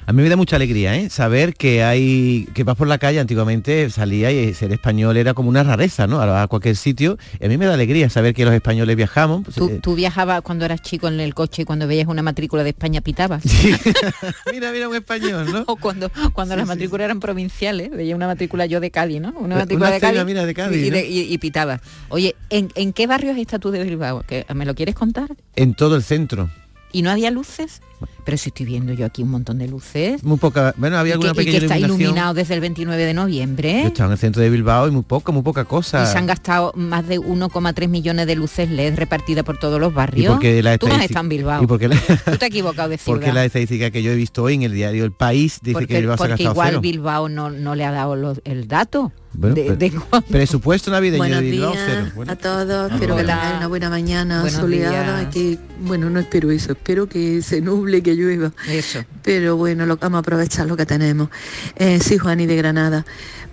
A 0.09 0.13
mí 0.15 0.23
me 0.23 0.31
da 0.31 0.37
mucha 0.37 0.57
alegría, 0.57 0.97
¿eh? 0.97 1.11
Saber 1.11 1.53
que 1.53 1.83
hay, 1.85 2.49
que 2.55 2.65
vas 2.65 2.77
por 2.77 2.89
la 2.89 2.97
calle, 2.97 3.21
antiguamente 3.21 3.91
salía 3.91 4.33
y 4.33 4.55
ser 4.55 4.73
español 4.73 5.19
era 5.19 5.35
como 5.35 5.51
una 5.51 5.63
rareza, 5.63 6.07
¿no? 6.07 6.23
A 6.23 6.47
cualquier 6.47 6.77
sitio. 6.77 7.19
Y 7.39 7.45
a 7.45 7.49
mí 7.51 7.59
me 7.59 7.67
da 7.67 7.75
alegría 7.75 8.09
saber 8.09 8.33
que 8.33 8.47
los 8.47 8.55
españoles 8.55 8.97
viajamos. 8.97 9.43
pues, 9.45 9.57
¿Tú, 9.57 9.69
eh, 9.69 9.81
tú 9.83 9.95
viajabas 9.97 10.41
cuando 10.41 10.65
eras 10.65 10.81
chico 10.81 11.09
en 11.09 11.21
el 11.21 11.35
coche 11.35 11.61
y 11.61 11.65
cuando 11.67 11.87
veías 11.87 12.09
una 12.09 12.23
matrícula 12.23 12.63
de 12.65 12.71
España 12.71 13.03
pitabas. 13.03 13.43
mira, 14.51 14.73
mira 14.73 14.89
un 14.89 14.95
español, 14.97 15.53
¿no? 15.53 15.65
o 15.67 15.77
cuando, 15.77 16.11
cuando 16.33 16.57
las 16.57 16.67
matrículas 16.67 17.05
eran 17.05 17.21
provinciales, 17.21 17.91
veía 17.91 18.17
una 18.17 18.29
matrícula 18.29 18.65
yo 18.65 18.81
de 18.81 18.91
Cádiz, 18.91 19.21
¿no? 19.21 19.29
Una 19.37 19.41
Una 19.41 19.57
matrícula 19.57 19.91
de 19.91 20.01
Cádiz, 20.01 20.25
mira, 20.25 20.47
de 20.47 20.55
Cádiz, 20.55 20.87
y, 20.87 20.91
¿no? 20.91 20.97
y- 20.97 21.35
y 21.35 21.37
pitaba. 21.37 21.83
Oye, 22.09 22.35
¿en, 22.49 22.71
en 22.77 22.95
qué 22.95 23.07
barrios 23.07 23.37
estás 23.37 23.61
tú 23.61 23.71
de 23.71 23.85
Bilbao? 23.85 24.23
¿Que- 24.27 24.47
¿Me 24.55 24.65
lo 24.65 24.75
quieres 24.75 24.95
contar? 24.95 25.29
En 25.55 25.75
todo 25.75 25.97
el 25.97 26.03
centro. 26.03 26.49
¿Y 26.93 27.03
no 27.03 27.11
había 27.11 27.31
luces? 27.31 27.83
Pero 28.25 28.37
si 28.37 28.51
estoy 28.51 28.67
viendo 28.67 28.93
yo 28.93 29.07
aquí 29.07 29.23
un 29.23 29.31
montón 29.31 29.59
de 29.59 29.69
luces. 29.69 30.23
Muy 30.23 30.37
poca, 30.39 30.75
bueno, 30.77 30.99
había 30.99 31.11
y 31.11 31.13
alguna 31.15 31.33
que, 31.33 31.43
y 31.43 31.45
que 31.47 31.51
pequeña 31.53 31.65
está 31.65 31.79
iluminación. 31.79 32.01
iluminado 32.03 32.35
desde 32.35 32.55
el 32.55 32.61
29 32.61 33.05
de 33.05 33.15
noviembre. 33.15 33.81
Yo 33.83 33.89
estaba 33.89 34.09
en 34.09 34.13
el 34.13 34.19
centro 34.19 34.43
de 34.43 34.51
Bilbao 34.51 34.87
y 34.89 34.91
muy 34.91 35.03
poca, 35.03 35.33
muy 35.33 35.43
poca 35.43 35.65
cosa. 35.65 36.03
Y 36.03 36.07
se 36.07 36.19
han 36.19 36.27
gastado 36.27 36.73
más 36.77 37.07
de 37.09 37.19
1,3 37.19 37.89
millones 37.89 38.27
de 38.27 38.37
luces 38.37 38.71
LED 38.71 38.97
repartidas 38.97 39.45
por 39.45 39.59
todos 39.59 39.81
los 39.81 39.93
¿Y 39.93 39.95
barrios. 39.95 40.33
por 40.35 40.43
qué 40.43 40.63
la 40.63 40.77
Tú 40.79 40.89
no 40.89 40.95
estado 40.97 41.21
en 41.21 41.29
Bilbao. 41.31 41.63
¿Y 41.63 41.67
por 41.67 41.79
qué 41.79 41.89
la, 41.89 41.97
Tú 41.97 42.37
te 42.37 42.45
has 42.45 42.51
equivocado 42.51 42.89
de 42.91 42.99
ciudad. 42.99 43.19
porque 43.19 43.33
la 43.33 43.45
estadística 43.45 43.91
que 43.91 44.03
yo 44.03 44.11
he 44.13 44.17
visto 44.17 44.43
hoy 44.43 44.55
en 44.55 44.63
el 44.63 44.73
diario 44.73 45.05
El 45.05 45.13
País 45.13 45.59
dice 45.63 45.73
que 45.79 45.87
porque 45.87 45.99
Bilbao 46.01 46.17
se 46.19 46.25
ha 46.25 46.27
porque 46.29 46.43
gastado 46.45 46.53
igual 46.55 46.69
cero? 46.69 46.81
Bilbao 46.83 47.29
no, 47.29 47.51
no 47.51 47.75
le 47.75 47.85
ha 47.85 47.91
dado 47.93 48.15
los- 48.17 48.41
el 48.45 48.69
dato. 48.69 49.13
Bueno, 49.33 49.55
de- 49.55 49.77
de. 49.77 49.93
Presupuesto 50.31 50.91
navideño 50.91 51.19
Buenos 51.19 51.41
de 51.41 51.51
Bilbao 51.51 51.73
días 51.73 51.85
cero. 51.87 52.07
Bueno. 52.15 52.33
a 52.33 52.37
todos, 52.37 52.93
espero 52.93 53.17
que 53.17 53.23
tengáis 53.25 53.57
una 53.59 53.67
buena 53.67 53.91
mañana 53.91 54.41
Buenos 54.41 54.61
soleada, 54.61 55.21
días. 55.21 55.35
que 55.35 55.59
bueno, 55.81 56.11
no 56.11 56.19
espero 56.21 56.51
eso, 56.51 56.73
espero 56.73 57.09
que 57.09 57.41
se 57.43 57.61
nuble, 57.61 57.88
que 58.03 58.15
llueva. 58.15 58.53
Eso. 58.69 59.05
Pero 59.23 59.57
bueno, 59.57 59.87
lo, 59.87 59.97
vamos 59.97 60.19
a 60.19 60.21
aprovechar 60.21 60.67
lo 60.67 60.77
que 60.77 60.87
tenemos. 60.87 61.29
Eh, 61.77 61.99
sí, 62.01 62.19
Juani 62.19 62.47
de 62.47 62.57
Granada. 62.57 63.05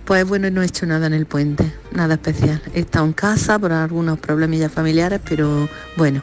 Pues 0.04 0.24
bueno, 0.24 0.48
no 0.50 0.62
he 0.62 0.66
hecho 0.66 0.86
nada 0.86 1.08
en 1.08 1.14
el 1.14 1.26
puente, 1.26 1.72
nada 1.90 2.14
especial. 2.14 2.62
He 2.74 2.80
estado 2.80 3.06
en 3.06 3.12
casa 3.12 3.58
por 3.58 3.72
algunos 3.72 4.18
problemillas 4.20 4.70
familiares, 4.70 5.20
pero 5.28 5.68
bueno. 5.96 6.22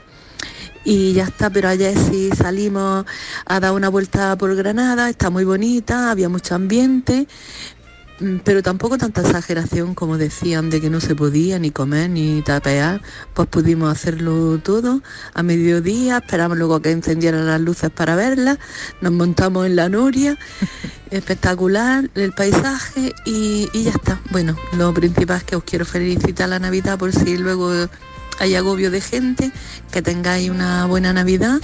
Y 0.86 1.14
ya 1.14 1.26
está, 1.26 1.50
pero 1.50 1.70
ayer 1.70 1.94
sí 1.98 2.30
salimos 2.36 3.06
a 3.46 3.60
dar 3.60 3.72
una 3.74 3.90
vuelta 3.90 4.38
por 4.38 4.54
Granada, 4.56 5.10
está 5.10 5.30
muy 5.30 5.44
bonita, 5.44 6.12
había 6.12 6.30
mucho 6.30 6.56
ambiente, 6.56 7.28
pero 8.44 8.62
tampoco 8.62 8.98
tanta 8.98 9.22
exageración 9.22 9.96
como 9.96 10.18
decían 10.18 10.70
de 10.70 10.80
que 10.80 10.90
no 10.90 11.00
se 11.00 11.16
podía 11.16 11.60
ni 11.60 11.72
comer 11.72 12.10
ni 12.10 12.42
tapear, 12.42 13.02
pues 13.34 13.48
pudimos 13.48 13.92
hacerlo 13.92 14.60
todo 14.60 15.02
a 15.34 15.44
mediodía, 15.44 16.18
esperamos 16.18 16.58
luego 16.58 16.82
que 16.82 16.92
encendieran 16.92 17.46
las 17.48 17.62
luces 17.62 17.90
para 17.90 18.16
verlas, 18.16 18.60
nos 19.02 19.12
montamos 19.12 19.66
en 19.66 19.76
la 19.76 19.90
noria, 19.90 20.38
espectacular 21.12 22.10
el 22.16 22.34
paisaje 22.34 23.14
y, 23.26 23.70
y 23.74 23.84
ya 23.84 23.92
está. 23.92 24.20
Bueno, 24.32 24.56
lo 24.78 24.94
principal 24.94 25.38
es 25.38 25.44
que 25.44 25.56
os 25.56 25.64
quiero 25.64 25.86
felicitar 25.86 26.50
la 26.50 26.60
Navidad 26.60 26.98
por 26.98 27.12
si 27.12 27.38
luego 27.38 27.72
hay 28.40 28.56
agobio 28.56 28.92
de 28.92 29.02
gente, 29.02 29.52
que 29.92 30.02
tengáis 30.02 30.50
una 30.50 30.86
buena 30.86 31.14
Navidad, 31.14 31.62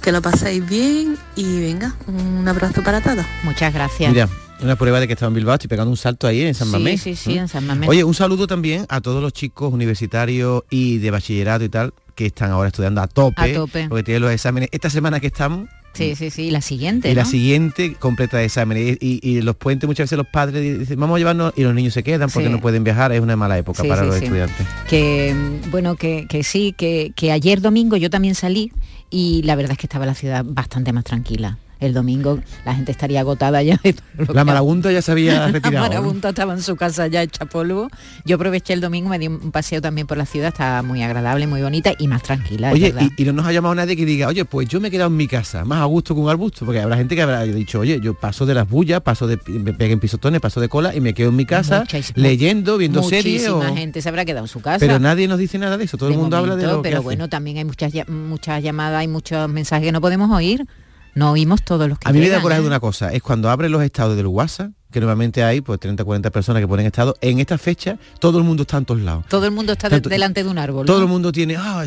que 0.00 0.12
lo 0.12 0.22
paséis 0.22 0.66
bien 0.66 1.16
y 1.34 1.60
venga, 1.60 1.94
un 2.06 2.46
abrazo 2.46 2.82
para 2.82 3.00
todos. 3.00 3.24
Muchas 3.42 3.72
gracias. 3.72 4.12
Mira, 4.12 4.28
Una 4.62 4.76
prueba 4.76 5.00
de 5.00 5.06
que 5.06 5.12
estaba 5.14 5.28
en 5.28 5.34
Bilbao, 5.34 5.54
estoy 5.54 5.68
pegando 5.68 5.90
un 5.90 5.96
salto 5.96 6.26
ahí 6.26 6.42
en 6.42 6.54
San 6.54 6.68
Sí, 6.68 6.72
Mamés. 6.72 7.02
sí, 7.02 7.16
sí, 7.16 7.34
¿no? 7.34 7.42
en 7.42 7.48
San 7.48 7.66
Mamés. 7.66 7.88
Oye, 7.88 8.04
un 8.04 8.14
saludo 8.14 8.46
también 8.46 8.86
a 8.88 9.00
todos 9.00 9.20
los 9.20 9.32
chicos 9.32 9.72
universitarios 9.72 10.62
y 10.70 10.98
de 10.98 11.10
bachillerato 11.10 11.64
y 11.64 11.68
tal 11.68 11.92
que 12.14 12.26
están 12.26 12.50
ahora 12.52 12.68
estudiando 12.68 13.00
a 13.02 13.08
tope, 13.08 13.42
A 13.42 13.52
tope. 13.54 13.86
porque 13.88 14.04
tienen 14.04 14.22
los 14.22 14.30
exámenes. 14.30 14.68
Esta 14.72 14.88
semana 14.90 15.18
que 15.20 15.26
estamos, 15.26 15.68
Sí, 15.94 16.16
sí, 16.16 16.30
sí, 16.30 16.50
la 16.50 16.60
siguiente, 16.60 17.08
y 17.08 17.14
la 17.14 17.24
siguiente 17.24 17.94
completa 17.94 18.36
de 18.38 18.46
exámenes. 18.46 18.98
Y, 19.00 19.20
y- 19.22 19.30
y 19.38 19.42
los 19.42 19.54
puentes 19.54 19.86
muchas 19.86 20.04
veces 20.04 20.18
los 20.18 20.26
padres 20.26 20.80
dicen, 20.80 20.98
vamos 20.98 21.14
a 21.14 21.18
llevarnos, 21.18 21.52
y 21.56 21.62
los 21.62 21.72
niños 21.72 21.94
se 21.94 22.02
quedan 22.02 22.28
porque 22.30 22.48
Sí. 22.48 22.52
no 22.52 22.60
pueden 22.60 22.82
viajar, 22.82 23.12
es 23.12 23.20
una 23.20 23.36
mala 23.36 23.58
época 23.58 23.82
Sí, 23.82 23.88
para 23.88 24.00
sí, 24.02 24.06
los 24.08 24.16
sí. 24.18 24.24
estudiantes. 24.24 24.66
que 24.88 25.36
bueno 25.70 25.94
que, 25.94 26.26
que 26.28 26.42
sí 26.42 26.74
que, 26.76 27.12
que 27.14 27.30
ayer 27.30 27.60
domingo 27.60 27.96
yo 27.96 28.10
también 28.10 28.34
salí 28.34 28.72
y 29.10 29.42
la 29.44 29.54
verdad 29.54 29.72
es 29.72 29.78
que 29.78 29.86
estaba 29.86 30.04
la 30.04 30.14
ciudad 30.14 30.44
bastante 30.44 30.92
más 30.92 31.04
tranquila 31.04 31.58
el 31.80 31.92
domingo 31.92 32.38
la 32.64 32.74
gente 32.74 32.92
estaría 32.92 33.20
agotada 33.20 33.62
ya 33.62 33.78
de 33.82 33.92
todo 33.94 34.04
lo 34.28 34.34
La 34.34 34.44
marabunta 34.44 34.90
ya 34.92 35.02
se 35.02 35.12
había 35.12 35.34
la 35.40 35.46
retirado. 35.48 35.72
¿no? 35.76 35.80
marabunta 35.90 36.28
estaba 36.30 36.54
en 36.54 36.62
su 36.62 36.76
casa 36.76 37.06
ya 37.08 37.22
hecha 37.22 37.44
polvo 37.46 37.88
yo 38.24 38.36
aproveché 38.36 38.72
el 38.72 38.80
domingo 38.80 39.08
me 39.10 39.18
di 39.18 39.28
un 39.28 39.50
paseo 39.52 39.80
también 39.82 40.06
por 40.06 40.16
la 40.16 40.26
ciudad 40.26 40.48
está 40.48 40.82
muy 40.82 41.02
agradable 41.02 41.46
muy 41.46 41.62
bonita 41.62 41.92
y 41.98 42.08
más 42.08 42.22
tranquila 42.22 42.70
Oye, 42.72 42.94
y, 43.16 43.22
y 43.22 43.24
no 43.26 43.32
nos 43.32 43.46
ha 43.46 43.52
llamado 43.52 43.74
nadie 43.74 43.96
que 43.96 44.04
diga, 44.04 44.28
oye, 44.28 44.44
pues 44.44 44.68
yo 44.68 44.80
me 44.80 44.88
he 44.88 44.90
quedado 44.90 45.08
en 45.10 45.16
mi 45.16 45.26
casa, 45.28 45.64
más 45.64 45.80
a 45.80 45.84
gusto 45.84 46.14
que 46.14 46.20
un 46.20 46.28
arbusto, 46.30 46.64
porque 46.64 46.80
habrá 46.80 46.96
gente 46.96 47.14
que 47.16 47.22
habrá 47.22 47.42
dicho, 47.42 47.80
oye, 47.80 48.00
yo 48.02 48.14
paso 48.14 48.46
de 48.46 48.54
las 48.54 48.68
bullas, 48.68 49.00
paso 49.02 49.26
de 49.26 49.38
me 49.46 49.72
peguen 49.74 50.00
pisotones, 50.00 50.40
paso 50.40 50.60
de 50.60 50.68
cola 50.68 50.94
y 50.94 51.00
me 51.00 51.12
quedo 51.14 51.28
en 51.30 51.36
mi 51.36 51.44
casa 51.44 51.84
leyendo, 52.14 52.78
viendo 52.78 53.02
series. 53.02 53.42
muchísima 53.48 53.70
o- 53.72 53.76
gente 53.76 54.00
se 54.02 54.08
habrá 54.08 54.24
quedado 54.24 54.44
en 54.44 54.48
su 54.48 54.60
casa 54.60 54.78
Pero 54.78 54.98
nadie 54.98 55.28
nos 55.28 55.38
dice 55.38 55.58
nada 55.58 55.76
de 55.76 55.84
eso, 55.84 55.96
todo 55.98 56.08
el 56.10 56.16
mundo 56.16 56.36
habla 56.36 56.56
de 56.56 56.66
lo 56.66 56.82
que 56.82 56.88
pero 56.88 56.98
hace. 56.98 57.04
bueno 57.04 57.28
también 57.28 57.58
hay 57.58 57.64
muchas 57.64 57.92
muchas 58.08 58.62
llamadas 58.62 59.04
y 59.04 59.08
muchos 59.08 59.48
mensajes 59.48 59.86
que 59.86 59.92
no 59.92 60.00
podemos 60.00 60.30
oír 60.30 60.66
no 61.14 61.30
oímos 61.32 61.62
todos 61.62 61.88
los 61.88 61.98
que 61.98 62.08
A 62.08 62.12
mí 62.12 62.18
me 62.20 62.28
da 62.28 62.40
coraje 62.40 62.60
¿eh? 62.60 62.62
de 62.62 62.68
una 62.68 62.80
cosa, 62.80 63.12
es 63.12 63.22
cuando 63.22 63.50
abren 63.50 63.70
los 63.72 63.82
estados 63.82 64.16
del 64.16 64.26
WhatsApp, 64.26 64.70
que 64.90 65.00
normalmente 65.00 65.42
hay 65.42 65.60
pues 65.60 65.80
30 65.80 66.04
40 66.04 66.30
personas 66.30 66.60
que 66.60 66.68
ponen 66.68 66.86
estado, 66.86 67.16
en 67.20 67.40
esta 67.40 67.58
fecha 67.58 67.98
todo 68.20 68.38
el 68.38 68.44
mundo 68.44 68.62
está 68.62 68.76
en 68.78 68.84
todos 68.84 69.00
lados. 69.00 69.24
todo 69.28 69.44
el 69.46 69.50
mundo 69.50 69.72
está 69.72 69.88
Tanto- 69.90 70.08
delante 70.08 70.44
de 70.44 70.48
un 70.50 70.58
árbol 70.58 70.86
Todo 70.86 70.98
¿no? 70.98 71.02
el 71.04 71.08
mundo 71.10 71.32
tiene, 71.32 71.56
ah, 71.58 71.84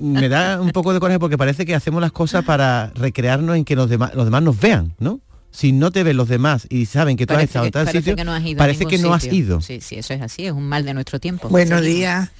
me 0.00 0.28
da 0.28 0.60
un 0.60 0.70
poco 0.70 0.92
de 0.92 1.00
coraje 1.00 1.18
porque 1.18 1.36
parece 1.36 1.66
que 1.66 1.74
hacemos 1.74 2.00
las 2.00 2.12
cosas 2.12 2.44
para 2.44 2.92
recrearnos 2.94 3.56
en 3.56 3.64
que 3.64 3.74
los 3.74 3.90
demás, 3.90 4.14
los 4.14 4.24
demás 4.26 4.42
nos 4.42 4.58
vean, 4.60 4.94
¿no? 4.98 5.20
Si 5.50 5.72
no 5.72 5.90
te 5.90 6.02
ven 6.04 6.16
los 6.18 6.28
demás 6.28 6.66
y 6.68 6.84
saben 6.86 7.16
que 7.16 7.26
tú 7.26 7.32
has 7.32 7.38
Parece 7.38 7.50
estado 7.50 7.62
que- 7.64 7.66
en 7.68 7.72
tal 7.72 7.84
parece 7.86 7.98
sitio, 8.00 8.16
que 8.16 8.24
no 8.24 8.32
has 8.32 8.44
ido 8.44 8.56
a 8.56 8.58
parece 8.58 8.84
que 8.86 8.98
no 8.98 9.14
has 9.14 9.24
ido. 9.24 9.60
Sí, 9.62 9.80
sí, 9.80 9.96
eso 9.96 10.12
es 10.14 10.20
así, 10.22 10.44
es 10.46 10.52
un 10.52 10.68
mal 10.68 10.84
de 10.84 10.92
nuestro 10.94 11.18
tiempo. 11.18 11.48
Buenos 11.48 11.82
días. 11.82 12.30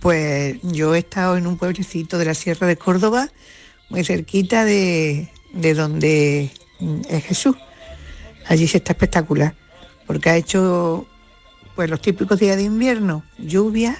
Pues 0.00 0.58
yo 0.62 0.94
he 0.94 0.98
estado 0.98 1.36
en 1.36 1.46
un 1.46 1.56
pueblecito 1.56 2.18
de 2.18 2.24
la 2.24 2.34
Sierra 2.34 2.66
de 2.66 2.76
Córdoba, 2.76 3.28
muy 3.90 4.04
cerquita 4.04 4.64
de, 4.64 5.30
de 5.52 5.74
donde 5.74 6.50
mm, 6.80 7.00
es 7.08 7.24
Jesús. 7.24 7.56
Allí 8.46 8.66
se 8.66 8.78
está 8.78 8.92
espectacular, 8.92 9.54
porque 10.06 10.30
ha 10.30 10.36
hecho 10.36 11.06
pues 11.76 11.90
los 11.90 12.00
típicos 12.00 12.40
días 12.40 12.56
de 12.56 12.64
invierno, 12.64 13.22
lluvia, 13.38 13.96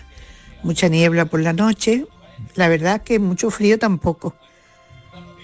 mucha 0.63 0.89
niebla 0.89 1.27
por 1.27 1.41
la 1.41 1.53
noche, 1.53 2.07
la 2.55 2.69
verdad 2.69 3.03
que 3.03 3.19
mucho 3.19 3.51
frío 3.51 3.79
tampoco, 3.79 4.35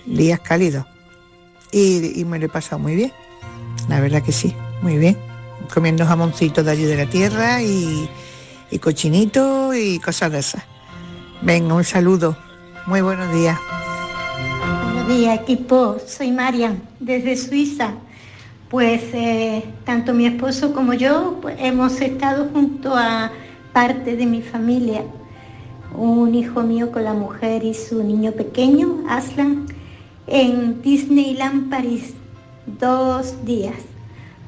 días 0.06 0.40
cálidos. 0.40 0.86
Y, 1.70 2.24
me 2.24 2.38
lo 2.38 2.46
he 2.46 2.48
pasado 2.48 2.78
muy 2.78 2.94
bien, 2.94 3.12
la 3.88 4.00
verdad 4.00 4.22
que 4.22 4.32
sí, 4.32 4.54
muy 4.80 4.96
bien, 4.96 5.18
comiendo 5.72 6.06
jamoncitos 6.06 6.64
de 6.64 6.70
allí 6.70 6.84
de 6.84 6.96
la 6.96 7.06
tierra 7.06 7.62
y, 7.62 8.08
y 8.70 8.78
cochinito 8.78 9.74
y 9.74 9.98
cosas 9.98 10.32
de 10.32 10.38
esas. 10.38 10.64
Venga, 11.42 11.74
un 11.74 11.84
saludo. 11.84 12.36
Muy 12.86 13.00
buenos 13.00 13.32
días. 13.32 13.58
Buenos 15.04 15.20
días 15.20 15.40
equipo, 15.40 15.98
soy 16.06 16.32
Marian 16.32 16.80
desde 16.98 17.36
Suiza. 17.36 17.92
Pues 18.70 19.02
eh, 19.12 19.62
tanto 19.84 20.14
mi 20.14 20.24
esposo 20.24 20.72
como 20.72 20.94
yo 20.94 21.40
pues, 21.42 21.56
hemos 21.58 22.00
estado 22.00 22.48
junto 22.54 22.96
a 22.96 23.30
parte 23.74 24.16
de 24.16 24.24
mi 24.24 24.40
familia. 24.40 25.02
Un 25.94 26.34
hijo 26.34 26.62
mío 26.62 26.90
con 26.90 27.04
la 27.04 27.12
mujer 27.12 27.64
y 27.64 27.74
su 27.74 28.02
niño 28.02 28.32
pequeño, 28.32 29.04
Aslan, 29.06 29.66
en 30.26 30.80
Disneyland 30.80 31.68
París. 31.68 32.14
Dos 32.80 33.44
días. 33.44 33.76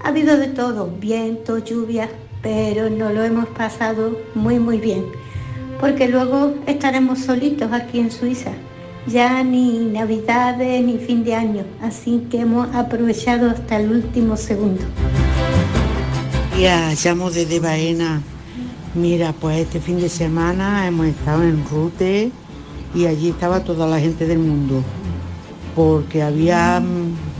Ha 0.02 0.08
habido 0.08 0.38
de 0.38 0.48
todo, 0.48 0.86
viento, 0.86 1.58
lluvia, 1.58 2.08
pero 2.40 2.88
nos 2.88 3.12
lo 3.12 3.22
hemos 3.22 3.46
pasado 3.48 4.18
muy 4.34 4.58
muy 4.58 4.78
bien. 4.78 5.04
Porque 5.80 6.08
luego 6.08 6.54
estaremos 6.66 7.18
solitos 7.18 7.70
aquí 7.72 7.98
en 7.98 8.10
Suiza 8.10 8.52
ya 9.06 9.42
ni 9.44 9.78
navidades 9.86 10.84
ni 10.84 10.98
fin 10.98 11.24
de 11.24 11.34
año, 11.34 11.64
así 11.80 12.26
que 12.30 12.40
hemos 12.40 12.74
aprovechado 12.74 13.50
hasta 13.50 13.78
el 13.78 13.90
último 13.90 14.36
segundo. 14.36 14.82
Ya, 16.58 16.92
llamo 17.04 17.30
desde 17.30 17.60
Baena. 17.60 18.22
Mira, 18.94 19.32
pues 19.32 19.58
este 19.58 19.78
fin 19.78 20.00
de 20.00 20.08
semana 20.08 20.86
hemos 20.86 21.06
estado 21.06 21.42
en 21.42 21.64
Rute 21.68 22.30
y 22.94 23.06
allí 23.06 23.28
estaba 23.28 23.60
toda 23.60 23.86
la 23.86 24.00
gente 24.00 24.26
del 24.26 24.38
mundo. 24.38 24.82
Porque 25.74 26.22
había, 26.22 26.82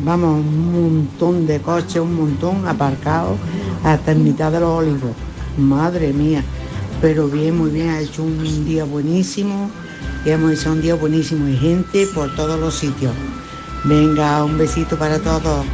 vamos, 0.05 0.41
un 0.41 0.73
montón 0.73 1.47
de 1.47 1.61
coches, 1.61 1.97
un 1.97 2.15
montón 2.15 2.69
aparcados 2.69 3.39
hasta 3.83 4.13
en 4.13 4.23
mitad 4.23 4.53
de 4.53 4.61
los 4.61 4.69
olivos. 4.69 5.13
Madre 5.57 6.13
mía. 6.13 6.45
Pero 7.01 7.29
bien, 7.29 7.57
muy 7.57 7.71
bien, 7.71 7.89
ha 7.89 8.01
hecho 8.01 8.23
un 8.23 8.65
día 8.67 8.85
buenísimo 8.85 9.71
y 10.27 10.31
hemos 10.31 10.51
hecho 10.51 10.73
un 10.73 10.83
día 10.83 10.97
buenísimo 10.97 11.47
y 11.47 11.57
gente 11.57 12.05
por 12.09 12.35
todos 12.35 12.59
los 12.59 12.75
sitios. 12.75 13.15
Venga, 13.85 14.43
un 14.43 14.59
besito 14.59 14.99
para 14.99 15.21
todos. 15.21 15.65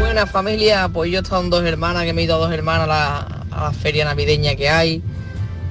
Buena 0.00 0.26
familia, 0.26 0.88
pues 0.92 1.12
yo 1.12 1.22
con 1.22 1.48
dos 1.48 1.62
hermanas, 1.64 2.02
que 2.02 2.12
me 2.12 2.22
he 2.22 2.24
ido 2.24 2.34
a 2.34 2.38
dos 2.38 2.52
hermanas 2.52 2.88
a 2.88 3.46
la, 3.48 3.72
feria 3.72 4.04
navideña 4.04 4.56
que 4.56 4.68
hay. 4.68 5.02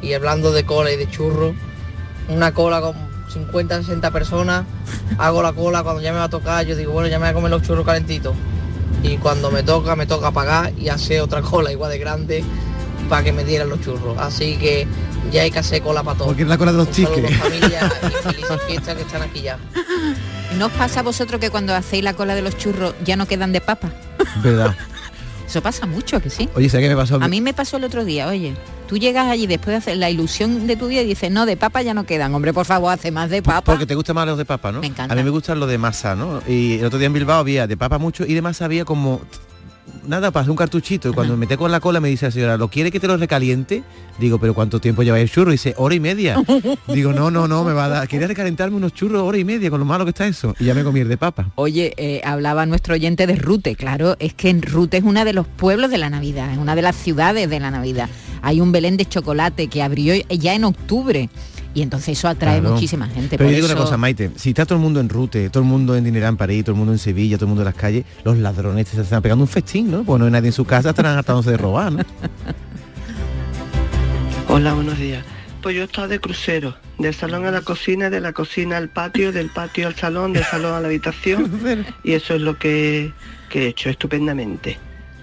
Y 0.02 0.14
hablando 0.14 0.54
de 0.54 0.64
cola 0.66 0.94
y 0.94 0.96
de 0.96 1.10
churros, 1.10 1.54
una 2.30 2.54
cola 2.54 2.80
con 2.80 2.96
50, 3.28 3.82
60 3.82 4.12
personas, 4.12 4.66
hago 5.18 5.44
la 5.44 5.52
cola, 5.52 5.84
cuando 5.84 6.02
ya 6.02 6.14
me 6.14 6.20
va 6.20 6.26
a 6.26 6.30
tocar, 6.30 6.66
yo 6.66 6.78
digo, 6.78 6.94
bueno, 6.94 7.10
ya 7.10 7.20
me 7.20 7.26
voy 7.26 7.32
a 7.32 7.34
comer 7.34 7.52
los 7.52 7.64
churros 7.64 7.86
calentitos. 7.86 8.34
Y 9.04 9.18
cuando 9.18 9.52
me 9.52 9.62
toca, 9.62 9.98
me 9.98 10.06
toca 10.06 10.32
pagar 10.32 10.72
y 10.80 10.88
hacer 10.88 11.20
otra 11.20 11.42
cola 11.42 11.70
igual 11.70 11.92
de 11.92 11.98
grande 11.98 12.46
para 13.10 13.26
que 13.26 13.34
me 13.34 13.44
dieran 13.44 13.68
los 13.68 13.82
churros. 13.82 14.18
Así 14.18 14.56
que 14.56 14.88
ya 15.32 15.44
hay 15.44 15.52
que 15.52 15.60
hacer 15.60 15.82
cola 15.82 16.04
para 16.04 16.18
todo. 16.18 16.28
Porque 16.28 16.44
es 16.44 16.48
la 16.48 16.58
cola 16.58 16.72
de 16.72 16.78
los 16.80 16.88
Un 16.88 16.94
saludo, 16.94 17.16
tickets. 17.16 17.38
familia 17.38 17.92
y 18.04 18.24
felices 18.24 18.62
fiestas 18.68 18.96
que 18.96 19.02
están 19.02 19.22
aquí 19.22 19.42
ya. 19.42 19.58
¿No 20.58 20.66
os 20.68 20.72
pasa 20.74 21.00
a 21.02 21.04
vosotros 21.04 21.40
que 21.40 21.50
cuando 21.50 21.74
hacéis 21.76 22.04
la 22.04 22.14
cola 22.14 22.36
de 22.36 22.42
los 22.42 22.58
churros 22.58 22.94
ya 23.06 23.16
no 23.16 23.26
quedan 23.28 23.52
de 23.54 23.62
papa? 23.62 23.90
¿Verdad? 24.44 24.76
Eso 25.48 25.62
pasa 25.62 25.86
mucho, 25.86 26.22
que 26.22 26.30
sí. 26.30 26.48
Oye, 26.56 26.70
¿sabes 26.70 26.86
qué 26.86 26.90
me 26.90 26.96
pasó? 26.96 27.16
A 27.22 27.28
mí 27.28 27.42
me 27.42 27.54
pasó 27.54 27.76
el 27.78 27.84
otro 27.84 28.06
día, 28.06 28.28
oye, 28.28 28.54
tú 28.88 28.98
llegas 28.98 29.28
allí 29.28 29.48
después 29.48 29.74
de 29.74 29.76
hacer 29.78 29.98
la 29.98 30.10
ilusión 30.10 30.66
de 30.66 30.78
tu 30.78 30.88
día 30.88 31.02
y 31.02 31.06
dices, 31.08 31.30
no, 31.30 31.46
de 31.46 31.58
papa 31.58 31.82
ya 31.82 31.94
no 31.94 32.06
quedan. 32.06 32.34
Hombre, 32.34 32.54
por 32.54 32.66
favor, 32.66 32.94
hace 32.94 33.12
más 33.12 33.30
de 33.30 33.42
papa. 33.42 33.62
Porque 33.64 33.86
te 33.86 33.96
gusta 33.96 34.14
más 34.14 34.26
los 34.26 34.38
de 34.38 34.46
papa, 34.46 34.72
¿no? 34.72 34.80
Me 34.80 34.88
encanta. 34.88 35.14
A 35.14 35.18
mí 35.18 35.24
me 35.24 35.30
gustan 35.30 35.60
los 35.60 35.68
de 35.70 35.78
masa, 35.78 36.16
¿no? 36.16 36.42
Y 36.48 36.80
el 36.80 36.86
otro 36.86 37.00
día 37.00 37.08
en 37.08 37.14
Bilbao 37.14 37.40
había 37.40 37.68
de 37.68 37.76
papa 37.76 37.98
mucho 37.98 38.26
y 38.26 38.34
de 38.34 38.42
masa 38.42 38.64
había 38.64 38.86
como 38.86 39.22
nada 40.08 40.30
hacer 40.30 40.50
un 40.50 40.58
cartuchito 40.58 41.10
y 41.10 41.14
cuando 41.14 41.34
me 41.34 41.42
meté 41.42 41.58
con 41.58 41.72
la 41.72 41.80
cola 41.80 42.00
me 42.00 42.10
dice 42.10 42.26
la 42.26 42.32
señora, 42.32 42.58
¿lo 42.58 42.70
quiere 42.70 42.92
que 42.92 43.00
te 43.00 43.08
lo 43.08 43.18
recaliente? 43.18 43.84
Digo, 44.20 44.40
pero 44.40 44.54
¿cuánto 44.54 44.80
tiempo 44.80 45.04
lleva 45.04 45.20
el 45.20 45.30
churro? 45.30 45.52
Y 45.52 45.54
dice, 45.54 45.74
hora 45.78 45.96
y 45.96 46.00
media. 46.00 46.36
Digo, 46.88 47.14
no, 47.14 47.32
no, 47.32 47.48
no, 47.48 47.64
me 47.64 47.74
va 47.74 47.86
a 47.86 47.90
dar. 47.90 48.08
Quería 48.08 48.28
recalentarme 48.28 48.78
unos 48.78 48.94
churros 48.94 49.24
hora 49.24 49.38
y 49.38 49.44
media 49.44 49.70
con 49.70 49.80
lo 49.80 49.86
malo 49.86 50.06
que 50.06 50.10
está 50.10 50.28
eso. 50.28 50.56
Y 50.60 50.66
ya 50.66 50.74
me 50.74 50.84
comí 50.84 51.00
el 51.00 51.08
de 51.08 51.18
papa. 51.18 51.50
Oye, 51.56 51.94
eh, 51.98 52.22
hablaba 52.24 52.66
nuestro 52.66 52.94
oyente 52.94 53.26
de 53.26 53.36
Rute, 53.36 53.76
claro, 53.76 54.16
es 54.20 54.34
que 54.34 54.50
en 54.50 54.62
Rute 54.62 54.98
es 54.98 55.04
uno 55.04 55.26
de 55.26 55.34
los 55.34 55.48
pueblos 55.48 55.90
de 55.90 55.98
la 55.98 56.10
Navidad, 56.10 56.52
es 56.52 56.58
una 56.58 56.76
de 56.76 56.82
las 56.82 56.96
ciudades 56.96 57.50
de 57.50 57.60
la 57.60 57.72
Navidad. 57.72 58.10
Hay 58.42 58.60
un 58.60 58.72
Belén 58.72 58.98
de 58.98 59.06
chocolate 59.06 59.68
que 59.68 59.84
abrió 59.84 60.14
ya 60.30 60.56
en 60.56 60.64
octubre 60.64 61.30
y 61.74 61.82
entonces 61.82 62.18
eso 62.18 62.28
atrae 62.28 62.60
Claro. 62.60 62.76
muchísima 62.76 63.08
gente. 63.08 63.38
Pero 63.38 63.46
por 63.46 63.50
yo 63.52 63.56
digo 63.56 63.68
una 63.68 63.76
cosa, 63.76 63.98
Maite, 63.98 64.32
si 64.36 64.50
está 64.50 64.66
todo 64.66 64.76
el 64.78 64.82
mundo 64.82 65.00
en 65.00 65.10
Rute, 65.10 65.50
todo 65.50 65.64
el 65.64 65.70
mundo 65.70 65.96
en 65.96 66.04
Dinerán 66.04 66.38
París, 66.38 66.64
todo 66.66 66.74
el 66.74 66.78
mundo 66.78 66.94
en 66.94 67.00
Sevilla, 67.00 67.38
todo 67.38 67.46
el 67.46 67.50
mundo 67.50 67.62
en 67.62 67.66
las 67.68 67.76
calles, 67.76 68.06
los 68.24 68.38
ladrones 68.38 68.88
se 68.90 69.02
están 69.02 69.22
pegando 69.22 69.44
un 69.44 69.48
festín, 69.48 69.90
¿no? 69.92 70.04
Pues 70.04 70.20
no 70.20 70.26
hay 70.26 70.32
nadie 70.32 70.48
en 70.48 70.54
su 70.54 70.66
casa, 70.66 70.90
estarán 70.90 71.18
hartándose 71.18 71.52
de 71.52 71.58
robar, 71.58 71.92
¿no? 71.92 72.04
Hola, 74.48 74.74
buenos 74.74 74.98
días. 74.98 75.24
Pues 75.62 75.76
yo 75.76 75.84
he 75.84 75.86
estado 75.86 76.08
de 76.08 76.20
crucero, 76.20 76.76
del 76.98 77.14
salón 77.14 77.46
a 77.46 77.52
la 77.52 77.62
cocina, 77.62 78.10
de 78.10 78.20
la 78.20 78.34
cocina 78.34 78.78
al 78.78 78.90
patio, 78.90 79.32
del 79.32 79.50
patio 79.50 79.88
al 79.88 79.96
salón, 79.96 80.34
del 80.34 80.44
salón 80.44 80.74
a 80.74 80.80
la 80.82 80.88
habitación. 80.88 81.52
Y 82.04 82.14
eso 82.14 82.36
es 82.36 82.42
lo 82.42 82.58
que, 82.58 83.14
que 83.50 83.66
he 83.66 83.68
hecho 83.68 83.90
estupendamente. 83.90 84.78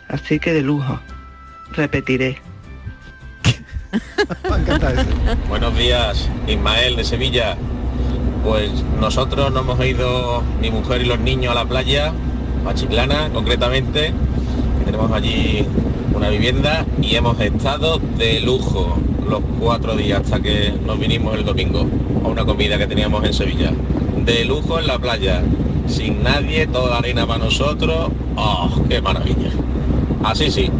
Así 0.08 0.38
que 0.38 0.52
de 0.52 0.62
lujo. 0.62 1.00
Repetiré. 1.72 2.40
Buenos 5.48 5.76
días, 5.76 6.28
Ismael 6.46 6.96
de 6.96 7.04
Sevilla. 7.04 7.56
Pues 8.44 8.70
nosotros 9.00 9.52
nos 9.52 9.62
hemos 9.62 9.84
ido, 9.84 10.42
mi 10.60 10.70
mujer 10.70 11.02
y 11.02 11.06
los 11.06 11.18
niños, 11.18 11.52
a 11.52 11.54
la 11.54 11.64
playa, 11.64 12.12
a 12.66 12.74
Chiclana 12.74 13.30
concretamente. 13.32 14.12
Tenemos 14.84 15.10
allí 15.12 15.66
una 16.14 16.28
vivienda 16.28 16.84
y 17.00 17.14
hemos 17.16 17.40
estado 17.40 17.98
de 18.18 18.40
lujo 18.40 18.98
los 19.28 19.40
cuatro 19.60 19.96
días 19.96 20.22
hasta 20.22 20.40
que 20.40 20.72
nos 20.84 20.98
vinimos 20.98 21.34
el 21.34 21.44
domingo 21.44 21.86
a 22.24 22.28
una 22.28 22.44
comida 22.44 22.78
que 22.78 22.86
teníamos 22.86 23.24
en 23.24 23.32
Sevilla. 23.32 23.72
De 24.24 24.44
lujo 24.44 24.78
en 24.78 24.86
la 24.86 24.98
playa. 24.98 25.42
sin 25.86 26.22
nadie, 26.22 26.66
toda 26.66 26.90
la 26.90 26.98
arena 26.98 27.26
para 27.26 27.44
nosotros. 27.44 28.10
¡Oh, 28.36 28.70
qué 28.88 29.00
maravilla! 29.00 29.50
Así 30.22 30.50
sí. 30.50 30.70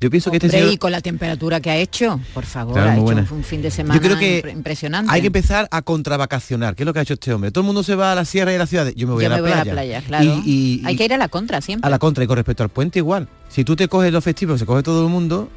Yo 0.00 0.10
pienso 0.10 0.30
que 0.30 0.36
este 0.36 0.46
Hombre, 0.46 0.58
señor... 0.60 0.72
y 0.74 0.76
con 0.78 0.92
la 0.92 1.00
temperatura 1.00 1.60
que 1.60 1.70
ha 1.70 1.76
hecho, 1.76 2.20
por 2.34 2.44
favor, 2.44 2.74
Claro, 2.74 2.90
ha 2.90 2.94
hecho 2.94 3.02
buena. 3.02 3.26
un 3.30 3.42
fin 3.44 3.62
de 3.62 3.70
semana 3.70 3.94
Yo 3.94 4.00
creo 4.00 4.18
que 4.18 4.42
impre- 4.44 4.52
impresionante. 4.52 5.12
Hay 5.12 5.20
que 5.20 5.26
empezar 5.28 5.68
a 5.70 5.82
contravacacionar, 5.82 6.74
que 6.76 6.82
es 6.82 6.86
lo 6.86 6.92
que 6.92 7.00
ha 7.00 7.02
hecho 7.02 7.14
este 7.14 7.32
hombre. 7.32 7.50
Todo 7.50 7.62
el 7.62 7.66
mundo 7.66 7.82
se 7.82 7.94
va 7.94 8.12
a 8.12 8.14
la 8.14 8.24
sierra 8.24 8.52
y 8.52 8.56
a 8.56 8.58
la 8.58 8.66
ciudad. 8.66 8.86
Yo 8.94 9.06
me 9.06 9.14
voy, 9.14 9.24
Yo 9.24 9.26
a, 9.26 9.30
la 9.30 9.36
me 9.36 9.42
voy 9.42 9.50
playa. 9.50 9.62
a 9.62 9.64
la 9.64 9.72
playa, 9.72 10.02
claro. 10.02 10.24
Y, 10.44 10.80
y- 10.80 10.82
Hay 10.86 10.96
que 10.96 11.04
ir 11.04 11.14
a 11.14 11.16
la 11.18 11.28
contra 11.28 11.60
siempre. 11.60 11.86
a 11.86 11.90
la 11.90 11.98
contra. 11.98 12.22
Y 12.22 12.26
con 12.26 12.36
respecto 12.36 12.62
al 12.62 12.68
puente 12.68 12.98
igual. 12.98 13.28
Si 13.48 13.64
tú 13.64 13.76
te 13.76 13.88
coges 13.88 14.12
los 14.12 14.22
festivos, 14.22 14.60
se 14.60 14.66
coge 14.66 14.82
todo 14.82 15.04
el 15.04 15.10
mundo, 15.10 15.48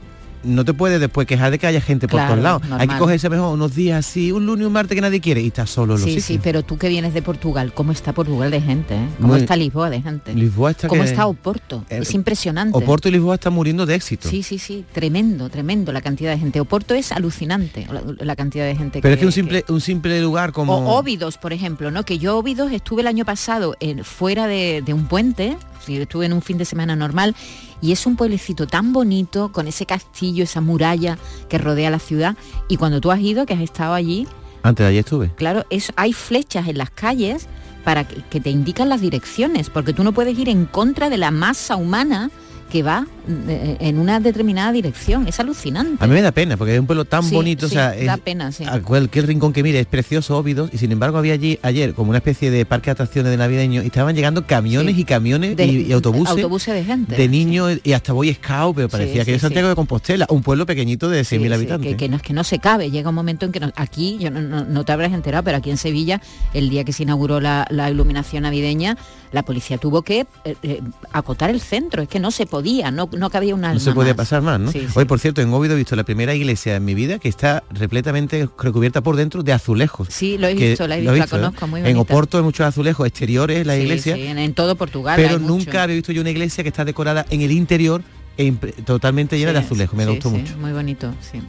no 0.44 0.66
te 0.66 0.74
puedes 0.74 1.00
después 1.00 1.28
quejar 1.28 1.52
de 1.52 1.60
que 1.60 1.68
haya 1.68 1.82
gente 1.82 2.08
por 2.08 2.20
Claro, 2.20 2.32
todos 2.34 2.44
lados. 2.44 2.62
Hay 2.82 2.88
que 2.88 2.98
cogerse 2.98 3.30
mejor 3.30 3.54
unos 3.54 3.76
días 3.76 4.06
así, 4.06 4.32
un 4.32 4.46
lunes 4.46 4.64
y 4.64 4.68
un 4.68 4.74
martes 4.74 4.96
que 4.96 5.02
nadie 5.02 5.20
quiere 5.20 5.42
y 5.42 5.48
estás 5.48 5.70
solo 5.70 5.94
en 5.96 6.02
los 6.02 6.06
Sí, 6.10 6.10
sitios. 6.22 6.26
sí, 6.26 6.40
pero 6.42 6.64
tú 6.64 6.78
que 6.78 6.90
vienes 6.90 7.14
de 7.14 7.22
Portugal, 7.22 7.74
¿cómo 7.74 7.92
está 7.92 8.14
Portugal 8.14 8.50
de 8.52 8.62
gente? 8.62 8.96
eh? 8.96 9.08
¿Cómo 9.18 9.34
Muy- 9.34 9.42
está 9.42 9.56
Lisboa 9.56 9.90
de 9.90 10.02
gente? 10.02 10.34
Lisboa 10.34 10.72
está 10.72 10.88
¿Cómo 10.88 11.04
que- 11.04 11.10
está 11.10 11.26
Oporto? 11.28 11.86
Eh, 11.90 12.00
es 12.02 12.14
impresionante. 12.14 12.78
Oporto 12.78 13.08
y 13.08 13.12
Lisboa 13.12 13.36
están 13.36 13.54
muriendo 13.54 13.86
de 13.86 13.96
éxito. 13.96 14.30
Sí, 14.30 14.44
sí, 14.44 14.58
sí, 14.60 14.86
tremendo, 14.92 15.50
tremendo 15.50 15.92
la 15.92 16.02
cantidad 16.02 16.32
de 16.32 16.40
gente. 16.40 16.60
Oporto 16.60 16.94
es 16.94 17.12
alucinante 17.12 17.88
la, 17.92 18.02
la 18.26 18.36
cantidad 18.36 18.66
de 18.66 18.76
gente 18.76 19.02
Pero 19.02 19.12
que 19.12 19.14
es 19.14 19.20
que 19.20 19.26
un 19.26 19.32
simple, 19.32 19.66
un 19.70 19.82
simple 19.82 20.22
lugar 20.22 20.52
como... 20.52 20.76
O 20.78 20.98
Óbidos, 20.98 21.38
por 21.38 21.54
ejemplo, 21.54 21.92
¿no? 21.92 22.04
Que 22.04 22.18
yo 22.20 22.38
Óbidos 22.38 22.72
estuve 22.72 23.02
el 23.02 23.08
año 23.08 23.26
pasado 23.26 23.76
en, 23.80 24.04
fuera 24.04 24.48
de, 24.48 24.82
de 24.86 24.94
un 24.94 25.08
puente, 25.08 25.58
sí, 25.86 25.98
estuve 25.98 26.26
en 26.26 26.34
un 26.34 26.42
fin 26.42 26.58
de 26.58 26.66
semana 26.66 26.96
normal, 26.96 27.36
y 27.82 27.92
es 27.92 28.06
un 28.06 28.16
pueblecito 28.16 28.68
tan 28.68 28.94
bonito, 28.94 29.52
con 29.52 29.68
ese 29.68 29.86
castillo, 29.86 30.44
esa 30.44 30.62
muralla 30.62 31.18
que 31.50 31.58
rodea 31.58 31.90
la 31.90 32.00
ciudad, 32.00 32.36
y 32.68 32.78
cuando 32.78 33.02
tú 33.02 33.12
has 33.12 33.20
ido, 33.20 33.46
que 33.46 33.54
has 33.54 33.62
estado 33.62 33.94
allí, 33.94 34.28
Antes 34.64 34.84
de 34.84 34.90
ayer 34.90 35.00
estuve. 35.00 35.32
claro, 35.36 35.66
es, 35.70 35.92
hay 35.96 36.14
flechas 36.14 36.68
en 36.68 36.78
las 36.78 36.92
calles 36.92 37.48
para 37.84 38.08
que, 38.08 38.22
que 38.30 38.40
te 38.40 38.52
indican 38.52 38.90
las 38.90 39.02
direcciones, 39.02 39.70
porque 39.70 39.94
tú 39.94 40.04
no 40.04 40.12
puedes 40.14 40.38
ir 40.38 40.50
en 40.50 40.66
contra 40.66 41.10
de 41.10 41.18
la 41.18 41.32
masa 41.32 41.76
humana 41.76 42.30
que 42.72 42.84
va 42.84 43.06
eh, 43.48 43.78
en 43.82 44.00
una 44.00 44.20
determinada 44.20 44.72
dirección. 44.72 45.28
Es 45.28 45.40
alucinante. 45.40 46.04
A 46.04 46.08
mí 46.08 46.14
me 46.14 46.22
da 46.22 46.32
pena, 46.32 46.56
porque 46.58 46.74
es 46.74 46.80
un 46.80 46.88
pueblo 46.88 47.06
tan 47.06 47.24
Sí, 47.24 47.36
bonito, 47.36 47.68
sí, 47.68 47.76
o 47.76 47.80
sea, 47.80 47.90
da 48.06 48.14
es- 48.16 48.20
pena, 48.22 48.52
sí. 48.52 48.64
a 48.66 48.82
cualquier 48.82 49.28
rincón 49.28 49.52
que 49.54 49.62
mire 49.62 49.80
es 49.80 49.86
precioso, 49.86 50.38
Óbidos, 50.38 50.70
y 50.74 50.78
sin 50.78 50.92
embargo 50.92 51.18
había 51.18 51.34
allí 51.34 51.60
ayer 51.62 51.94
como 51.94 52.10
una 52.10 52.20
especie 52.20 52.50
de 52.50 52.66
parque 52.66 52.86
de 52.86 52.92
atracciones 52.94 53.30
de 53.32 53.38
navideño 53.38 53.84
y 53.84 53.88
estaban 53.88 54.16
llegando 54.16 54.48
camiones 54.48 54.98
y 54.98 55.04
camiones 55.04 55.56
De- 55.58 55.66
y, 55.66 55.82
y 55.88 55.92
autobuses, 55.92 56.32
autobuses 56.32 56.74
de 56.74 56.84
gente. 56.86 57.16
de 57.16 57.28
niños 57.28 57.78
y 57.84 57.92
hasta 57.94 58.14
Boy 58.14 58.34
Scout, 58.34 58.76
pero 58.76 58.90
parecía 58.90 59.26
que 59.26 59.36
es 59.36 59.42
Santiago 59.42 59.68
de 59.68 59.76
Compostela, 59.76 60.26
un 60.30 60.42
pueblo 60.42 60.66
pequeñito 60.66 61.10
de 61.10 61.22
100.000 61.24 61.26
Sí, 61.26 61.38
sí, 61.48 61.54
habitantes. 61.54 61.92
que, 61.92 61.98
que 61.98 62.10
no 62.10 62.16
es 62.16 62.22
que 62.24 62.34
no 62.34 62.44
se 62.44 62.60
cabe, 62.60 62.90
llega 62.90 63.10
un 63.10 63.16
momento 63.16 63.46
en 63.46 63.52
que 63.52 63.60
no- 63.60 63.72
aquí, 63.76 64.18
yo 64.20 64.32
no, 64.32 64.42
no- 64.42 64.64
no 64.64 64.84
te 64.86 64.92
habrás 64.94 65.12
enterado, 65.12 65.44
pero 65.44 65.58
aquí 65.58 65.70
en 65.70 65.78
Sevilla, 65.78 66.22
el 66.54 66.70
día 66.70 66.84
que 66.86 66.94
se 66.94 67.04
inauguró 67.04 67.40
la, 67.42 67.68
la 67.70 67.90
iluminación 67.92 68.44
navideña, 68.44 68.98
la 69.32 69.44
policía 69.44 69.78
tuvo 69.78 70.02
que 70.02 70.26
eh, 70.44 70.56
eh, 70.62 70.82
acotar 71.14 71.50
el 71.50 71.62
centro, 71.62 72.02
es 72.02 72.10
que 72.10 72.20
no 72.20 72.32
se 72.32 72.46
podía, 72.46 72.92
no, 72.92 73.10
no 73.18 73.30
cabía 73.30 73.56
un 73.56 73.64
alma 73.64 73.76
no 73.76 73.80
se 73.80 73.94
podía 73.94 74.12
más. 74.14 74.18
pasar 74.18 74.42
más, 74.42 74.60
¿no? 74.60 74.72
Sí, 74.72 74.82
sí. 74.82 74.88
Hoy, 74.94 75.06
por 75.06 75.20
cierto, 75.20 75.42
en 75.42 75.54
Óbido 75.54 75.74
he 75.76 75.78
visto 75.78 75.96
la 75.96 76.04
primera 76.04 76.36
iglesia 76.36 76.76
en 76.76 76.84
mi 76.84 76.94
vida 76.94 77.18
que 77.18 77.30
está 77.30 77.64
repletamente 77.72 78.50
recubierta 78.60 79.02
por 79.02 79.16
dentro 79.16 79.42
de 79.44 79.54
azulejos. 79.54 80.10
Sí, 80.12 80.38
lo 80.38 80.48
he 80.48 80.56
Que- 80.56 80.70
visto, 80.72 80.86
la 80.88 80.98
he 80.98 81.02
visto, 81.02 81.16
la 81.16 81.24
¿eh? 81.24 81.28
conozco, 81.30 81.68
muy 81.68 81.80
En 81.80 81.86
bonita. 81.96 82.02
Oporto 82.02 82.38
hay 82.38 82.44
muchos 82.44 82.66
azulejos 82.66 83.08
exteriores, 83.08 83.66
la 83.66 83.76
Sí, 83.76 83.82
iglesia, 83.84 84.16
sí, 84.16 84.26
en, 84.28 84.38
en 84.38 84.54
todo 84.54 84.76
Portugal. 84.76 85.16
pero 85.16 85.30
hay 85.36 85.40
mucho. 85.40 85.54
nunca 85.66 85.84
había 85.84 85.96
visto 85.96 86.12
yo 86.12 86.22
una 86.22 86.30
iglesia 86.32 86.64
que 86.64 86.70
está 86.70 86.84
decorada 86.84 87.26
en 87.30 87.40
el 87.42 87.52
interior 87.52 88.04
e 88.38 88.52
totalmente 88.86 89.38
llena 89.38 89.54
de 89.54 89.60
azulejos. 89.60 89.96
Me 89.98 90.04
sí, 90.04 90.10
gustó 90.10 90.30
sí, 90.30 90.36
mucho. 90.38 90.58
Muy 90.58 90.72
bonito, 90.74 91.14
sí. 91.22 91.40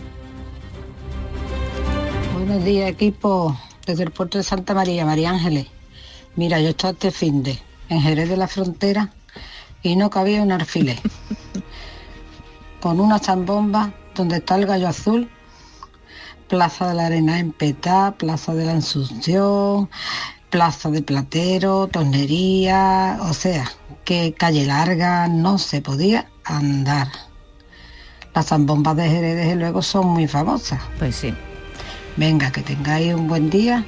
Buenos 2.35 2.65
días, 2.65 2.89
equipo, 2.91 3.57
desde 3.87 4.05
el 4.05 4.11
puerto 4.11 4.39
de 4.39 4.45
Santa 4.45 4.75
María, 4.75 5.05
María 5.05 5.31
Ángeles. 5.31 5.67
Mira, 6.37 6.61
yo 6.61 6.71
estaba 6.71 6.93
este 6.93 7.11
fin 7.11 7.43
de 7.43 7.59
en 7.93 8.01
Jerez 8.01 8.29
de 8.29 8.37
la 8.39 8.49
Frontera 8.49 9.11
y 9.83 9.97
no 9.97 10.09
cabía 10.09 10.43
un 10.43 10.51
alfiler. 10.51 10.99
Con 12.81 13.01
una 13.01 13.19
zambomba 13.19 13.93
donde 14.15 14.37
está 14.37 14.57
el 14.57 14.67
gallo 14.67 14.89
azul, 14.89 15.31
Plaza 16.49 16.89
de 16.89 16.95
la 16.95 17.07
Arena 17.07 17.39
en 17.39 17.53
Petá, 17.53 18.15
Plaza 18.17 18.55
de 18.55 18.65
la 18.65 18.73
Asunción, 18.73 19.89
Plaza 20.51 20.91
de 20.91 21.03
Platero, 21.03 21.87
Tornería, 21.87 23.19
o 23.23 23.33
sea, 23.33 23.71
que 24.05 24.35
calle 24.35 24.67
larga 24.67 25.29
no 25.29 25.59
se 25.59 25.81
podía 25.81 26.29
andar. 26.45 27.09
Las 28.35 28.47
zambombas 28.47 28.97
de 28.97 29.09
Jerez, 29.09 29.37
desde 29.37 29.57
luego, 29.57 29.83
son 29.83 30.09
muy 30.09 30.27
famosas. 30.27 30.81
Pues 30.99 31.17
sí. 31.17 31.35
Venga, 32.17 32.51
que 32.51 32.63
tengáis 32.63 33.15
un 33.15 33.29
buen 33.29 33.49
día 33.51 33.85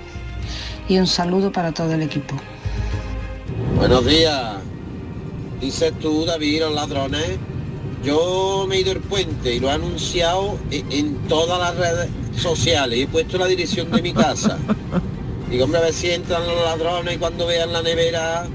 y 0.88 0.98
un 0.98 1.06
saludo 1.06 1.50
para 1.52 1.72
todo 1.72 1.92
el 1.92 2.02
equipo. 2.02 2.34
Buenos 3.76 4.06
días. 4.06 4.54
Dices 5.60 5.92
tú, 6.00 6.24
David, 6.24 6.60
los 6.60 6.74
ladrones. 6.74 7.38
Yo 8.02 8.66
me 8.68 8.76
he 8.76 8.80
ido 8.80 8.92
el 8.92 9.00
puente 9.00 9.54
y 9.54 9.60
lo 9.60 9.68
he 9.68 9.72
anunciado 9.72 10.58
en, 10.70 10.92
en 10.92 11.16
todas 11.28 11.58
las 11.58 11.76
redes 11.76 12.10
sociales. 12.36 12.98
He 13.00 13.06
puesto 13.06 13.38
la 13.38 13.46
dirección 13.46 13.90
de 13.90 14.02
mi 14.02 14.12
casa. 14.12 14.58
Digo, 15.50 15.64
hombre, 15.64 15.80
a 15.80 15.84
ver 15.84 15.92
si 15.92 16.10
entran 16.10 16.46
los 16.46 16.64
ladrones 16.64 17.14
y 17.14 17.18
cuando 17.18 17.46
vean 17.46 17.72
la 17.72 17.82
nevera 17.82 18.46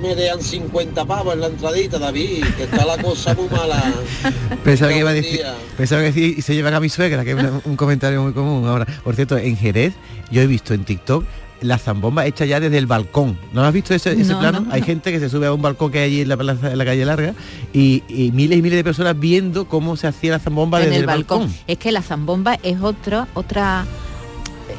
me 0.00 0.14
dean 0.14 0.40
50 0.40 1.04
pavos 1.04 1.34
en 1.34 1.40
la 1.40 1.46
entradita, 1.48 1.98
David, 1.98 2.44
que 2.56 2.64
está 2.64 2.84
la 2.84 2.96
cosa 2.98 3.34
muy 3.34 3.48
mala. 3.48 3.82
Pensaba 4.64 4.92
que 4.92 4.98
iba 4.98 5.10
a 5.10 5.14
decir, 5.14 5.42
pensaba 5.76 6.02
que 6.02 6.06
decir, 6.06 6.38
y 6.38 6.42
se 6.42 6.54
llevan 6.54 6.74
a 6.74 6.80
mi 6.80 6.88
suegra, 6.88 7.24
que 7.24 7.32
es 7.32 7.36
un 7.64 7.76
comentario 7.76 8.22
muy 8.22 8.32
común 8.32 8.66
ahora. 8.66 8.86
Por 9.04 9.14
cierto, 9.14 9.36
en 9.36 9.56
Jerez, 9.56 9.94
yo 10.30 10.42
he 10.42 10.46
visto 10.46 10.74
en 10.74 10.84
TikTok 10.84 11.24
la 11.60 11.78
zambomba 11.78 12.26
hecha 12.26 12.44
ya 12.44 12.58
desde 12.60 12.78
el 12.78 12.86
balcón. 12.86 13.38
¿No 13.52 13.62
has 13.64 13.72
visto 13.72 13.94
ese, 13.94 14.12
ese 14.12 14.32
No, 14.32 14.38
plano? 14.40 14.60
no, 14.62 14.72
Hay 14.72 14.82
gente 14.82 15.12
que 15.12 15.18
se 15.20 15.28
sube 15.28 15.46
a 15.46 15.52
un 15.52 15.60
balcón 15.62 15.90
que 15.92 15.98
hay 15.98 16.04
allí 16.04 16.20
en 16.22 16.28
la, 16.28 16.36
plaza, 16.36 16.72
en 16.72 16.78
la 16.78 16.84
calle 16.84 17.04
larga 17.04 17.34
y, 17.72 18.02
y 18.08 18.30
miles 18.32 18.58
y 18.58 18.62
miles 18.62 18.76
de 18.78 18.84
personas 18.84 19.18
viendo 19.18 19.66
cómo 19.66 19.96
se 19.96 20.06
hacía 20.06 20.32
la 20.32 20.38
zambomba 20.38 20.78
en 20.78 20.84
desde 20.86 20.96
el 20.96 21.00
el 21.02 21.06
balcón. 21.06 21.40
balcón. 21.40 21.56
Es 21.66 21.78
que 21.78 21.92
la 21.92 22.02
zambomba 22.02 22.58
es 22.62 22.80
otra, 22.80 23.28
otra 23.34 23.84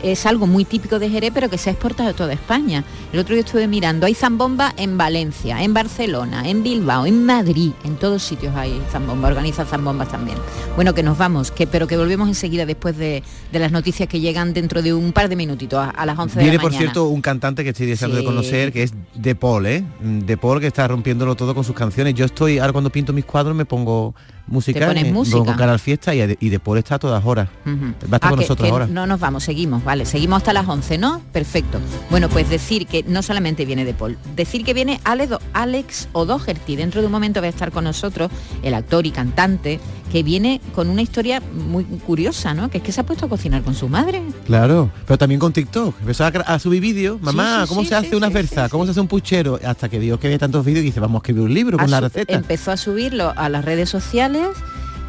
es 0.03 0.25
algo 0.25 0.47
muy 0.47 0.65
típico 0.65 0.99
de 0.99 1.09
Jerez, 1.09 1.31
pero 1.33 1.49
que 1.49 1.57
se 1.57 1.69
ha 1.69 1.73
exportado 1.73 2.09
a 2.09 2.13
toda 2.13 2.33
España. 2.33 2.83
El 3.13 3.19
otro 3.19 3.35
día 3.35 3.43
estuve 3.43 3.67
mirando, 3.67 4.05
hay 4.05 4.13
zambomba 4.13 4.73
en 4.77 4.97
Valencia, 4.97 5.63
en 5.63 5.73
Barcelona, 5.73 6.47
en 6.47 6.63
Bilbao, 6.63 7.05
en 7.05 7.25
Madrid, 7.25 7.71
en 7.83 7.95
todos 7.97 8.23
sitios 8.23 8.55
hay 8.55 8.81
zambomba, 8.91 9.27
organiza 9.27 9.65
zambombas 9.65 10.09
también. 10.09 10.37
Bueno, 10.75 10.93
que 10.93 11.03
nos 11.03 11.17
vamos, 11.17 11.51
que, 11.51 11.67
pero 11.67 11.87
que 11.87 11.97
volvemos 11.97 12.27
enseguida 12.27 12.65
después 12.65 12.97
de, 12.97 13.23
de 13.51 13.59
las 13.59 13.71
noticias 13.71 14.07
que 14.07 14.19
llegan 14.19 14.53
dentro 14.53 14.81
de 14.81 14.93
un 14.93 15.11
par 15.13 15.29
de 15.29 15.35
minutitos, 15.35 15.79
a, 15.79 15.89
a 15.89 16.05
las 16.05 16.17
11 16.17 16.35
de 16.35 16.41
Viene, 16.43 16.57
la 16.57 16.61
por 16.61 16.71
mañana. 16.71 16.91
cierto, 16.91 17.07
un 17.07 17.21
cantante 17.21 17.63
que 17.63 17.69
estoy 17.69 17.87
deseando 17.87 18.17
de 18.17 18.23
conocer, 18.23 18.71
que 18.71 18.83
es 18.83 18.93
De 19.13 19.35
Paul, 19.35 19.65
¿eh? 19.65 19.83
De 19.99 20.37
Paul, 20.37 20.59
que 20.59 20.67
está 20.67 20.87
rompiéndolo 20.87 21.35
todo 21.35 21.53
con 21.53 21.63
sus 21.63 21.75
canciones. 21.75 22.13
Yo 22.15 22.25
estoy, 22.25 22.59
ahora 22.59 22.71
cuando 22.73 22.89
pinto 22.89 23.13
mis 23.13 23.25
cuadros 23.25 23.55
me 23.55 23.65
pongo 23.65 24.15
música, 24.51 24.79
Te 24.79 24.85
pones 24.87 25.03
me 25.05 25.11
música. 25.13 25.37
pongo 25.37 25.55
cara 25.55 25.71
al 25.71 25.79
fiesta 25.79 26.13
y, 26.13 26.37
y 26.39 26.49
está 26.79 26.95
a 26.95 26.99
todas 26.99 27.23
horas. 27.25 27.49
Ah, 27.65 28.29
con 28.29 28.31
que- 28.31 28.35
nosotros 28.43 28.67
que 28.67 28.71
ahora. 28.71 28.87
No 28.87 29.07
nos 29.07 29.19
vamos, 29.19 29.43
seguimos, 29.43 29.83
vale, 29.83 30.05
seguimos 30.05 30.37
hasta 30.37 30.53
las 30.53 30.67
11, 30.67 30.97
¿no? 30.97 31.21
Perfecto. 31.31 31.79
Bueno, 32.09 32.29
pues 32.29 32.49
decir 32.49 32.85
que 32.87 33.03
no 33.03 33.23
solamente 33.23 33.65
viene 33.65 33.85
de 33.85 33.93
Paul, 33.93 34.17
decir 34.35 34.63
que 34.63 34.73
viene 34.73 34.99
Alex, 35.03 35.35
Alex 35.53 36.09
O'Doherty, 36.13 36.75
dentro 36.75 37.01
de 37.01 37.07
un 37.07 37.11
momento 37.13 37.39
va 37.41 37.47
a 37.47 37.49
estar 37.49 37.71
con 37.71 37.83
nosotros, 37.85 38.29
el 38.61 38.73
actor 38.73 39.05
y 39.05 39.11
cantante, 39.11 39.79
que 40.11 40.23
viene 40.23 40.59
con 40.75 40.89
una 40.89 41.01
historia 41.01 41.41
muy 41.53 41.85
curiosa, 41.85 42.53
¿no? 42.53 42.69
Que 42.69 42.79
es 42.79 42.83
que 42.83 42.91
se 42.91 42.99
ha 43.01 43.05
puesto 43.05 43.25
a 43.25 43.29
cocinar 43.29 43.61
con 43.63 43.73
su 43.75 43.87
madre. 43.87 44.21
Claro, 44.45 44.91
pero 45.07 45.17
también 45.17 45.39
con 45.39 45.53
TikTok. 45.53 45.95
Empezó 46.01 46.25
a, 46.25 46.59
subir 46.59 46.81
vídeos. 46.81 47.21
Mamá, 47.21 47.61
sí, 47.63 47.69
¿cómo 47.69 47.81
sí, 47.81 47.87
se 47.87 47.95
hace 47.95 48.15
una 48.15 48.27
sí, 48.27 48.33
berza? 48.33 48.67
¿Cómo 48.67 48.85
se 48.85 48.91
hace 48.91 48.99
un 48.99 49.07
puchero? 49.07 49.59
Hasta 49.65 49.87
que 49.87 49.99
vio 49.99 50.19
que 50.19 50.27
había 50.27 50.39
tantos 50.39 50.65
vídeos 50.65 50.83
y 50.83 50.87
dice, 50.87 50.99
vamos 50.99 51.19
a 51.19 51.21
escribir 51.21 51.43
un 51.43 51.53
libro 51.53 51.77
con 51.77 51.89
la 51.89 52.01
receta. 52.01 52.33
Empezó 52.33 52.71
a 52.71 52.77
subirlo 52.77 53.33
a 53.35 53.47
las 53.47 53.63
redes 53.63 53.89
sociales 53.89 54.49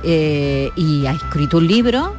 eh, 0.05 0.71
y 0.77 1.07
ha 1.07 1.13
escrito 1.13 1.59
un 1.59 1.67
libro 1.67 2.15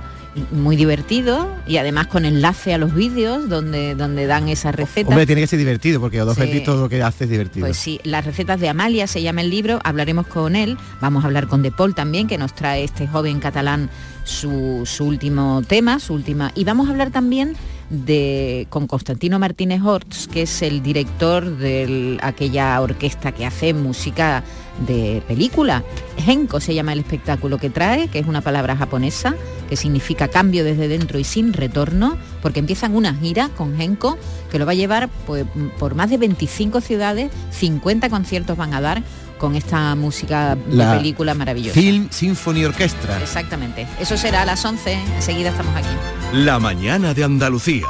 muy 0.51 0.75
divertido 0.75 1.47
y 1.67 1.77
además 1.77 2.07
con 2.07 2.25
enlace 2.25 2.73
a 2.73 2.77
los 2.77 2.93
vídeos 2.93 3.49
donde, 3.49 3.95
donde 3.95 4.25
dan 4.25 4.49
esas 4.49 4.73
recetas. 4.73 5.09
Hombre, 5.09 5.25
tiene 5.25 5.41
que 5.41 5.47
ser 5.47 5.59
divertido 5.59 5.99
porque 5.99 6.19
dos 6.19 6.37
Sí. 6.37 6.61
todo 6.61 6.81
lo 6.81 6.89
que 6.89 7.01
hace 7.01 7.25
es 7.25 7.29
divertido. 7.29 7.65
Pues 7.65 7.77
sí, 7.77 7.99
las 8.03 8.25
recetas 8.25 8.59
de 8.59 8.69
Amalia 8.69 9.07
se 9.07 9.21
llama 9.21 9.41
el 9.41 9.49
libro, 9.49 9.79
hablaremos 9.83 10.27
con 10.27 10.55
él, 10.55 10.77
vamos 11.01 11.23
a 11.23 11.27
hablar 11.27 11.47
con 11.47 11.61
De 11.61 11.71
Paul 11.71 11.95
también, 11.95 12.27
que 12.27 12.37
nos 12.37 12.53
trae 12.53 12.83
este 12.83 13.07
joven 13.07 13.39
catalán 13.39 13.89
su, 14.23 14.83
su 14.85 15.05
último 15.05 15.61
tema, 15.67 15.99
su 15.99 16.13
última. 16.13 16.51
Y 16.55 16.63
vamos 16.63 16.87
a 16.87 16.91
hablar 16.91 17.11
también 17.11 17.55
de 17.93 18.65
con 18.69 18.87
Constantino 18.87 19.37
Martínez 19.39 19.81
Hortz, 19.81 20.27
que 20.27 20.41
es 20.41 20.61
el 20.61 20.81
director 20.81 21.57
de 21.57 22.17
aquella 22.21 22.81
orquesta 22.81 23.31
que 23.31 23.45
hace 23.45 23.73
música 23.73 24.43
de 24.87 25.21
película. 25.27 25.83
Genko 26.17 26.59
se 26.59 26.73
llama 26.73 26.93
el 26.93 26.99
espectáculo 26.99 27.59
que 27.59 27.69
trae, 27.69 28.07
que 28.07 28.19
es 28.19 28.25
una 28.25 28.41
palabra 28.41 28.75
japonesa, 28.75 29.35
que 29.69 29.75
significa 29.75 30.27
cambio 30.27 30.63
desde 30.63 30.87
dentro 30.87 31.19
y 31.19 31.23
sin 31.23 31.53
retorno, 31.53 32.17
porque 32.41 32.59
empiezan 32.59 32.95
una 32.95 33.13
gira 33.13 33.49
con 33.49 33.77
Genko 33.77 34.17
que 34.51 34.57
lo 34.59 34.65
va 34.65 34.71
a 34.71 34.75
llevar 34.75 35.09
pues, 35.27 35.45
por 35.77 35.95
más 35.95 36.09
de 36.09 36.17
25 36.17 36.81
ciudades, 36.81 37.31
50 37.51 38.09
conciertos 38.09 38.57
van 38.57 38.73
a 38.73 38.81
dar 38.81 39.03
con 39.43 39.57
esta 39.57 39.93
música 39.95 40.55
de 40.55 40.73
La 40.73 40.95
película 40.97 41.33
maravillosa. 41.33 41.77
Film 41.77 42.07
Symphony 42.09 42.63
Orchestra. 42.63 43.21
Exactamente. 43.21 43.85
Eso 43.99 44.15
será 44.15 44.43
a 44.43 44.45
las 44.45 44.63
11, 44.63 44.93
enseguida 45.17 45.49
estamos 45.49 45.75
aquí. 45.75 45.89
La 46.31 46.59
mañana 46.59 47.13
de 47.13 47.25
Andalucía. 47.25 47.87